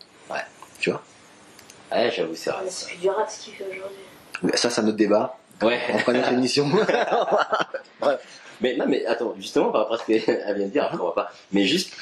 [2.05, 2.11] Ouais.
[2.15, 2.65] J'avoue, c'est vrai.
[2.69, 4.59] C'est plus du rap ce qu'il fait aujourd'hui.
[4.59, 5.37] Ça, c'est un autre débat.
[5.63, 5.81] Ouais.
[5.93, 6.67] On fera notre émission.
[8.61, 10.21] Mais non, mais attends, justement, par rapport à ce qu'elle
[10.57, 11.31] vient de dire, après, on va pas.
[11.53, 11.93] Mais juste,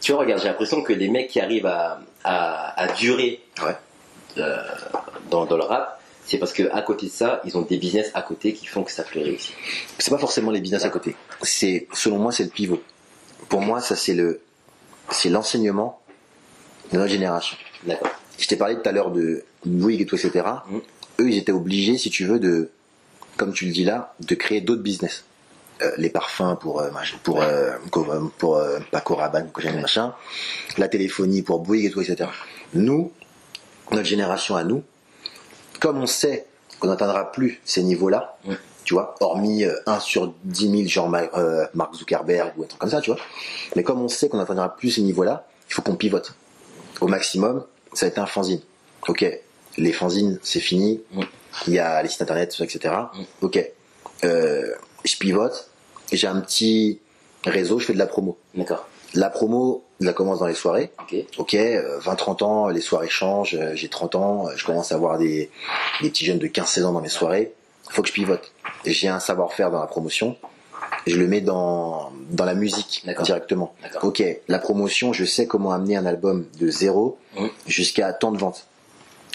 [0.00, 3.76] tu vois, regarde, j'ai l'impression que les mecs qui arrivent à, à, à durer Ouais.
[4.38, 4.56] euh,
[5.30, 8.10] dans, dans le rap, c'est parce que à côté de ça, ils ont des business
[8.14, 9.52] à côté qui font que ça fleurit aussi.
[10.00, 11.14] c'est pas forcément les business à côté.
[11.42, 12.82] C'est, selon moi, c'est le pivot.
[13.48, 14.40] Pour moi, ça, c'est le,
[15.10, 16.00] c'est l'enseignement
[16.92, 17.56] de notre génération.
[17.84, 18.10] D'accord.
[18.40, 20.44] Je t'ai parlé tout à l'heure de Bouygues et tout, etc.
[20.70, 20.80] Mhm.
[21.20, 22.70] Eux, ils étaient obligés, si tu veux, de,
[23.36, 25.24] comme tu le dis là, de créer d'autres business.
[25.82, 26.90] Euh, les parfums pour euh,
[27.22, 28.06] pour euh, co-
[28.38, 30.14] pour euh, Paco Rabanne, machin,
[30.78, 32.28] la téléphonie pour Bouygues et tout, etc.
[32.74, 33.12] Nous,
[33.92, 34.82] notre génération à nous,
[35.80, 36.46] comme on sait
[36.80, 38.56] qu'on n'atteindra plus ces niveaux-là, Ouais.
[38.84, 41.28] tu vois, hormis euh, 1 sur 10 000, genre Ma-
[41.74, 43.20] Mark Zuckerberg ou un truc comme ça, tu vois,
[43.76, 46.34] mais comme on sait qu'on n'atteindra plus ces niveaux-là, il faut qu'on pivote.
[47.00, 48.60] Au maximum, ça va être un fanzine.
[49.08, 49.24] Ok,
[49.78, 51.00] les fanzines, c'est fini.
[51.12, 51.20] Mm.
[51.66, 52.94] Il y a les sites internet, tout ça, etc.
[53.14, 53.22] Mm.
[53.42, 53.70] Ok,
[54.24, 54.74] euh,
[55.04, 55.68] je pivote.
[56.12, 57.00] J'ai un petit
[57.44, 58.36] réseau, je fais de la promo.
[58.54, 58.86] D'accord.
[59.14, 60.90] La promo, je la commence dans les soirées.
[61.00, 61.16] Ok.
[61.38, 63.54] Ok, euh, 20-30 ans, les soirées changent.
[63.54, 65.50] euh, J'ai 30 ans, euh, je commence à avoir des,
[66.02, 67.52] des petits jeunes de 15-16 ans dans mes soirées.
[67.88, 68.52] faut que je pivote.
[68.84, 70.36] J'ai un savoir-faire dans la promotion.
[71.10, 73.24] Je le mets dans, dans la musique D'accord.
[73.24, 73.74] directement.
[74.02, 77.18] Ok, la promotion, je sais comment amener un album de zéro
[77.66, 78.66] jusqu'à tant de ventes.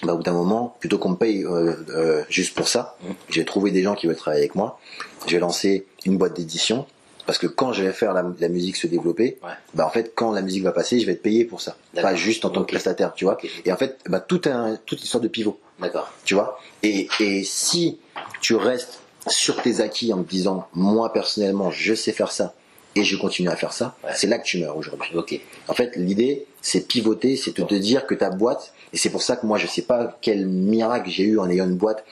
[0.03, 2.97] Bah, au bout d'un moment, plutôt qu'on me paye euh, euh, juste pour ça,
[3.30, 4.80] j'ai trouvé des gens qui veulent travailler avec moi.
[5.28, 6.86] J'ai lancé une boîte d'édition
[7.26, 9.49] Parce que quand je vais faire la, la musique se développer, Ouais.
[9.73, 11.76] bah en fait, quand la musique va passer, je vais être payé pour ça.
[11.95, 13.38] Pas juste en tant que prestataire, tu vois.
[13.65, 16.11] Et en fait, bah, tout un, toute histoire de pivot, D'accord.
[16.26, 16.59] tu vois.
[16.84, 17.97] Et, et si
[18.41, 22.53] tu restes sur tes acquis en te disant, moi personnellement, je sais faire ça
[22.95, 24.11] et je continue à faire ça, Ouais.
[24.15, 25.11] c'est là que tu meurs aujourd'hui.
[25.15, 25.38] Ok.
[25.67, 29.21] En fait, l'idée, c'est pivoter, c'est de te dire que ta boîte, et c'est pour
[29.21, 32.05] ça que moi, je sais pas quel miracle j'ai eu en ayant une boîte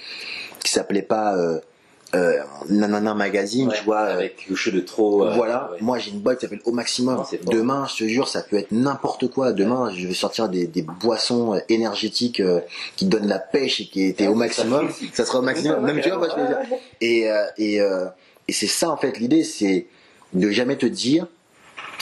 [0.63, 1.59] qui s'appelait pas euh,
[2.15, 4.01] euh, Nanana Magazine, Ouais, tu vois.
[4.01, 5.25] euh, Avec quelque chose de trop.
[5.25, 5.77] euh, voilà, ouais.
[5.81, 7.15] moi j'ai une boîte qui s'appelle Au Maximum.
[7.17, 7.51] Non.
[7.51, 9.51] Demain, je te jure, ça peut être n'importe quoi.
[9.53, 12.59] Demain, je vais sortir des, des boissons euh, énergétiques euh,
[12.95, 14.89] qui donnent la pêche et qui étaient au maximum.
[15.13, 15.83] Ça sera au maximum.
[15.85, 16.57] Même tu vois, moi, je veux dire.
[17.01, 18.05] Et, euh, et, euh,
[18.47, 19.87] et c'est ça en fait l'idée, c'est
[20.33, 21.27] de jamais te dire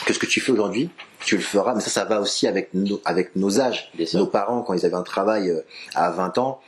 [0.06, 0.90] que ce que tu fais aujourd'hui,
[1.26, 1.74] tu le feras.
[1.76, 3.92] Mais ça, ça va aussi avec nos, avec nos âges.
[4.14, 5.62] Nos parents, quand ils avaient un travail euh,
[5.96, 6.60] à 20 ans,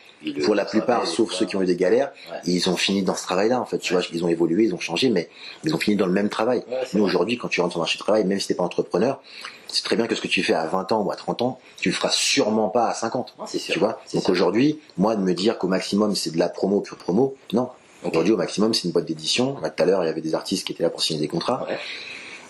[0.46, 2.38] pour la plupart, sauf ceux qui ont eu des galères, Ouais.
[2.46, 3.60] ils ont fini dans ce travail-là.
[3.60, 5.30] En fait, tu vois, ils ont évolué, ils ont changé, mais
[5.66, 6.64] ils ont fini dans le même travail.
[6.70, 8.64] Ouais, Nous aujourd'hui, quand tu rentres sur le marché du travail, même si t'es pas
[8.64, 9.22] entrepreneur,
[9.68, 11.60] c'est très bien que ce que tu fais à 20 ans ou à 30 ans,
[11.78, 13.34] tu le feras sûrement pas à 50.
[13.38, 13.74] Non, c'est sûr.
[13.74, 14.00] Tu vois?
[14.14, 17.68] Donc aujourd'hui, moi de me dire qu'au maximum c'est de la promo pure promo, non.
[18.06, 19.56] Aujourd'hui au maximum c'est une boîte d'édition.
[19.56, 21.66] Tout à l'heure il y avait des artistes qui étaient là pour signer des contrats.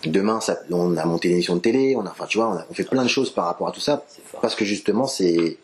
[0.06, 2.66] Demain ça, on a monté l'émission de télé, on a, enfin tu vois, on, a-
[2.70, 4.04] on fait plein de choses par rapport à tout ça
[4.42, 5.56] parce que justement c'est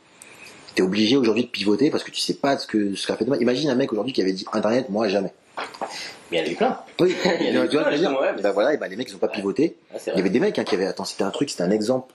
[0.77, 3.25] T'es obligé aujourd'hui de pivoter parce que tu sais pas ce que ce qu'a fait
[3.25, 3.37] demain.
[3.41, 5.33] Imagine un mec aujourd'hui qui avait dit Internet, moi jamais.
[6.31, 6.79] Mais il y en a eu plein.
[7.01, 8.95] Oui, Il y en a eu plein, dire ouais, mais Bah voilà, et bah les
[8.95, 9.33] mecs ils ont pas Ouais.
[9.35, 9.77] pivoté.
[9.93, 10.87] Ah, Il y avait des mecs hein, qui avaient.
[10.87, 12.15] Attends, c'était un truc, c'était un exemple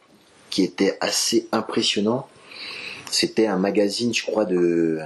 [0.49, 2.28] qui était assez impressionnant.
[3.11, 4.99] C'était un magazine, je crois, de.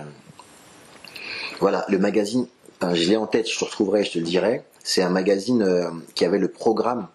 [1.60, 2.46] Voilà, le magazine,
[2.80, 4.62] enfin, je l'ai en tête, je te retrouverai, je te le dirai.
[4.84, 7.08] C'est un magazine euh, qui avait le programme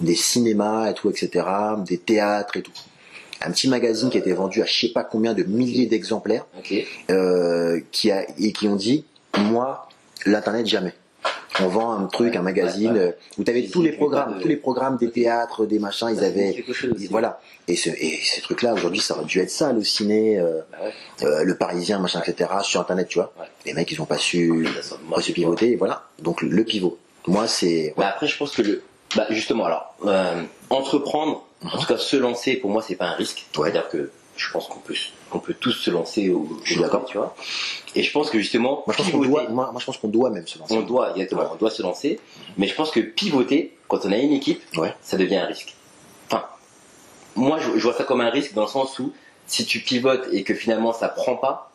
[0.00, 1.46] des cinémas et tout, etc.,
[1.86, 2.72] des théâtres et tout.
[3.42, 6.46] Un petit magazine qui était vendu à je sais pas combien de milliers d'exemplaires,
[7.10, 9.04] euh, qui a, et qui ont dit,
[9.36, 9.88] moi,
[10.24, 10.94] l'internet jamais.
[11.60, 14.56] On vend un truc, un magazine euh, où tu avais tous les programmes, tous les
[14.56, 16.64] programmes des théâtres, des machins, ils avaient
[17.10, 17.40] voilà.
[17.68, 20.78] Et, ce, et ces trucs-là, aujourd'hui, ça aurait dû être ça, le ciné, euh, Bah
[21.22, 23.32] euh, le Parisien, machin, etc., sur Internet, tu vois.
[23.64, 26.02] Les mecs, ils ont pas su, de pas su pivoter, et voilà.
[26.18, 26.98] Donc, le pivot.
[27.26, 28.82] Moi, c'est, Bah après, je pense que le,
[29.16, 33.14] bah justement, alors euh, entreprendre, en tout cas se lancer, pour moi, c'est pas un
[33.14, 33.46] risque.
[33.56, 33.70] Ouais.
[33.70, 36.48] C'est-à-dire que je pense qu'on peut, tous se lancer au.
[36.64, 37.04] Je suis au- d'accord.
[37.06, 37.34] Tu vois.
[37.94, 39.98] Et je pense que justement, moi, je pense qu'on pivoter, doit, moi, moi, je pense
[39.98, 40.74] qu'on doit même se lancer.
[40.76, 42.20] on doit, exactement, on doit se lancer.
[42.56, 44.94] Mais je pense que pivoter, quand on a une équipe, Ouais.
[45.02, 45.74] ça devient un risque.
[46.28, 46.44] Enfin,
[47.36, 49.12] moi, je, je vois ça comme un risque dans le sens où
[49.46, 51.70] si tu pivotes et que finalement ça prend pas,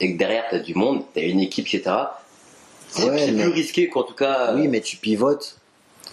[0.00, 1.96] et que derrière tu as du monde, tu as une équipe, etc.
[2.88, 4.54] C'est Ouais, c'est mais- plus risqué qu'en tout cas.
[4.54, 5.56] Oui, mais tu pivotes,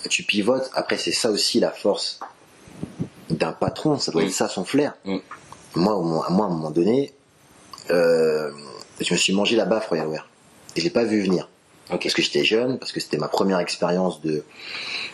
[0.09, 0.69] tu pivotes.
[0.75, 2.19] Après, c'est ça aussi la force
[3.29, 3.97] d'un patron.
[3.97, 4.27] Ça doit Oui.
[4.29, 4.93] être ça son flair.
[5.05, 5.17] Mm.
[5.75, 7.13] Moi, moins- moi, à un moment donné,
[7.91, 8.51] euh,
[8.99, 10.27] je me suis mangé la baffe Royalware.
[10.75, 11.49] Et je l'ai pas vu venir.
[11.91, 12.03] Ok.
[12.03, 14.43] Parce que j'étais jeune, parce que c'était ma première expérience de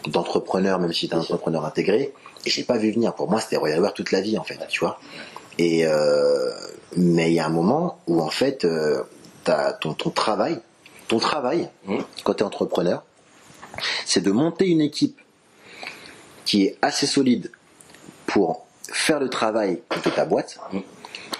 [0.07, 2.13] d'entrepreneur, même si j'étais un entrepreneur intégré.
[2.45, 3.15] Et je l'ai pas vu venir.
[3.15, 4.59] Pour moi, c'était Royalware toute la vie, en fait.
[4.69, 4.99] Tu vois.
[5.57, 6.51] Et euh,
[6.97, 9.03] mais il y a un moment où en fait, euh,
[9.45, 10.59] t'as ton ton travail,
[11.07, 11.97] ton travail Mm.
[12.23, 13.03] quand tu es entrepreneur,
[14.05, 15.19] c'est de monter une équipe
[16.45, 17.51] qui est assez solide
[18.27, 20.57] pour faire le travail de ta boîte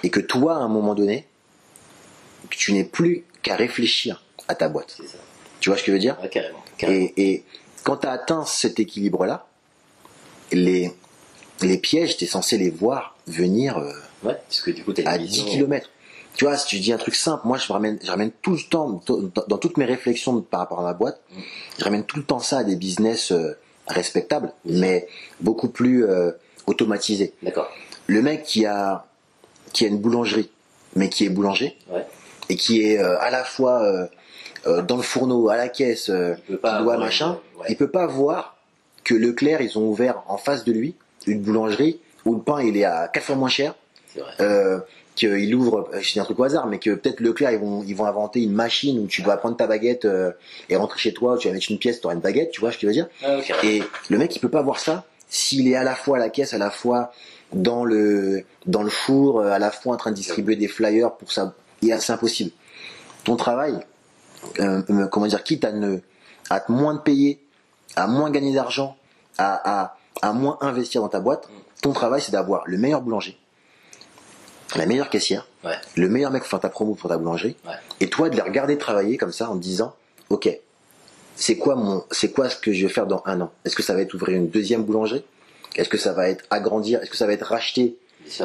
[0.02, 1.26] et que toi, à un moment donné,
[2.50, 4.98] tu n'aies plus qu'à réfléchir à ta boîte.
[5.60, 6.16] Tu vois ce que je veux dire?
[6.22, 6.62] Ouais, carrément.
[6.78, 7.00] carrément.
[7.16, 7.44] et, et
[7.82, 9.46] quand tu as atteint cet équilibre-là,
[10.52, 10.92] les,
[11.62, 13.92] les pièges, tu es censé les voir venir euh,
[14.22, 15.46] Ouais, parce que du coup, t'as à une 10 vision.
[15.46, 15.90] km.
[16.34, 18.60] Tu vois, si tu dis un truc simple, moi je ramène, je ramène tout le
[18.68, 19.02] temps,
[19.48, 21.40] dans, toutes mes réflexions par rapport à ma boîte, Mm.
[21.78, 25.08] je ramène tout le temps ça à des business euh, respectables, mais
[25.40, 26.32] beaucoup plus euh,
[26.66, 27.32] automatisés.
[27.42, 27.70] D'accord.
[28.06, 29.06] Le mec qui a,
[29.72, 30.50] qui a une boulangerie,
[30.94, 32.04] mais qui est boulanger, Ouais.
[32.48, 34.06] et qui est euh, à la fois euh,
[34.66, 37.66] euh, dans le fourneau, à la caisse, euh, Il pas doit machin, ouais.
[37.68, 38.56] il peut pas voir
[39.04, 40.94] que Leclerc, ils ont ouvert en face de lui
[41.26, 43.74] une boulangerie où le pain il est à 4 fois moins cher,
[44.40, 44.80] euh,
[45.14, 47.94] qu'il ouvre, je dis un truc au hasard, mais que peut-être Leclerc ils vont, ils
[47.96, 50.32] vont inventer une machine où tu dois prendre ta baguette euh,
[50.68, 52.70] et rentrer chez toi, tu vas mettre une pièce, tu auras une baguette, tu vois
[52.72, 53.08] ce que je veux dire?
[53.24, 53.38] Ah.
[53.64, 56.30] Et le mec il peut pas voir ça s'il est à la fois à la
[56.30, 57.12] caisse, à la fois
[57.52, 61.12] dans le dans le four, euh, à la fois en train de distribuer des flyers
[61.16, 62.50] pour ça, c'est impossible.
[63.24, 63.78] Ton travail,
[64.60, 65.98] euh, euh, comment dire, quitte à ne
[66.50, 67.40] à te moins de payer,
[67.96, 68.96] à moins gagner d'argent,
[69.38, 71.48] à, à, à moins investir dans ta boîte,
[71.82, 73.38] ton travail c'est d'avoir le meilleur boulanger,
[74.76, 75.74] la meilleure caissière, Ouais.
[75.96, 77.72] le meilleur mec pour faire ta promo pour ta boulangerie, Ouais.
[78.00, 79.94] et toi de les regarder travailler comme ça en te disant,
[80.30, 80.48] ok,
[81.36, 83.52] c'est quoi mon, c'est quoi ce que je vais faire dans un an?
[83.64, 85.24] Est-ce que ça va être ouvrir une deuxième boulangerie?
[85.76, 87.00] Est-ce que ça va être agrandir?
[87.02, 87.96] Est-ce que ça va être racheter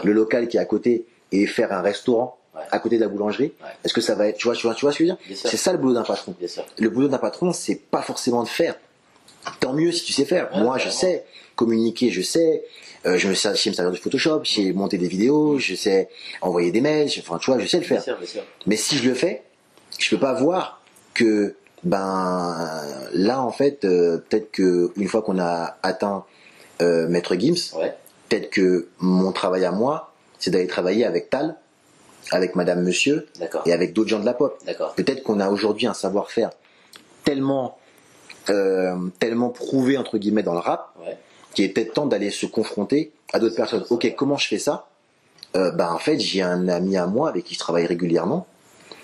[0.03, 2.59] le local qui est à côté et faire un restaurant Ouais.
[2.69, 3.53] à côté de la boulangerie?
[3.63, 3.69] Ouais.
[3.85, 5.17] Est-ce que ça va être, tu vois, tu vois, tu vois ce que je veux
[5.17, 5.37] dire?
[5.49, 6.35] C'est ça le boulot d'un patron.
[6.79, 8.75] Le boulot d'un patron, c'est pas forcément de faire
[9.61, 10.53] tant mieux si tu sais faire.
[10.53, 11.23] Ouais, Moi, je sais
[11.55, 12.65] communiquer, je sais.
[13.05, 15.75] Euh, je me sais, sais me servir de Photoshop, je sais monter des vidéos, je
[15.75, 16.09] sais
[16.41, 18.03] envoyer des mails, enfin, tu vois, je sais le Bien faire.
[18.03, 18.43] sûr, bien sûr.
[18.67, 19.43] Mais si je le fais,
[19.97, 20.83] je peux pas voir
[21.13, 22.81] que ben
[23.13, 26.25] là en fait euh, peut-être que une fois qu'on a atteint
[26.81, 27.95] euh, Maître Gims, Ouais.
[28.29, 31.55] peut-être que mon travail à moi, c'est d'aller travailler avec Tal,
[32.31, 33.27] avec Madame Monsieur
[33.65, 34.59] et avec d'autres gens de la pop.
[34.95, 36.49] Peut-être qu'on a aujourd'hui un savoir-faire
[37.23, 37.77] tellement
[38.49, 41.17] euh, tellement prouvé entre guillemets dans le rap Ouais.
[41.53, 43.85] qu'il est peut-être temps d'aller se confronter à d'autres personnes.
[43.91, 44.87] Ok, comment je fais ça?
[45.55, 48.47] Euh, Ben en fait, j'ai un ami à moi avec qui je travaille régulièrement,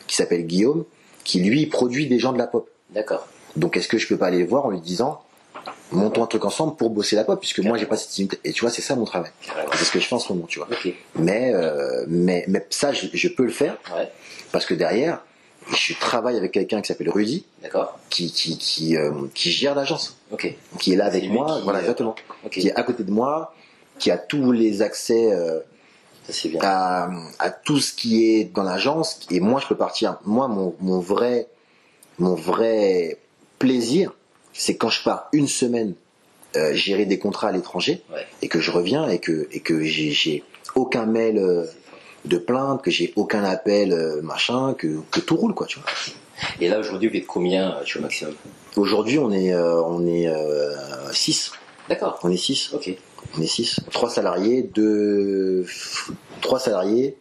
[0.07, 0.85] qui s'appelle Guillaume,
[1.27, 2.69] qui lui produit des gens de la pop.
[2.91, 3.27] D'accord.
[3.57, 5.21] Donc est-ce que je peux pas aller le voir en lui disant
[5.91, 8.39] montons un truc ensemble pour bosser la pop puisque moi j'ai pas cette intimité.
[8.45, 9.31] Et tu vois c'est ça mon travail.
[9.75, 10.69] C'est ce que je fais en ce moment tu vois.
[11.15, 13.77] Mais euh, mais mais ça je, je peux le faire.
[13.95, 14.09] Ouais.
[14.53, 15.21] parce que derrière
[15.75, 17.99] je travaille avec quelqu'un qui s'appelle Rudy D'accord.
[18.09, 20.15] qui qui qui, euh, qui gère l'agence.
[20.79, 22.15] Qui est là avec moi qui, voilà euh, exactement.
[22.49, 23.53] Qui est à côté de moi
[23.99, 25.59] qui a tous les accès euh,
[26.27, 26.59] Ça c'est bien.
[26.61, 27.09] à,
[27.39, 30.99] à tout ce qui est dans l'agence et moi je peux partir moi mon, mon
[30.99, 31.47] vrai
[32.19, 33.17] mon vrai
[33.59, 34.13] plaisir
[34.53, 35.93] c'est quand je pars une semaine
[36.55, 38.25] euh, gérer des contrats à l'étranger Ouais.
[38.41, 40.43] et que je reviens et que et que j'ai
[40.75, 41.65] aucun mail euh,
[42.25, 45.89] de plainte que j'ai aucun appel euh, machin que, que tout roule quoi tu vois
[46.59, 48.33] Et là aujourd'hui, vous êtes combien chez au maximum
[48.75, 50.27] aujourd'hui on est on est
[51.13, 51.51] 6
[51.89, 52.19] D'accord.
[52.23, 52.91] on est 6 Ok.
[53.37, 55.65] On est 6 trois salariés deux
[56.41, 57.17] trois salariés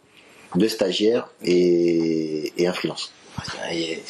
[0.54, 3.12] deux stagiaires et, et un freelance
[3.72, 4.02] Et-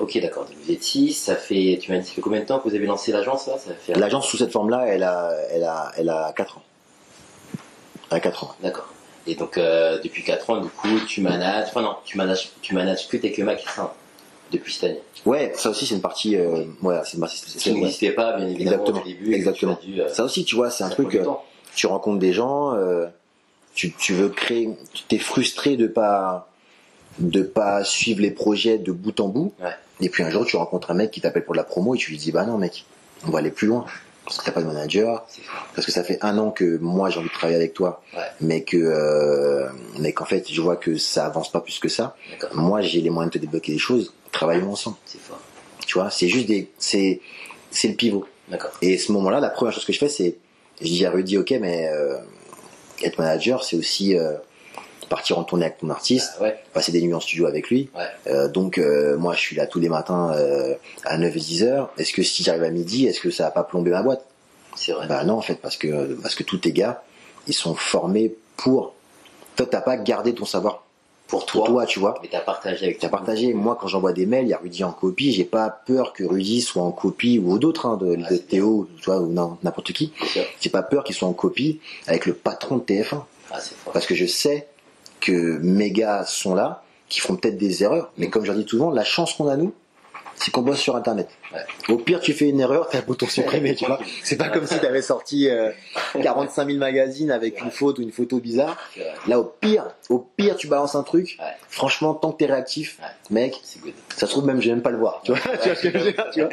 [0.00, 0.44] Ok, d'accord.
[0.44, 2.68] Donc, Vous êtes 6, ça fait, tu m'as dit, ça fait combien de temps que
[2.68, 3.58] vous avez lancé l'agence là?
[3.58, 3.94] Ça fait.
[3.98, 6.62] L'agence sous cette forme-là, elle a, elle a, elle a 4 ans.
[8.12, 8.54] Elle a 4 ans.
[8.62, 8.88] D'accord.
[9.26, 11.66] Et donc euh, depuis 4 ans, du coup, tu manages.
[11.70, 13.90] Enfin non, tu manages, tu manages que tes magasins
[14.52, 15.00] depuis cette année.
[15.26, 17.74] Ouais, ça aussi c'est une partie, euh, ouais, c'est qui spéciale.
[17.74, 17.80] ouais.
[17.82, 19.00] n'existait pas, bien évidemment, Exactement.
[19.00, 19.34] au début.
[19.34, 19.78] Exactement.
[19.82, 21.14] dû, euh, Ça aussi, tu vois, c'est un truc.
[21.14, 21.24] euh,
[21.74, 23.06] tu rencontres des gens, euh,
[23.74, 26.48] tu, tu veux créer, tu t'es frustré de pas,
[27.18, 29.52] de pas suivre les projets de bout en bout.
[29.60, 29.70] Ouais.
[30.00, 31.98] Et puis un jour, tu rencontres un mec qui t'appelle pour de la promo et
[31.98, 32.84] tu lui dis, bah non mec,
[33.26, 33.84] on va aller plus loin.
[34.24, 35.26] Parce que t'as pas de manager,
[35.74, 38.20] parce que ça fait un an que moi j'ai envie de travailler avec toi, Ouais.
[38.42, 39.68] mais que, euh,
[40.00, 42.14] mais qu'en fait, je vois que ça avance pas plus que ça.
[42.32, 42.54] D'accord.
[42.54, 44.12] Moi, j'ai les moyens de te débloquer des choses.
[44.32, 44.96] Travaillons ensemble.
[45.06, 45.40] C'est fort.
[45.86, 47.20] Tu vois, c'est juste des, c'est,
[47.70, 48.26] c'est le pivot.
[48.48, 48.70] D'accord.
[48.82, 50.36] Et ce moment-là, la première chose que je fais, c'est,
[50.80, 52.18] je dis à Rudy, ok, mais euh,
[53.02, 54.34] être manager, c'est aussi euh,
[55.08, 56.58] partir en tournée avec ton artiste, Ah, ouais.
[56.74, 57.88] passer des nuits en studio avec lui.
[57.96, 58.04] Ouais.
[58.32, 60.74] Euh, donc, euh, moi, je suis là tous les matins euh,
[61.04, 61.90] à 9 et 10 heures.
[61.98, 64.24] Est-ce que si j'arrive à midi, est-ce que ça va pas plomber ma boîte?
[64.76, 65.06] C'est vrai.
[65.08, 67.02] Bah non, en fait, parce que parce que tous tes gars,
[67.46, 68.94] ils sont formés pour.
[69.56, 70.84] Toi, t'as pas gardé ton savoir
[71.28, 72.14] pour pour toi, toi, tu vois.
[72.22, 73.52] mais t'as partagé avec T'as ta partagé.
[73.52, 75.30] Moi, quand j'envoie des mails, il y a Rudy en copie.
[75.32, 78.88] J'ai pas peur que Rudy soit en copie ou d'autres, hein, de, de c'est Théo,
[78.96, 80.12] tu vois, ou n'importe qui.
[80.60, 83.22] J'ai pas peur qu'ils soient en copie avec le patron de TF1.
[83.50, 83.92] Ah, fort.
[83.92, 84.68] Parce que je sais
[85.20, 88.10] que mes gars sont là, qui feront peut-être des erreurs.
[88.16, 89.72] Mais comme je leur dis souvent, la chance qu'on a, nous,
[90.38, 91.28] c'est qu'on bosse sur Internet.
[91.52, 91.60] Ouais.
[91.88, 93.98] Au pire, tu fais une erreur, t'as un bouton supprimé, tu vois.
[94.22, 95.70] C'est pas comme si t'avais sorti euh,
[96.22, 98.76] 45 000 magazines avec une faute ou une photo bizarre.
[99.26, 101.38] Là, au pire, au pire, tu balances un truc.
[101.68, 102.98] Franchement, tant que t'es réactif,
[103.30, 103.60] mec,
[104.16, 105.20] ça se trouve même, je vais même pas le voir.
[105.24, 106.50] Tu vois, Ouais, tu vois ce que je veux dire, tu vois.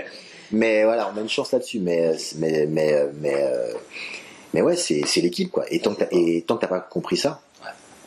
[0.52, 1.80] Mais voilà, on a une chance là-dessus.
[1.80, 3.74] Mais, mais, mais, mais, euh,
[4.54, 5.66] mais ouais, c'est, l'équipe, quoi.
[5.70, 7.42] Et tant que t'as, et tant que t'as pas compris ça,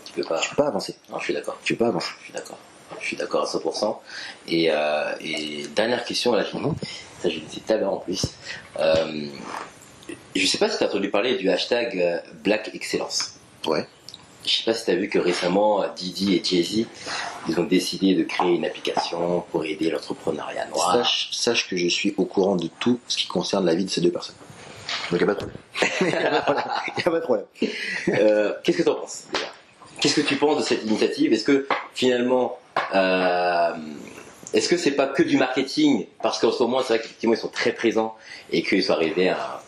[0.04, 0.38] Tu peux pas.
[0.40, 0.94] tu peux pas avancer.
[1.10, 1.58] Non, je suis d'accord.
[1.62, 2.10] Tu peux pas avancer.
[2.20, 2.58] Je suis d'accord.
[3.00, 3.96] Je suis d'accord à 100%.
[4.48, 6.74] Et, euh, et dernière question, là, Mhm.
[7.22, 8.22] ça j'ai dit tout à l'heure en plus.
[8.78, 9.26] Euh,
[10.34, 13.34] je sais pas si tu as entendu parler du hashtag euh, Black Excellence.
[13.66, 13.86] Ouais.
[14.46, 16.86] Je sais pas si tu as vu que récemment, euh, Didi et Jay-Z,
[17.48, 20.92] ils ont décidé de créer une application pour aider l'entrepreneuriat noir.
[20.94, 23.90] Sache, sache que je suis au courant de tout ce qui concerne la vie de
[23.90, 24.36] ces deux personnes.
[25.10, 25.58] Donc il n'y a pas de problème.
[26.00, 27.46] Il n'y a pas de problème.
[28.08, 29.24] Euh, Qu'est-ce que tu en penses
[30.00, 31.32] Qu'est-ce que tu penses de cette initiative?
[31.34, 32.58] Est-ce que finalement,
[32.94, 33.72] euh,
[34.52, 36.06] est-ce que c'est pas que du marketing?
[36.22, 38.14] Parce qu'en ce moment, c'est vrai qu'effectivement, ils sont très présents
[38.50, 39.62] et qu'ils sont arrivés à.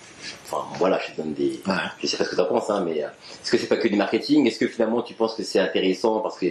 [0.45, 1.61] Enfin, voilà, je te donne des.
[1.67, 1.75] Ouais.
[2.03, 3.09] Je sais pas ce que tu en penses, hein, mais euh,
[3.43, 4.47] est-ce que c'est pas que du marketing?
[4.47, 6.47] Est-ce que finalement, tu penses que c'est intéressant parce que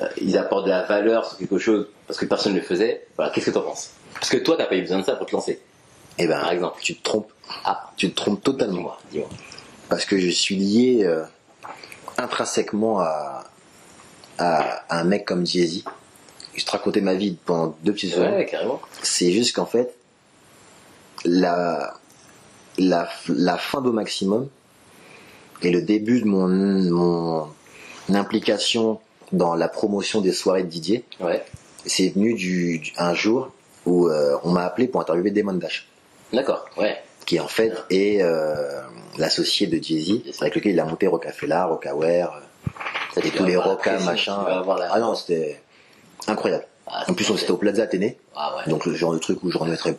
[0.00, 3.06] euh, apportent de la valeur sur quelque chose parce que personne ne le faisait?
[3.16, 3.90] Voilà, qu'est-ce que tu en penses?
[4.14, 5.60] Parce que toi, t'as pas eu besoin de ça pour te lancer,
[6.18, 6.78] Eh ben, par exemple.
[6.82, 7.30] tu te trompes.
[7.64, 8.94] Ah, Tu te trompes totalement.
[9.12, 9.28] dis-moi.
[9.88, 11.22] Parce que je suis lié euh,
[12.18, 13.44] intrinsèquement à,
[14.38, 15.84] à, à un mec comme Jay-Z.
[16.56, 18.32] Je te racontais ma vie pendant deux petites secondes.
[18.32, 18.80] Ouais, carrément.
[19.02, 19.94] C'est juste qu'en fait,
[21.24, 21.94] la,
[22.78, 24.48] la, la fin d'au maximum
[25.62, 27.48] et le début de mon, mon
[28.14, 29.00] implication
[29.32, 31.44] dans la promotion des soirées de Didier, Ouais,
[31.84, 33.50] c'est venu du, du- un jour
[33.84, 35.88] où euh, on m'a appelé pour interviewer Damon Dash.
[36.32, 36.96] D'accord, ouais.
[37.24, 38.80] qui en fait est euh,
[39.18, 42.40] l'associé de Jay-Z, avec lequel il a monté Rocafella, Rockaware,
[43.14, 44.44] tous les avoir la Roca, pression, machin.
[44.78, 45.60] la- Ah non, c'était
[46.26, 46.66] incroyable.
[46.86, 48.70] Ah, En plus, on était au Plaza Athénée, Ah ouais.
[48.70, 49.96] donc le genre de truc où je remettrais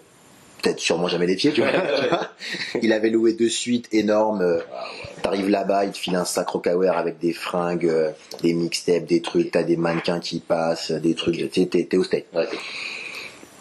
[0.62, 1.72] peut-être sûrement jamais les pieds, tu vois.
[2.82, 4.42] il avait loué deux suites énormes.
[4.42, 5.22] euh, Ah ouais.
[5.22, 8.12] T'arrives là-bas, il te file un sac Rockaware avec des fringues, euh,
[8.42, 12.26] des mixtapes, des trucs, t'as des mannequins qui passent, des trucs, t'es t'es au steak.
[12.34, 12.58] Ouais, t'es-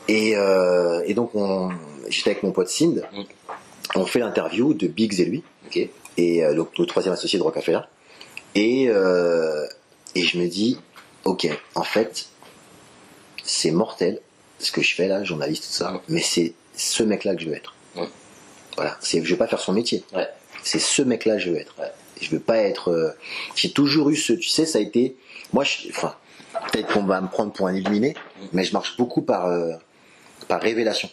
[0.09, 1.71] Et, euh, et donc, on,
[2.09, 3.23] j'étais avec mon pote Sind, Mm.
[3.97, 5.89] on fait l'interview de Biggs et lui, ok.
[6.17, 7.81] et euh, donc le troisième associé de Rockefeller.
[8.55, 9.67] Et, euh,
[10.15, 10.79] et je me dis,
[11.25, 12.27] ok, en fait,
[13.47, 14.21] c'est mortel
[14.59, 17.55] ce que je fais là, journaliste, tout ça, mais c'est ce mec-là que je veux
[17.57, 17.75] être.
[18.77, 20.05] Voilà, c'est, je veux pas faire son métier.
[20.15, 20.29] Ouais.
[20.63, 21.75] C'est ce mec-là que je veux être.
[21.79, 21.91] Ouais.
[22.21, 22.91] Je veux pas être.
[22.91, 23.11] euh,
[23.55, 25.17] j'ai toujours eu ce, tu sais, ça a été.
[25.55, 26.15] Moi, je, enfin,
[26.73, 28.47] peut-être qu'on va me prendre pour un illuminé, Mm.
[28.53, 29.73] mais je marche beaucoup par euh,
[30.49, 31.09] par révélation.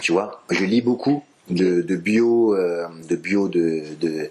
[0.00, 4.30] Tu vois, je lis beaucoup de, de bio, euh, de bio de de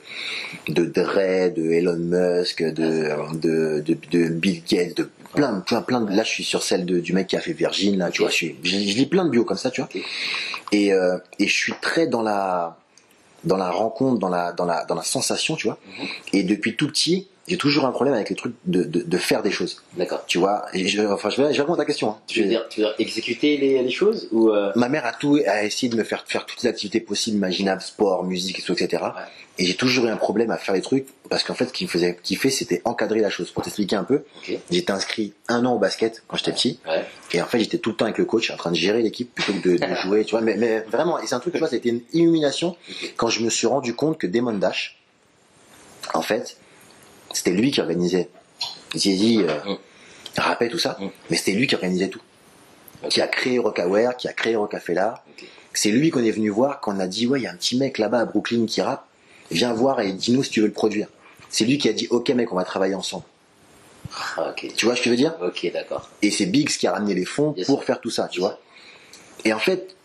[0.70, 6.02] de Dre, de Elon Musk, de de, de, de Bill Gates, de plein, plein, plein
[6.02, 6.16] de.
[6.16, 7.98] Là, je suis sur celle de, du mec qui a fait Virgin.
[7.98, 9.90] Là, tu vois, je, suis, je, je lis plein de bio comme ça, tu vois.
[10.72, 12.78] Et euh, et je suis très dans la
[13.44, 15.78] dans la rencontre, dans la dans la dans la sensation, tu vois.
[15.86, 16.08] Mhm.
[16.34, 19.42] Et depuis tout petit, j'ai toujours un problème avec le truc de de, de faire
[19.44, 19.82] des choses.
[19.98, 20.24] D'accord.
[20.28, 20.66] Tu vois.
[20.74, 22.12] Et je, enfin, je vais, je vais répondre à ta question.
[22.12, 22.18] hein.
[22.28, 25.12] Tu veux dire, tu veux dire exécuter les, les choses ou euh, Ma mère a
[25.14, 29.04] tout, a essayé de me faire faire toutes les activités possibles, imaginables, sport, musique, etc.
[29.04, 29.10] Ouais.
[29.58, 31.84] Et j'ai toujours eu un problème à faire les trucs parce qu'en fait, ce qui
[31.84, 33.52] me faisait kiffer, c'était encadrer la chose.
[33.52, 34.58] Pour t'expliquer un peu, Ok.
[34.72, 37.04] j'étais inscrit un an au basket quand j'étais petit, Ouais.
[37.34, 39.34] et en fait, j'étais tout le temps avec le coach, en train de gérer l'équipe
[39.36, 40.42] plutôt que de, de jouer, tu vois.
[40.42, 42.78] Mais, mais vraiment, et c'est un truc, tu vois, c'était une illumination
[43.18, 44.98] quand je me suis rendu compte que Damon Dash,
[46.14, 46.56] en fait,
[47.34, 48.30] c'était lui qui organisait
[48.96, 49.78] Zizi, euh, Mm.
[50.38, 51.08] rappait tout ça, Mm.
[51.30, 52.22] mais c'était lui qui organisait tout.
[53.10, 55.24] Qui a créé Rockaware, qui a créé Rockafella.
[55.74, 57.56] C'est lui qu'on est venu voir quand on a dit, ouais, il y a un
[57.56, 59.06] petit mec là-bas à Brooklyn qui rappe,
[59.52, 61.08] viens voir et dis-nous si tu veux le produire.
[61.50, 63.24] C'est lui qui a dit, ok mec, on va travailler ensemble.
[64.38, 64.54] Ah.
[64.76, 65.36] Tu vois ce que je veux dire?
[65.42, 66.10] Ok, d'accord.
[66.22, 67.68] Et c'est Biggs qui a ramené les fonds Yes.
[67.68, 68.60] pour faire tout ça, tu vois.
[69.46, 69.96] Et en fait,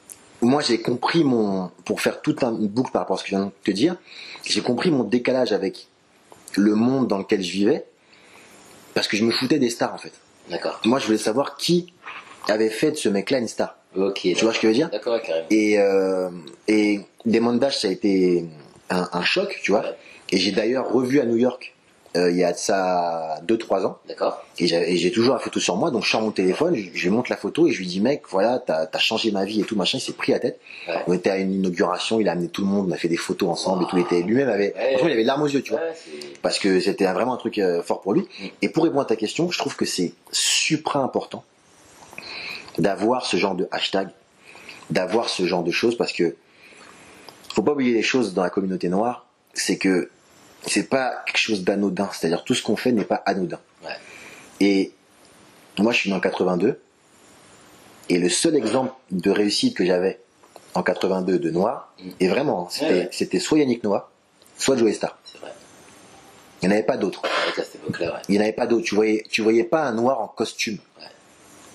[0.43, 3.37] moi j'ai compris mon, pour faire toute une boucle par rapport à ce que je
[3.37, 3.97] viens de te dire,
[4.45, 5.89] j'ai compris mon décalage avec
[6.57, 7.85] le monde dans lequel je vivais,
[8.95, 10.13] parce que je me foutais des stars en fait.
[10.51, 10.81] D'accord.
[10.85, 11.93] Moi je voulais savoir qui
[12.49, 13.77] avait fait de ce mec-là une star.
[13.97, 14.21] Ok.
[14.23, 14.91] Tu vois ce que je veux dire?
[14.91, 15.47] D'accord, carrément.
[15.51, 16.29] Et, euh,
[16.69, 18.45] et Damon Dash, ça a été
[18.91, 19.83] un, un choc, tu vois.
[19.83, 19.97] Ouais.
[20.31, 21.74] Et j'ai d'ailleurs revu à New York
[22.17, 23.99] euh, il y a de ça 2-3 ans.
[24.09, 24.41] D'accord.
[24.59, 27.11] Et j'ai toujours la photo sur moi, donc je sors mon téléphone, je, je lui
[27.11, 29.65] montre la photo et je lui dis mec, voilà, t'as as changé ma vie et
[29.65, 29.99] tout machin.
[29.99, 30.61] Il s'est pris la tête.
[30.89, 30.95] Ouais.
[31.09, 33.17] On était à une inauguration, il a amené tout le monde, on a fait des
[33.17, 33.97] photos ensemble et tout.
[33.97, 34.91] Il était lui-même avait, Ouais.
[34.93, 35.93] franchement, il avait larmes aux yeux, tu vois Ouais,
[36.43, 38.23] parce que c'était vraiment un truc euh, fort pour lui.
[38.23, 38.45] Mm.
[38.63, 41.45] Et pour répondre à ta question, je trouve que c'est supra important
[42.79, 44.09] d'avoir ce genre de hashtag,
[44.91, 46.37] d'avoir ce genre de choses, parce que
[47.53, 50.11] faut pas oublier les choses dans la communauté noire, c'est que
[50.67, 53.61] c'est pas quelque chose d'anodin, c'est-à-dire tout ce qu'on fait n'est pas anodin.
[53.85, 53.91] Ouais.
[54.61, 54.93] Et
[55.79, 56.81] moi, je suis né en 82,
[58.09, 60.21] et le seul exemple de réussite que j'avais
[60.75, 62.11] en 82 de noir, Mm.
[62.21, 64.11] et vraiment, c'était c'était soit Yannick Noah,
[64.59, 65.19] soit Joey Star.
[66.63, 67.23] Il n'y en avait pas d'autres.
[68.29, 68.85] Il n'y en avait pas d'autres.
[68.87, 70.79] Tu voyais, tu voyais pas un noir en costume.
[70.99, 71.05] Ouais.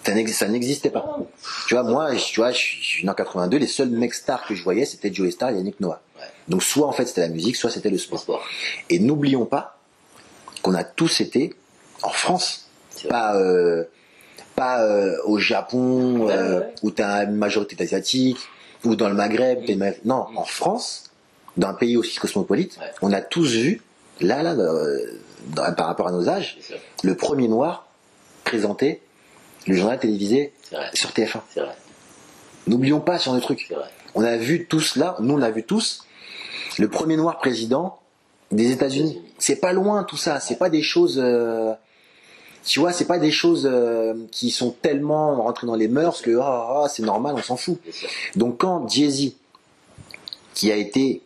[0.03, 1.19] Ça n'ex- Ça n'existait pas.
[1.67, 4.55] Tu vois, moi, je- tu vois, je suis en 82, les seuls mecs stars que
[4.55, 6.01] je voyais, c'était Joey Star et Yannick Noah.
[6.49, 8.43] Donc, soit en fait c'était la musique, soit c'était le sport.
[8.89, 9.77] Et n'oublions pas
[10.61, 11.53] qu'on a tous été
[12.01, 12.67] en France,
[13.07, 13.83] pas euh,
[14.55, 16.73] pas euh, au Japon Ouais, euh, ouais.
[16.83, 18.39] où t'as une majorité d'asiatiques
[18.83, 19.59] ou dans le Maghreb.
[20.05, 21.11] Non, en France,
[21.57, 22.91] dans un pays aussi cosmopolite, Ouais.
[23.01, 23.81] on a tous vu
[24.19, 26.57] là là dans- par rapport à nos âges
[27.03, 27.87] le premier noir
[28.43, 29.01] présenté
[29.67, 30.51] le journal télévisé
[30.93, 31.41] sur TF1.
[31.53, 31.75] C'est vrai.
[32.67, 33.71] N'oublions pas sur le truc.
[34.15, 36.03] On a vu tous là, nous on a vu tous
[36.79, 37.99] le premier noir président
[38.51, 39.21] des États-Unis.
[39.37, 41.73] C'est pas loin tout ça, c'est pas des choses euh,
[42.65, 46.37] tu vois, c'est pas des choses euh, qui sont tellement rentrées dans les mœurs que
[46.39, 47.79] ah, ah, c'est normal, on s'en fout.
[48.35, 49.33] Donc quand Jay-Z
[50.53, 51.21] qui a été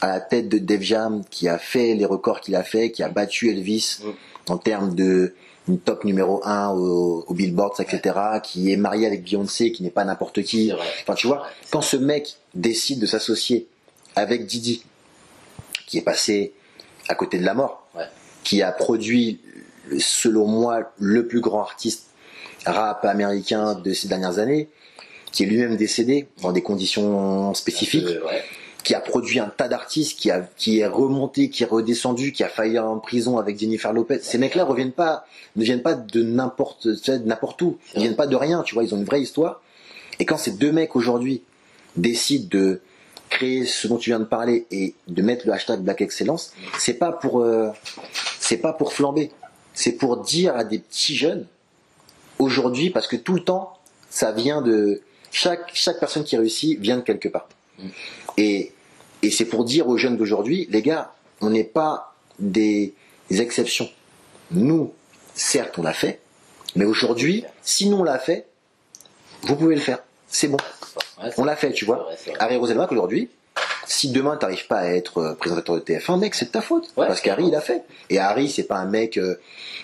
[0.00, 3.02] à la tête de Def Jam, qui a fait les records qu'il a fait, qui
[3.02, 4.00] a battu Elvis
[4.48, 4.52] Mm.
[4.52, 5.34] en termes de
[5.68, 9.90] une top numéro 1 au, au Billboard, etc., qui est marié avec Beyoncé, qui n'est
[9.90, 10.72] pas n'importe qui.
[11.02, 13.66] Enfin, tu vois, quand ce mec décide de s'associer
[14.16, 14.82] avec Didi,
[15.88, 16.52] qui est passé
[17.08, 18.04] à côté de la mort, Ouais.
[18.44, 19.40] qui a produit,
[19.98, 22.04] selon moi, le plus grand artiste
[22.66, 24.68] rap américain de ces dernières années,
[25.32, 28.42] qui est lui-même décédé dans des conditions spécifiques, Euh, ouais.
[28.84, 32.44] qui a produit un tas d'artistes, qui, a, qui est remonté, qui est redescendu, qui
[32.44, 34.20] a failli en prison avec Jennifer Lopez.
[34.22, 35.24] Ces mecs-là reviennent pas,
[35.56, 36.86] ne viennent pas de n'importe,
[37.62, 37.78] où.
[37.94, 38.84] Ils viennent pas de rien, tu vois.
[38.84, 39.60] Ils ont une vraie histoire.
[40.20, 41.42] Et quand ces deux mecs aujourd'hui
[41.96, 42.80] décide de
[43.28, 46.94] créer ce dont tu viens de parler et de mettre le hashtag Black Excellence, c'est
[46.94, 47.70] pas pour euh,
[48.40, 49.30] c'est pas pour flamber,
[49.74, 51.46] c'est pour dire à des petits jeunes
[52.38, 53.78] aujourd'hui parce que tout le temps
[54.10, 57.48] ça vient de chaque chaque personne qui réussit vient de quelque part.
[58.36, 58.72] Et
[59.22, 62.94] et c'est pour dire aux jeunes d'aujourd'hui, les gars, on n'est pas des,
[63.30, 63.90] des exceptions.
[64.50, 64.92] Nous,
[65.34, 66.20] certes, on l'a fait,
[66.76, 68.46] mais aujourd'hui, si nous on l'a fait,
[69.42, 70.02] vous pouvez le faire.
[70.28, 70.58] C'est bon.
[71.22, 72.08] Ouais, On l'a fait, tu vois.
[72.38, 73.28] Harry Roselmack aujourd'hui,
[73.86, 76.90] si demain t'arrives pas à être euh, présentateur de TF1, mec, c'est de ta faute.
[76.96, 77.84] Ouais, parce qu'Harry, il a fait.
[78.10, 79.40] Et Harry, c'est pas un mec euh,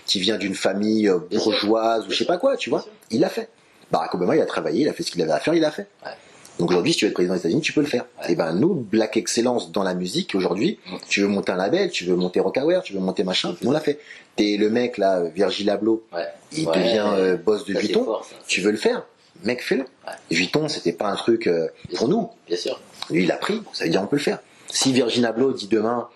[0.07, 2.85] qui vient d'une famille euh, bourgeoise ou je sais pas quoi, tu vois.
[3.11, 3.49] Il l'a fait.
[3.91, 5.71] Barack Obama, il a travaillé, il a fait ce qu'il avait à faire, il l'a
[5.71, 5.87] fait.
[6.05, 6.13] Ouais.
[6.59, 8.05] Donc aujourd'hui, si tu veux être président des États-Unis, tu peux le faire.
[8.29, 12.05] Et ben nous, Black Excellence dans la musique aujourd'hui, tu veux monter un label, tu
[12.05, 13.99] veux monter Rockaware, tu veux monter machin, on l'a fait.
[14.37, 16.05] T'es le mec là, Virgil Abloh,
[16.53, 18.07] il devient euh, boss de Vuitton.
[18.47, 19.05] Tu veux le faire,
[19.43, 19.83] mec, fais-le.
[19.83, 20.13] Ouais.
[20.31, 22.31] Vuitton, c'était pas un truc euh, pour nous.
[22.47, 22.81] Bien sûr.
[23.11, 24.39] Lui, il a pris, ça veut dire on peut le faire.
[24.69, 26.09] Si Virgin Abloh dit demain,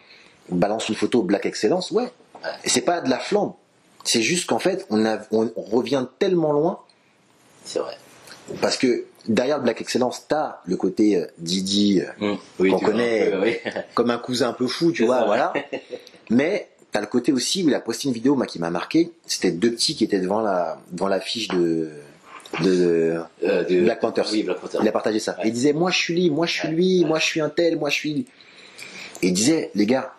[0.50, 2.04] balance une photo Black Excellence, ouais.
[2.04, 2.50] Ouais.
[2.64, 3.52] Et c'est pas de la flambe.
[4.04, 6.80] C'est juste qu'en fait, on, a, on, on revient tellement loin
[7.64, 7.96] C'est vrai.
[8.62, 13.34] parce que derrière Black Excellence, t'as le côté euh, Didi, euh, Oui, Qu'on vois, connaît.
[13.36, 13.56] oui.
[13.94, 15.24] comme un cousin un peu fou, tu vois, ça.
[15.26, 15.52] voilà.
[16.30, 19.12] Mais t'as le côté aussi où il a posté une vidéo moi, qui m'a marqué.
[19.26, 21.90] C'était deux petits qui étaient devant la devant l'affiche de
[22.62, 24.28] de Euh, de- Black Panthers.
[24.32, 24.80] Oui, Black Panthers.
[24.82, 25.32] Il a partagé ça.
[25.38, 25.44] Ouais.
[25.48, 27.78] Il disait, moi je suis lui, moi je suis lui, moi je suis un tel,
[27.78, 28.26] moi je suis.
[29.22, 30.12] Et il disait, les gars,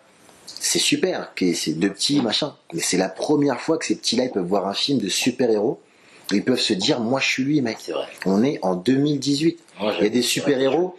[0.46, 4.24] c'est super que ces deux petits machin, mais c'est la première fois que ces petits-là
[4.24, 5.80] ils peuvent voir un film de super-héros.
[6.32, 7.78] Ils peuvent se dire, moi je suis lui, mec.
[7.88, 8.06] Vrai.
[8.26, 9.58] On est en 2018.
[9.80, 10.94] Moi, Il y a des super-héros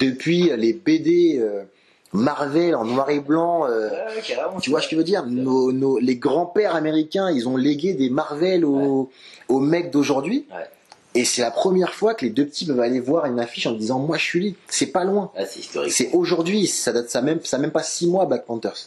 [0.00, 1.62] depuis les BD euh,
[2.12, 3.66] Marvel en noir et blanc.
[3.66, 4.22] euh, Ouais,
[4.60, 5.24] tu vois ce que je veux dire?
[5.26, 9.10] Nos, nos- Les grands-pères américains, ils ont légué des Marvel aux,
[9.48, 10.46] aux mecs d'aujourd'hui.
[10.50, 10.66] Ouais.
[11.14, 13.72] Et c'est la première fois que les deux petits peuvent aller voir une affiche en
[13.72, 14.56] disant Moi je suis lui.
[14.68, 15.30] C'est pas loin.
[15.36, 15.92] Ah, c'est historique.
[15.92, 16.66] C'est aujourd'hui.
[16.66, 18.86] Ça date ça même, ça même pas six mois Black Panthers.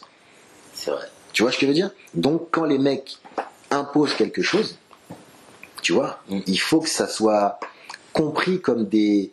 [0.74, 1.04] C'est vrai.
[1.32, 1.90] Tu vois ce que je veux dire?
[2.14, 3.18] Donc quand les mecs
[3.70, 4.76] imposent quelque chose,
[5.82, 6.40] tu vois, Mm.
[6.46, 7.60] il faut que ça soit
[8.12, 9.30] compris comme des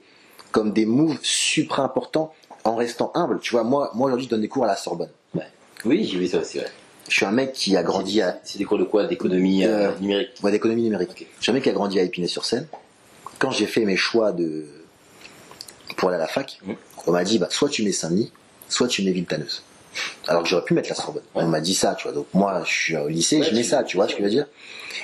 [0.52, 2.32] comme des moves super importants
[2.64, 3.40] en restant humble.
[3.40, 5.10] Tu vois, moi, moi aujourd'hui, je donne des cours à la Sorbonne.
[5.86, 6.68] Oui, j'ai vu ça aussi, ouais.
[7.10, 9.06] Je suis un mec qui a grandi à C'est des cours de quoi?
[9.06, 10.30] D'économie euh, Euh, numérique?
[10.42, 11.10] ouais, d'économie numérique.
[11.12, 11.26] Ok.
[11.38, 12.68] Je suis un mec qui a grandi à Épinay-sur-Seine.
[13.40, 14.64] Quand j'ai fait mes choix de
[15.98, 16.76] pour aller à la fac, Mhm.
[17.08, 18.32] on m'a dit bah soit tu mets Saint-Denis,
[18.70, 19.64] soit tu mets Villetaneuse.
[20.28, 21.24] Alors que j'aurais pu mettre la Sorbonne.
[21.36, 21.44] Ouais.
[21.44, 22.14] On m'a dit ça, tu vois.
[22.14, 24.24] Donc moi, je suis au lycée, Ouais, je mets ça, tu vois ce que je
[24.24, 24.48] veux dire?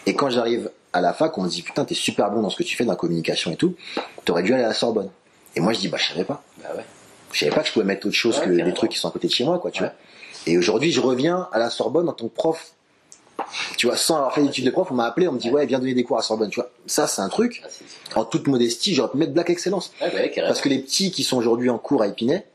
[0.06, 2.56] Et quand j'arrive à la fac, on me dit putain, t'es super bon dans ce
[2.56, 3.76] que tu fais dans la communication et tout.
[4.24, 5.10] T'aurais dû aller à la Sorbonne.
[5.58, 6.42] Et moi, je dis bah je savais pas.
[6.64, 6.86] Bah ouais.
[7.32, 8.76] Je savais pas que je pouvais mettre autre chose Ouais, que des carrément.
[8.76, 9.90] trucs qui sont à côté de chez moi, quoi, tu Ouais.
[9.90, 9.96] vois.
[10.48, 12.72] Et aujourd'hui, je reviens à la Sorbonne en tant que prof.
[13.78, 15.66] Tu vois, sans avoir fait d'études de prof, on m'a appelé, on me dit ouais,
[15.66, 16.70] viens donner des cours à Sorbonne, tu vois.
[16.88, 17.62] Ça, c'est un truc.
[18.14, 19.94] Ah, En toute modestie, j'aurais pu mettre Black Excellence.
[20.02, 20.48] Ah, carrément.
[20.48, 22.46] Parce que les petits qui sont aujourd'hui en cours à Épinay,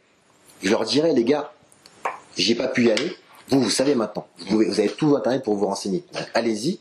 [0.62, 1.52] je leur dirais, les gars,
[2.36, 3.12] j'ai pas pu y aller.
[3.48, 4.26] Vous, vous savez maintenant.
[4.38, 6.02] Vous, pouvez, vous avez tout Internet pour vous renseigner.
[6.34, 6.78] Allez-y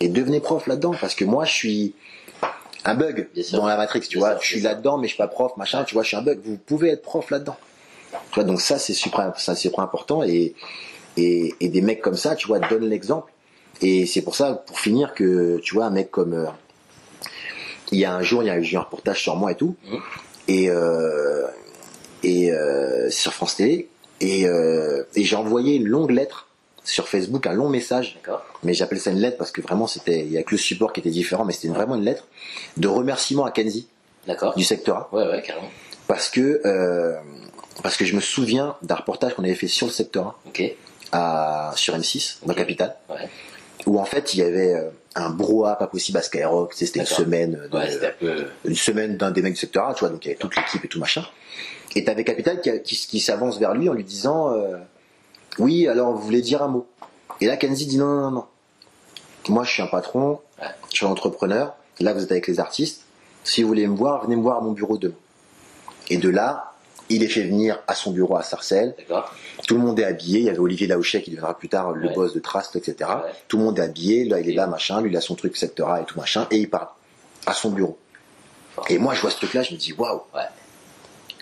[0.00, 0.94] et devenez prof là-dedans.
[1.00, 1.94] Parce que moi, je suis
[2.88, 4.30] un bug dans la Matrix, tu Bien vois.
[4.34, 5.84] sûr, je suis là-dedans, mais je suis pas prof, machin.
[5.84, 6.38] Tu vois, je suis un bug.
[6.44, 7.56] Vous pouvez être prof là-dedans.
[8.30, 10.22] Tu vois, donc ça, c'est super, ça, c'est super important.
[10.22, 10.54] Et,
[11.16, 13.32] et, et des mecs comme ça, tu vois, donnent l'exemple.
[13.82, 16.32] Et c'est pour ça, pour finir, que tu vois, un mec comme.
[16.34, 16.46] euh,
[17.92, 19.76] il y a un jour, il y a eu un reportage sur moi et tout.
[19.88, 19.98] Mhm.
[20.48, 21.46] Et, euh,
[22.22, 23.88] et euh, sur France Télé.
[24.20, 26.46] Et, euh, et j'ai envoyé une longue lettre
[26.86, 28.18] sur Facebook, un long message.
[28.62, 30.92] Mais j'appelle ça une lettre parce que vraiment, c'était, il y a que le support
[30.92, 32.24] qui était différent, mais c'était vraiment une lettre
[32.78, 33.88] de remerciement à Kenzie
[34.26, 34.54] D'accord.
[34.56, 35.68] du secteur A Ouais, ouais, carrément.
[36.08, 37.16] parce que euh,
[37.82, 40.60] parce que je me souviens d'un reportage qu'on avait fait sur le secteur Ok.
[41.12, 42.54] 1 à, sur M6 dans.
[42.54, 43.28] Capital Ouais.
[43.86, 46.86] où en fait il y avait euh, un brouhaha pas possible à Skyrock tu sais,
[46.86, 48.46] c'était une semaine de, Ouais, c'était un peu.
[48.64, 50.56] une semaine d'un des mecs du secteur A tu vois donc il y avait toute
[50.56, 51.24] l'équipe et tout machin
[51.94, 54.76] et t'avais Capital qui, qui, qui s'avance vers lui en lui disant euh,
[55.58, 56.86] oui alors vous voulez dire un mot?
[57.40, 58.44] Et là Kenzie dit non non non non
[59.48, 60.40] moi je suis un patron
[60.90, 63.02] je suis un entrepreneur là vous êtes avec les artistes
[63.44, 65.14] si vous voulez me voir venez me voir à mon bureau demain
[66.10, 66.72] et de là
[67.08, 68.96] il est fait venir à son bureau à Sarcelles
[69.66, 70.40] tout le monde est habillé.
[70.40, 72.14] Il y avait Olivier Laouchet qui deviendra plus tard le Ouais.
[72.14, 73.10] boss de Trust, etc.
[73.24, 73.30] Ouais.
[73.48, 74.24] Tout le monde est habillé.
[74.24, 75.00] Là, il est là, machin.
[75.00, 76.46] Lui, il a son truc A et tout machin.
[76.50, 76.88] Et il parle
[77.46, 77.96] à son bureau.
[78.88, 80.20] Et moi, je vois ce truc-là, je me dis, waouh.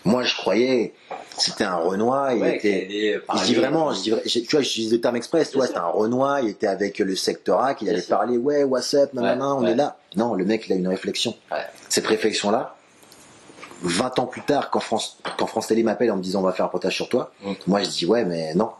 [0.04, 0.92] Moi, je croyais
[1.36, 2.32] c'était un Renoir.
[2.32, 2.86] Il Ouais, était.
[3.28, 5.66] allait Je dis vraiment, je dis, tu vois, j'utilise le terme express, tu Bien vois,
[5.66, 5.74] sûr.
[5.74, 8.16] c'était un Renoir, il était avec le secteur A, qu'il allait sûr.
[8.16, 9.72] parler, ouais, what's up, nanana, Ouais, on ouais.
[9.72, 9.96] est là.
[10.16, 11.34] Non, le mec, il a une réflexion.
[11.88, 12.76] Cette réflexion-là,
[13.82, 16.52] 20 ans plus tard, quand France, quand France Télé m'appelle en me disant on va
[16.52, 17.52] faire un reportage sur toi, Mm.
[17.66, 18.70] moi je dis ouais, mais non.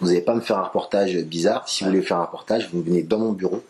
[0.00, 1.68] vous n'allez pas me faire un reportage bizarre.
[1.68, 3.62] Si vous voulez faire un reportage, vous venez dans mon bureau.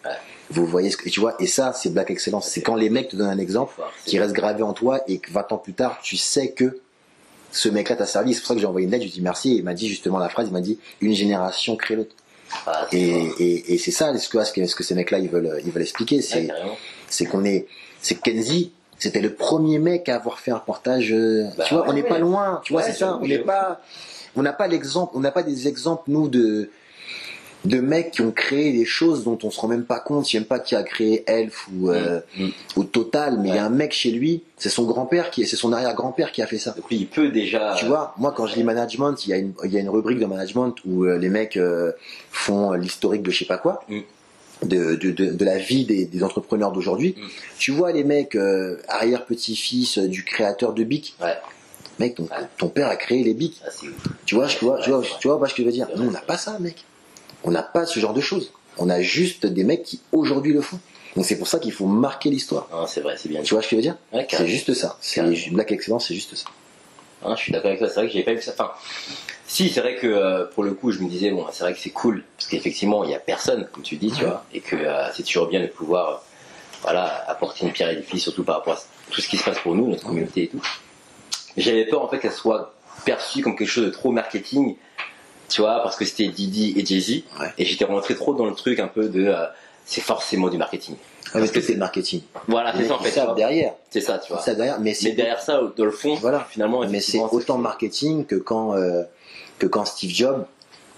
[0.51, 1.35] Vous voyez ce que tu vois.
[1.41, 2.47] Et ça, c'est Black Excellence.
[2.49, 3.75] C'est quand les mecs te donnent un exemple
[4.07, 6.79] qui reste gravé en toi et que 20 ans plus tard, tu sais que
[7.53, 8.35] ce mec-là t'a servi.
[8.35, 9.05] C'est pour ça que j'ai envoyé une lettre.
[9.05, 9.53] Je lui ai dit merci.
[9.53, 10.49] Et il m'a dit justement la phrase.
[10.49, 12.15] Il m'a dit une génération crée l'autre.
[12.67, 12.99] Ah, Et,
[13.39, 15.71] et, et c'est ça ce que, ce que, ce que ces mecs-là ils veulent, ils
[15.71, 16.21] veulent expliquer?
[16.21, 16.49] C'est
[17.09, 17.67] c'est qu'on est,
[18.01, 21.13] c'est Kenzie, c'était le premier mec à avoir fait un reportage.
[21.13, 22.61] euh, Bah, tu vois, on ouais, n'est pas loin.
[22.65, 23.19] Tu vois, Ouais, c'est ça.
[23.23, 23.81] On n'est pas,
[24.37, 26.71] on n'a pas l'exemple, on n'a pas des exemples nous de
[27.65, 30.27] de mecs qui ont créé des choses dont on se rend même pas compte.
[30.27, 32.51] Je sais même pas qui a créé Elf ou euh, Mm, mm.
[32.77, 35.47] ou Total, mais il y a un mec chez lui, c'est son grand-père qui, est-
[35.47, 36.73] c'est son arrière-grand-père qui a fait ça.
[36.73, 37.75] Donc lui, il peut déjà.
[37.79, 39.89] Tu vois, moi quand je lis management, il y a une, il y a une
[39.91, 41.93] rubrique de management où euh, les mecs euh,
[42.31, 44.01] font l'historique de je sais pas quoi, Mm.
[44.67, 47.15] de, de, de, de la vie des, des entrepreneurs d'aujourd'hui.
[47.59, 51.15] Tu vois les mecs euh, arrière-petit-fils euh, du créateur de Bic.
[51.23, 51.35] Ouais.
[51.99, 52.29] Mec, ton, Ouais.
[52.59, 53.61] ton père a créé les Bic.
[53.65, 53.71] Ah.
[54.25, 56.09] Tu vois, tu vois, tu vois, tu vois pas ce que je veux dire Nous,
[56.09, 56.85] on n'a pas ça, mec.
[57.45, 58.53] On n'a pas ce genre de choses.
[58.79, 60.79] On a juste des mecs qui aujourd'hui le font.
[61.17, 62.69] Donc c'est pour ça qu'il faut marquer l'histoire.
[62.73, 63.43] Non, c'est vrai, c'est bien.
[63.43, 63.97] Tu vois ce que je veux dire?
[64.13, 64.97] Ouais, C'est juste ça.
[65.01, 65.23] C'est.
[65.51, 66.47] Black Excellence, c'est juste ça.
[67.25, 68.53] Hein, je suis d'accord avec toi, c'est vrai que j'avais pas vu ça.
[68.53, 68.73] Enfin,
[69.47, 71.79] si, c'est vrai que euh, pour le coup, je me disais, bon, c'est vrai que
[71.79, 74.77] c'est cool, parce qu'effectivement, il y a personne, comme tu dis, tu vois, et que
[74.77, 76.17] euh, c'est toujours bien de pouvoir, euh,
[76.83, 79.59] voilà, apporter une pierre à l'édifice, surtout par rapport à tout ce qui se passe
[79.61, 80.63] pour nous, notre communauté et tout.
[81.57, 82.75] J'avais peur, en fait, qu'elle soit
[83.05, 84.77] perçue comme quelque chose de trop marketing,
[85.53, 87.49] tu vois, parce que c'était Didi et Jay-Z, Ouais.
[87.59, 89.47] et j'étais rentré trop dans le truc un peu de, euh,
[89.85, 90.97] c'est forcément du marketing.
[91.35, 92.21] Mais Parce que tout c'est le marketing.
[92.49, 93.35] Voilà, c'est ça, en fait, vois.
[93.35, 93.73] derrière.
[93.91, 94.43] c'est ça, tu vois.
[94.43, 94.81] savent derrière.
[94.81, 96.47] Mais Mais derrière ça, dans le fond, Voilà.
[96.51, 99.03] finalement, Mais c'est autant marketing que quand euh,
[99.59, 100.45] que quand Steve Jobs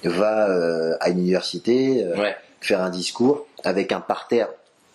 [0.02, 4.48] va euh, à une université euh, Ouais, faire un discours avec un parterre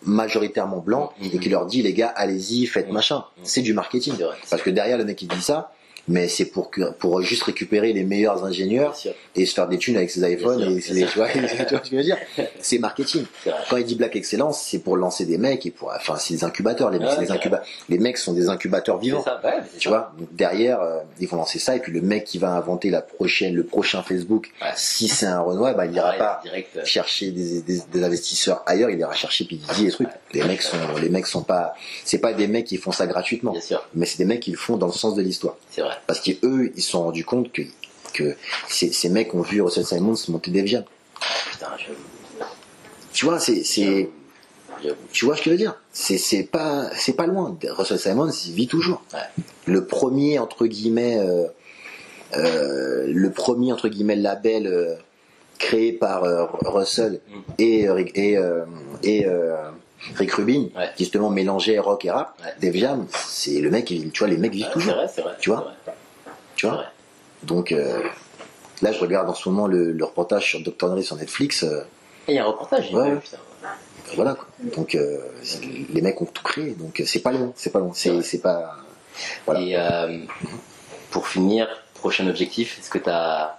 [0.03, 1.29] majoritairement blanc Mhm.
[1.33, 2.93] et qui leur dit les gars allez-y faites Mhm.
[2.93, 3.17] machin.
[3.37, 3.43] Mhm.
[3.45, 4.13] C'est du marketing.
[4.15, 4.35] vrai.
[4.49, 5.71] Parce que derrière le mec il dit ça,
[6.09, 8.93] mais c'est pour que pour juste récupérer les meilleurs ingénieurs
[9.35, 11.75] et se faire des thunes avec ses iPhones et ses- tu vois, tu vois ce
[11.75, 12.17] que je veux dire
[12.59, 13.23] C'est marketing.
[13.69, 16.43] Quand il dit Black Excellence, c'est pour lancer des mecs et pour enfin c'est des
[16.43, 19.23] incubateurs les mecs, Ouais, des incuba- les mecs sont des incubateurs vivants.
[19.23, 19.89] Ça, ouais, Tu ça.
[19.89, 22.89] vois, donc derrière, euh, ils vont lancer ça, et puis le mec qui va inventer
[22.89, 24.67] la prochaine, le prochain Facebook, Ouais.
[24.75, 26.75] si c'est un Renoir, bah, il ira Ouais, pas direct.
[26.77, 30.09] euh, chercher des, des- des investisseurs ailleurs, il ira chercher Pididi et trucs.
[30.33, 31.73] Les mecs sont, les mecs sont pas,
[32.03, 34.51] c'est pas des mecs qui font ça gratuitement, Bien sûr, mais c'est des mecs qui
[34.51, 35.55] le font dans le sens de l'histoire.
[35.71, 35.95] c'est vrai.
[36.07, 37.61] Parce qu'eux, ils se sont rendus compte que,
[38.13, 38.35] que
[38.67, 40.63] ces, ces mecs ont vu Russell Simons monter des.
[40.63, 40.87] Putain,
[41.77, 41.99] j'avoue.
[43.13, 43.63] Tu vois, c'est,
[45.11, 45.75] tu vois ce que je veux dire?
[45.91, 47.57] C'est, c'est pas, c'est pas loin.
[47.69, 49.01] Russell Simons, il vit toujours.
[49.13, 49.19] Ouais.
[49.65, 51.47] Le premier, entre guillemets, euh,
[52.35, 54.95] euh, le premier, entre guillemets, label euh,
[55.57, 56.23] créé par
[56.65, 57.39] Russell Mm.
[57.59, 58.37] et, Rick- et,
[59.03, 59.25] et
[60.15, 60.89] Rick Rubin, Ouais.
[60.97, 62.53] justement mélangeait rock et rap, Ouais.
[62.59, 64.93] Def Jam, c'est le mec, tu vois, les mecs vivent Ouais, toujours.
[64.93, 65.35] C'est vrai, c'est vrai.
[65.39, 65.93] Tu vois vrai,
[66.55, 66.85] Tu vois.
[67.43, 68.01] Donc euh,
[68.81, 70.89] là, je regarde en ce moment le, le reportage sur Dr.
[70.89, 71.63] Dre sur Netflix.
[71.63, 71.81] euh,
[72.27, 73.11] il y a un reportage, j'ai Ouais.
[73.11, 73.37] vu, putain.
[74.15, 74.35] voilà.
[74.35, 74.47] quoi.
[74.75, 75.19] Donc euh,
[75.93, 76.71] les mecs ont tout créé.
[76.71, 77.91] Donc c'est pas long, c'est pas long.
[77.93, 78.75] C'est pas.
[79.45, 79.61] Voilà.
[79.61, 80.17] Et euh,
[81.11, 83.57] pour finir, prochain objectif, est-ce que t'as.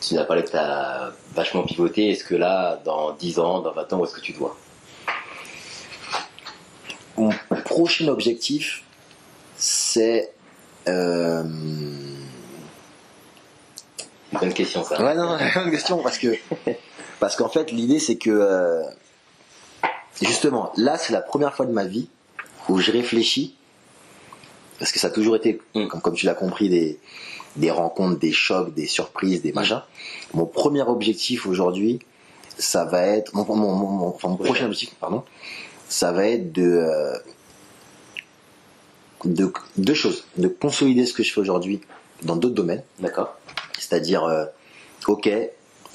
[0.00, 2.10] Tu nous as parlé que t'as vachement pivoté.
[2.10, 4.54] Est-ce que là, dans 10 ans, dans 20 ans, où est-ce que tu te vois
[7.16, 7.30] Mon
[7.74, 8.82] prochain objectif,
[9.56, 10.32] c'est.
[10.88, 11.42] Euh...
[14.32, 15.02] Une bonne question, ça.
[15.02, 16.28] Ouais, non, bonne question parce que
[17.20, 18.82] parce qu'en fait l'idée c'est que euh,
[20.20, 22.08] justement là c'est la première fois de ma vie
[22.68, 23.54] où je réfléchis
[24.80, 25.86] parce que ça a toujours été Mm.
[25.88, 26.98] comme, comme tu l'as compris des
[27.56, 29.82] des rencontres, des chocs, des surprises, des machins.
[30.34, 32.00] Mon premier objectif aujourd'hui,
[32.58, 35.22] ça va être mon, mon, mon- mon- enfin, mon prochain objectif, pardon,
[35.88, 37.16] ça va être de euh,
[39.24, 41.80] de deux choses, de consolider ce que je fais aujourd'hui
[42.22, 42.82] dans d'autres domaines.
[43.00, 43.36] D'accord.
[43.78, 44.44] C'est-à-dire, euh,
[45.06, 45.28] ok,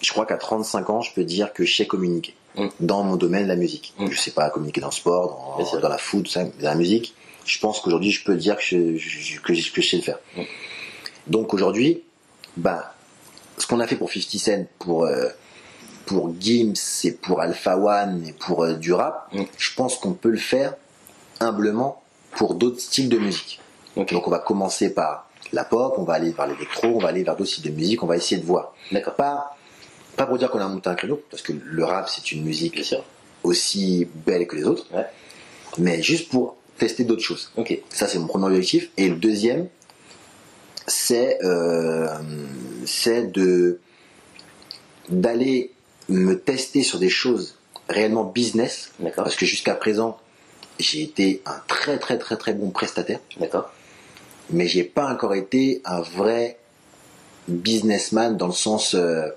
[0.02, 2.68] je crois qu'à 35 ans, je peux dire que je sais communiquer Mm.
[2.80, 3.94] dans mon domaine, la musique.
[4.00, 4.08] Mm.
[4.10, 7.14] Je sais pas communiquer dans le sport, dans, dans la ça, mais dans la musique.
[7.46, 10.04] Je pense qu'aujourd'hui, je peux dire que je, je- que je, que je sais le
[10.04, 10.18] faire.
[10.36, 10.42] Mm.
[11.28, 12.02] Donc aujourd'hui,
[12.58, 12.96] bah,
[13.60, 15.30] ce qu'on a fait pour 50 Cent, pour euh,
[16.08, 16.74] pour Gims
[17.04, 19.44] et pour Alpha One et pour euh, du rap, Mm.
[19.58, 20.74] je pense qu'on peut le faire
[21.40, 21.99] humblement
[22.32, 23.60] pour d'autres styles de musique.
[23.96, 27.24] Donc on va commencer par la pop, on va aller vers l'électro, on va aller
[27.24, 28.74] vers d'autres styles de musique, on va essayer de voir.
[28.92, 29.16] D'accord.
[29.16, 29.58] Pas,
[30.16, 32.74] pas pour dire qu'on a monté un créneau, parce que le rap c'est une musique
[32.76, 33.04] Bien sûr.
[33.44, 35.06] aussi belle que les autres, Ouais.
[35.80, 37.52] mais juste pour tester d'autres choses.
[37.58, 37.78] Ok.
[37.90, 38.90] Ça c'est mon premier objectif.
[38.98, 39.68] Et le deuxième,
[40.88, 42.08] c'est euh,
[42.86, 43.80] c'est de
[45.10, 45.72] d'aller
[46.10, 47.56] me tester sur des choses
[47.88, 50.18] réellement business, parce que jusqu'à présent
[50.80, 53.70] j'ai été un très très très très bon prestataire D'accord.
[54.50, 56.58] mais j'ai pas encore été un vrai
[57.48, 59.28] businessman dans le sens euh,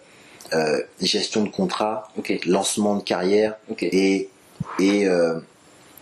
[0.52, 2.40] euh, gestion de contrat, Ok.
[2.46, 3.82] lancement de carrière Ok.
[3.84, 4.28] et,
[4.78, 5.38] et euh,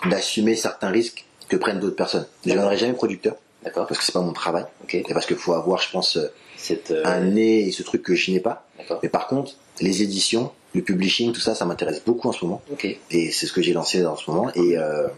[0.09, 2.27] d'assumer certains risques que prennent d'autres personnes.
[2.45, 3.87] Je ne jamais producteur D'accord.
[3.87, 4.95] parce que c'est pas mon travail Ok.
[4.97, 6.19] et parce qu'il faut avoir, je pense,
[6.57, 6.93] Cette.
[7.05, 8.67] un nez et ce truc que je n'ai pas.
[8.79, 8.99] D'accord.
[9.03, 12.63] Mais par contre, les éditions, le publishing, tout ça, ça m'intéresse beaucoup en ce moment.
[13.11, 14.51] Et c'est ce que j'ai lancé en ce moment.
[14.55, 15.09] Et, euh,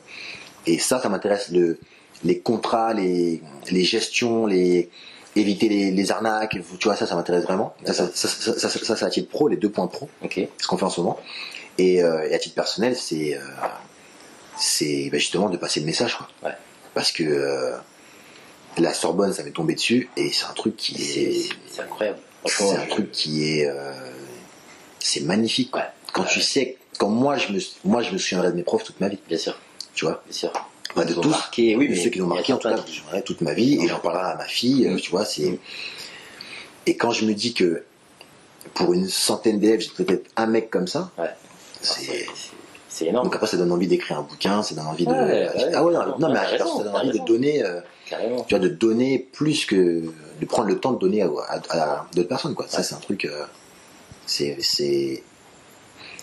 [0.67, 1.79] et ça, ça m'intéresse le,
[2.25, 4.89] les contrats, les, les gestions, les
[5.37, 6.57] éviter les, les arnaques.
[6.79, 7.75] Tu vois, ça, ça m'intéresse vraiment.
[7.85, 10.41] Ça, ça, ça, ça, ça, ça, c'est à titre pro, les deux points pro, Ok.
[10.59, 11.19] ce qu'on fait en ce moment.
[11.79, 13.41] Et, euh, et à titre personnel, c'est euh,
[14.59, 16.17] c'est bah, justement de passer le message.
[16.17, 16.29] Quoi.
[16.45, 16.55] Ouais.
[16.95, 17.73] Parce que
[18.79, 20.09] la Sorbonne, ça m'est tombé dessus.
[20.17, 21.49] Et c'est un truc qui est...
[21.71, 22.19] c'est incroyable.
[22.47, 23.71] C'est un truc qui est,
[25.07, 25.71] c'est magnifique.
[25.71, 25.85] quoi.
[26.13, 29.01] Quand tu sais, quand moi je me, moi je me souviendrai de mes profs toute
[29.01, 29.57] ma vie, Bien sûr.
[29.95, 30.23] tu vois?
[30.27, 30.53] Bien sûr.
[30.95, 33.41] Bah, de tous, marqué, oui, de mais ceux qui a marqué en tout cas, toute
[33.41, 34.97] ma vie et j'en parlerai à ma fille, Mm.
[35.01, 35.25] tu vois.
[35.25, 35.59] C'est
[36.87, 37.85] et quand je me dis que
[38.75, 41.31] pour une centaine d'élèves, j'ai peut-être un mec comme ça, Ouais.
[42.89, 43.25] c'est énorme.
[43.27, 45.83] donc après ça donne envie d'écrire un bouquin, ça donne envie de Ouais, ouais, ah
[45.85, 48.15] ouais non, non, mais raison, ça donne envie de donner, euh, tu
[48.51, 50.03] vois, de donner plus que
[50.41, 52.67] de prendre le temps de donner à, à- à d'autres personnes quoi.
[52.69, 53.45] Ça c'est un truc, euh,
[54.27, 54.57] c'est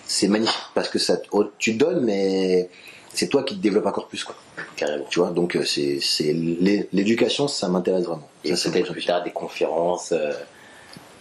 [0.06, 2.70] c'est magnifique parce que ça oh, tu donnes mais
[3.14, 4.36] c'est toi qui te développes encore plus quoi.
[4.76, 5.06] Carrément.
[5.10, 8.28] Tu vois donc euh, c'est c'est l'é- l'éducation ça m'intéresse vraiment.
[8.44, 10.12] Et peut-être plus tard des conférences.
[10.12, 10.32] euh,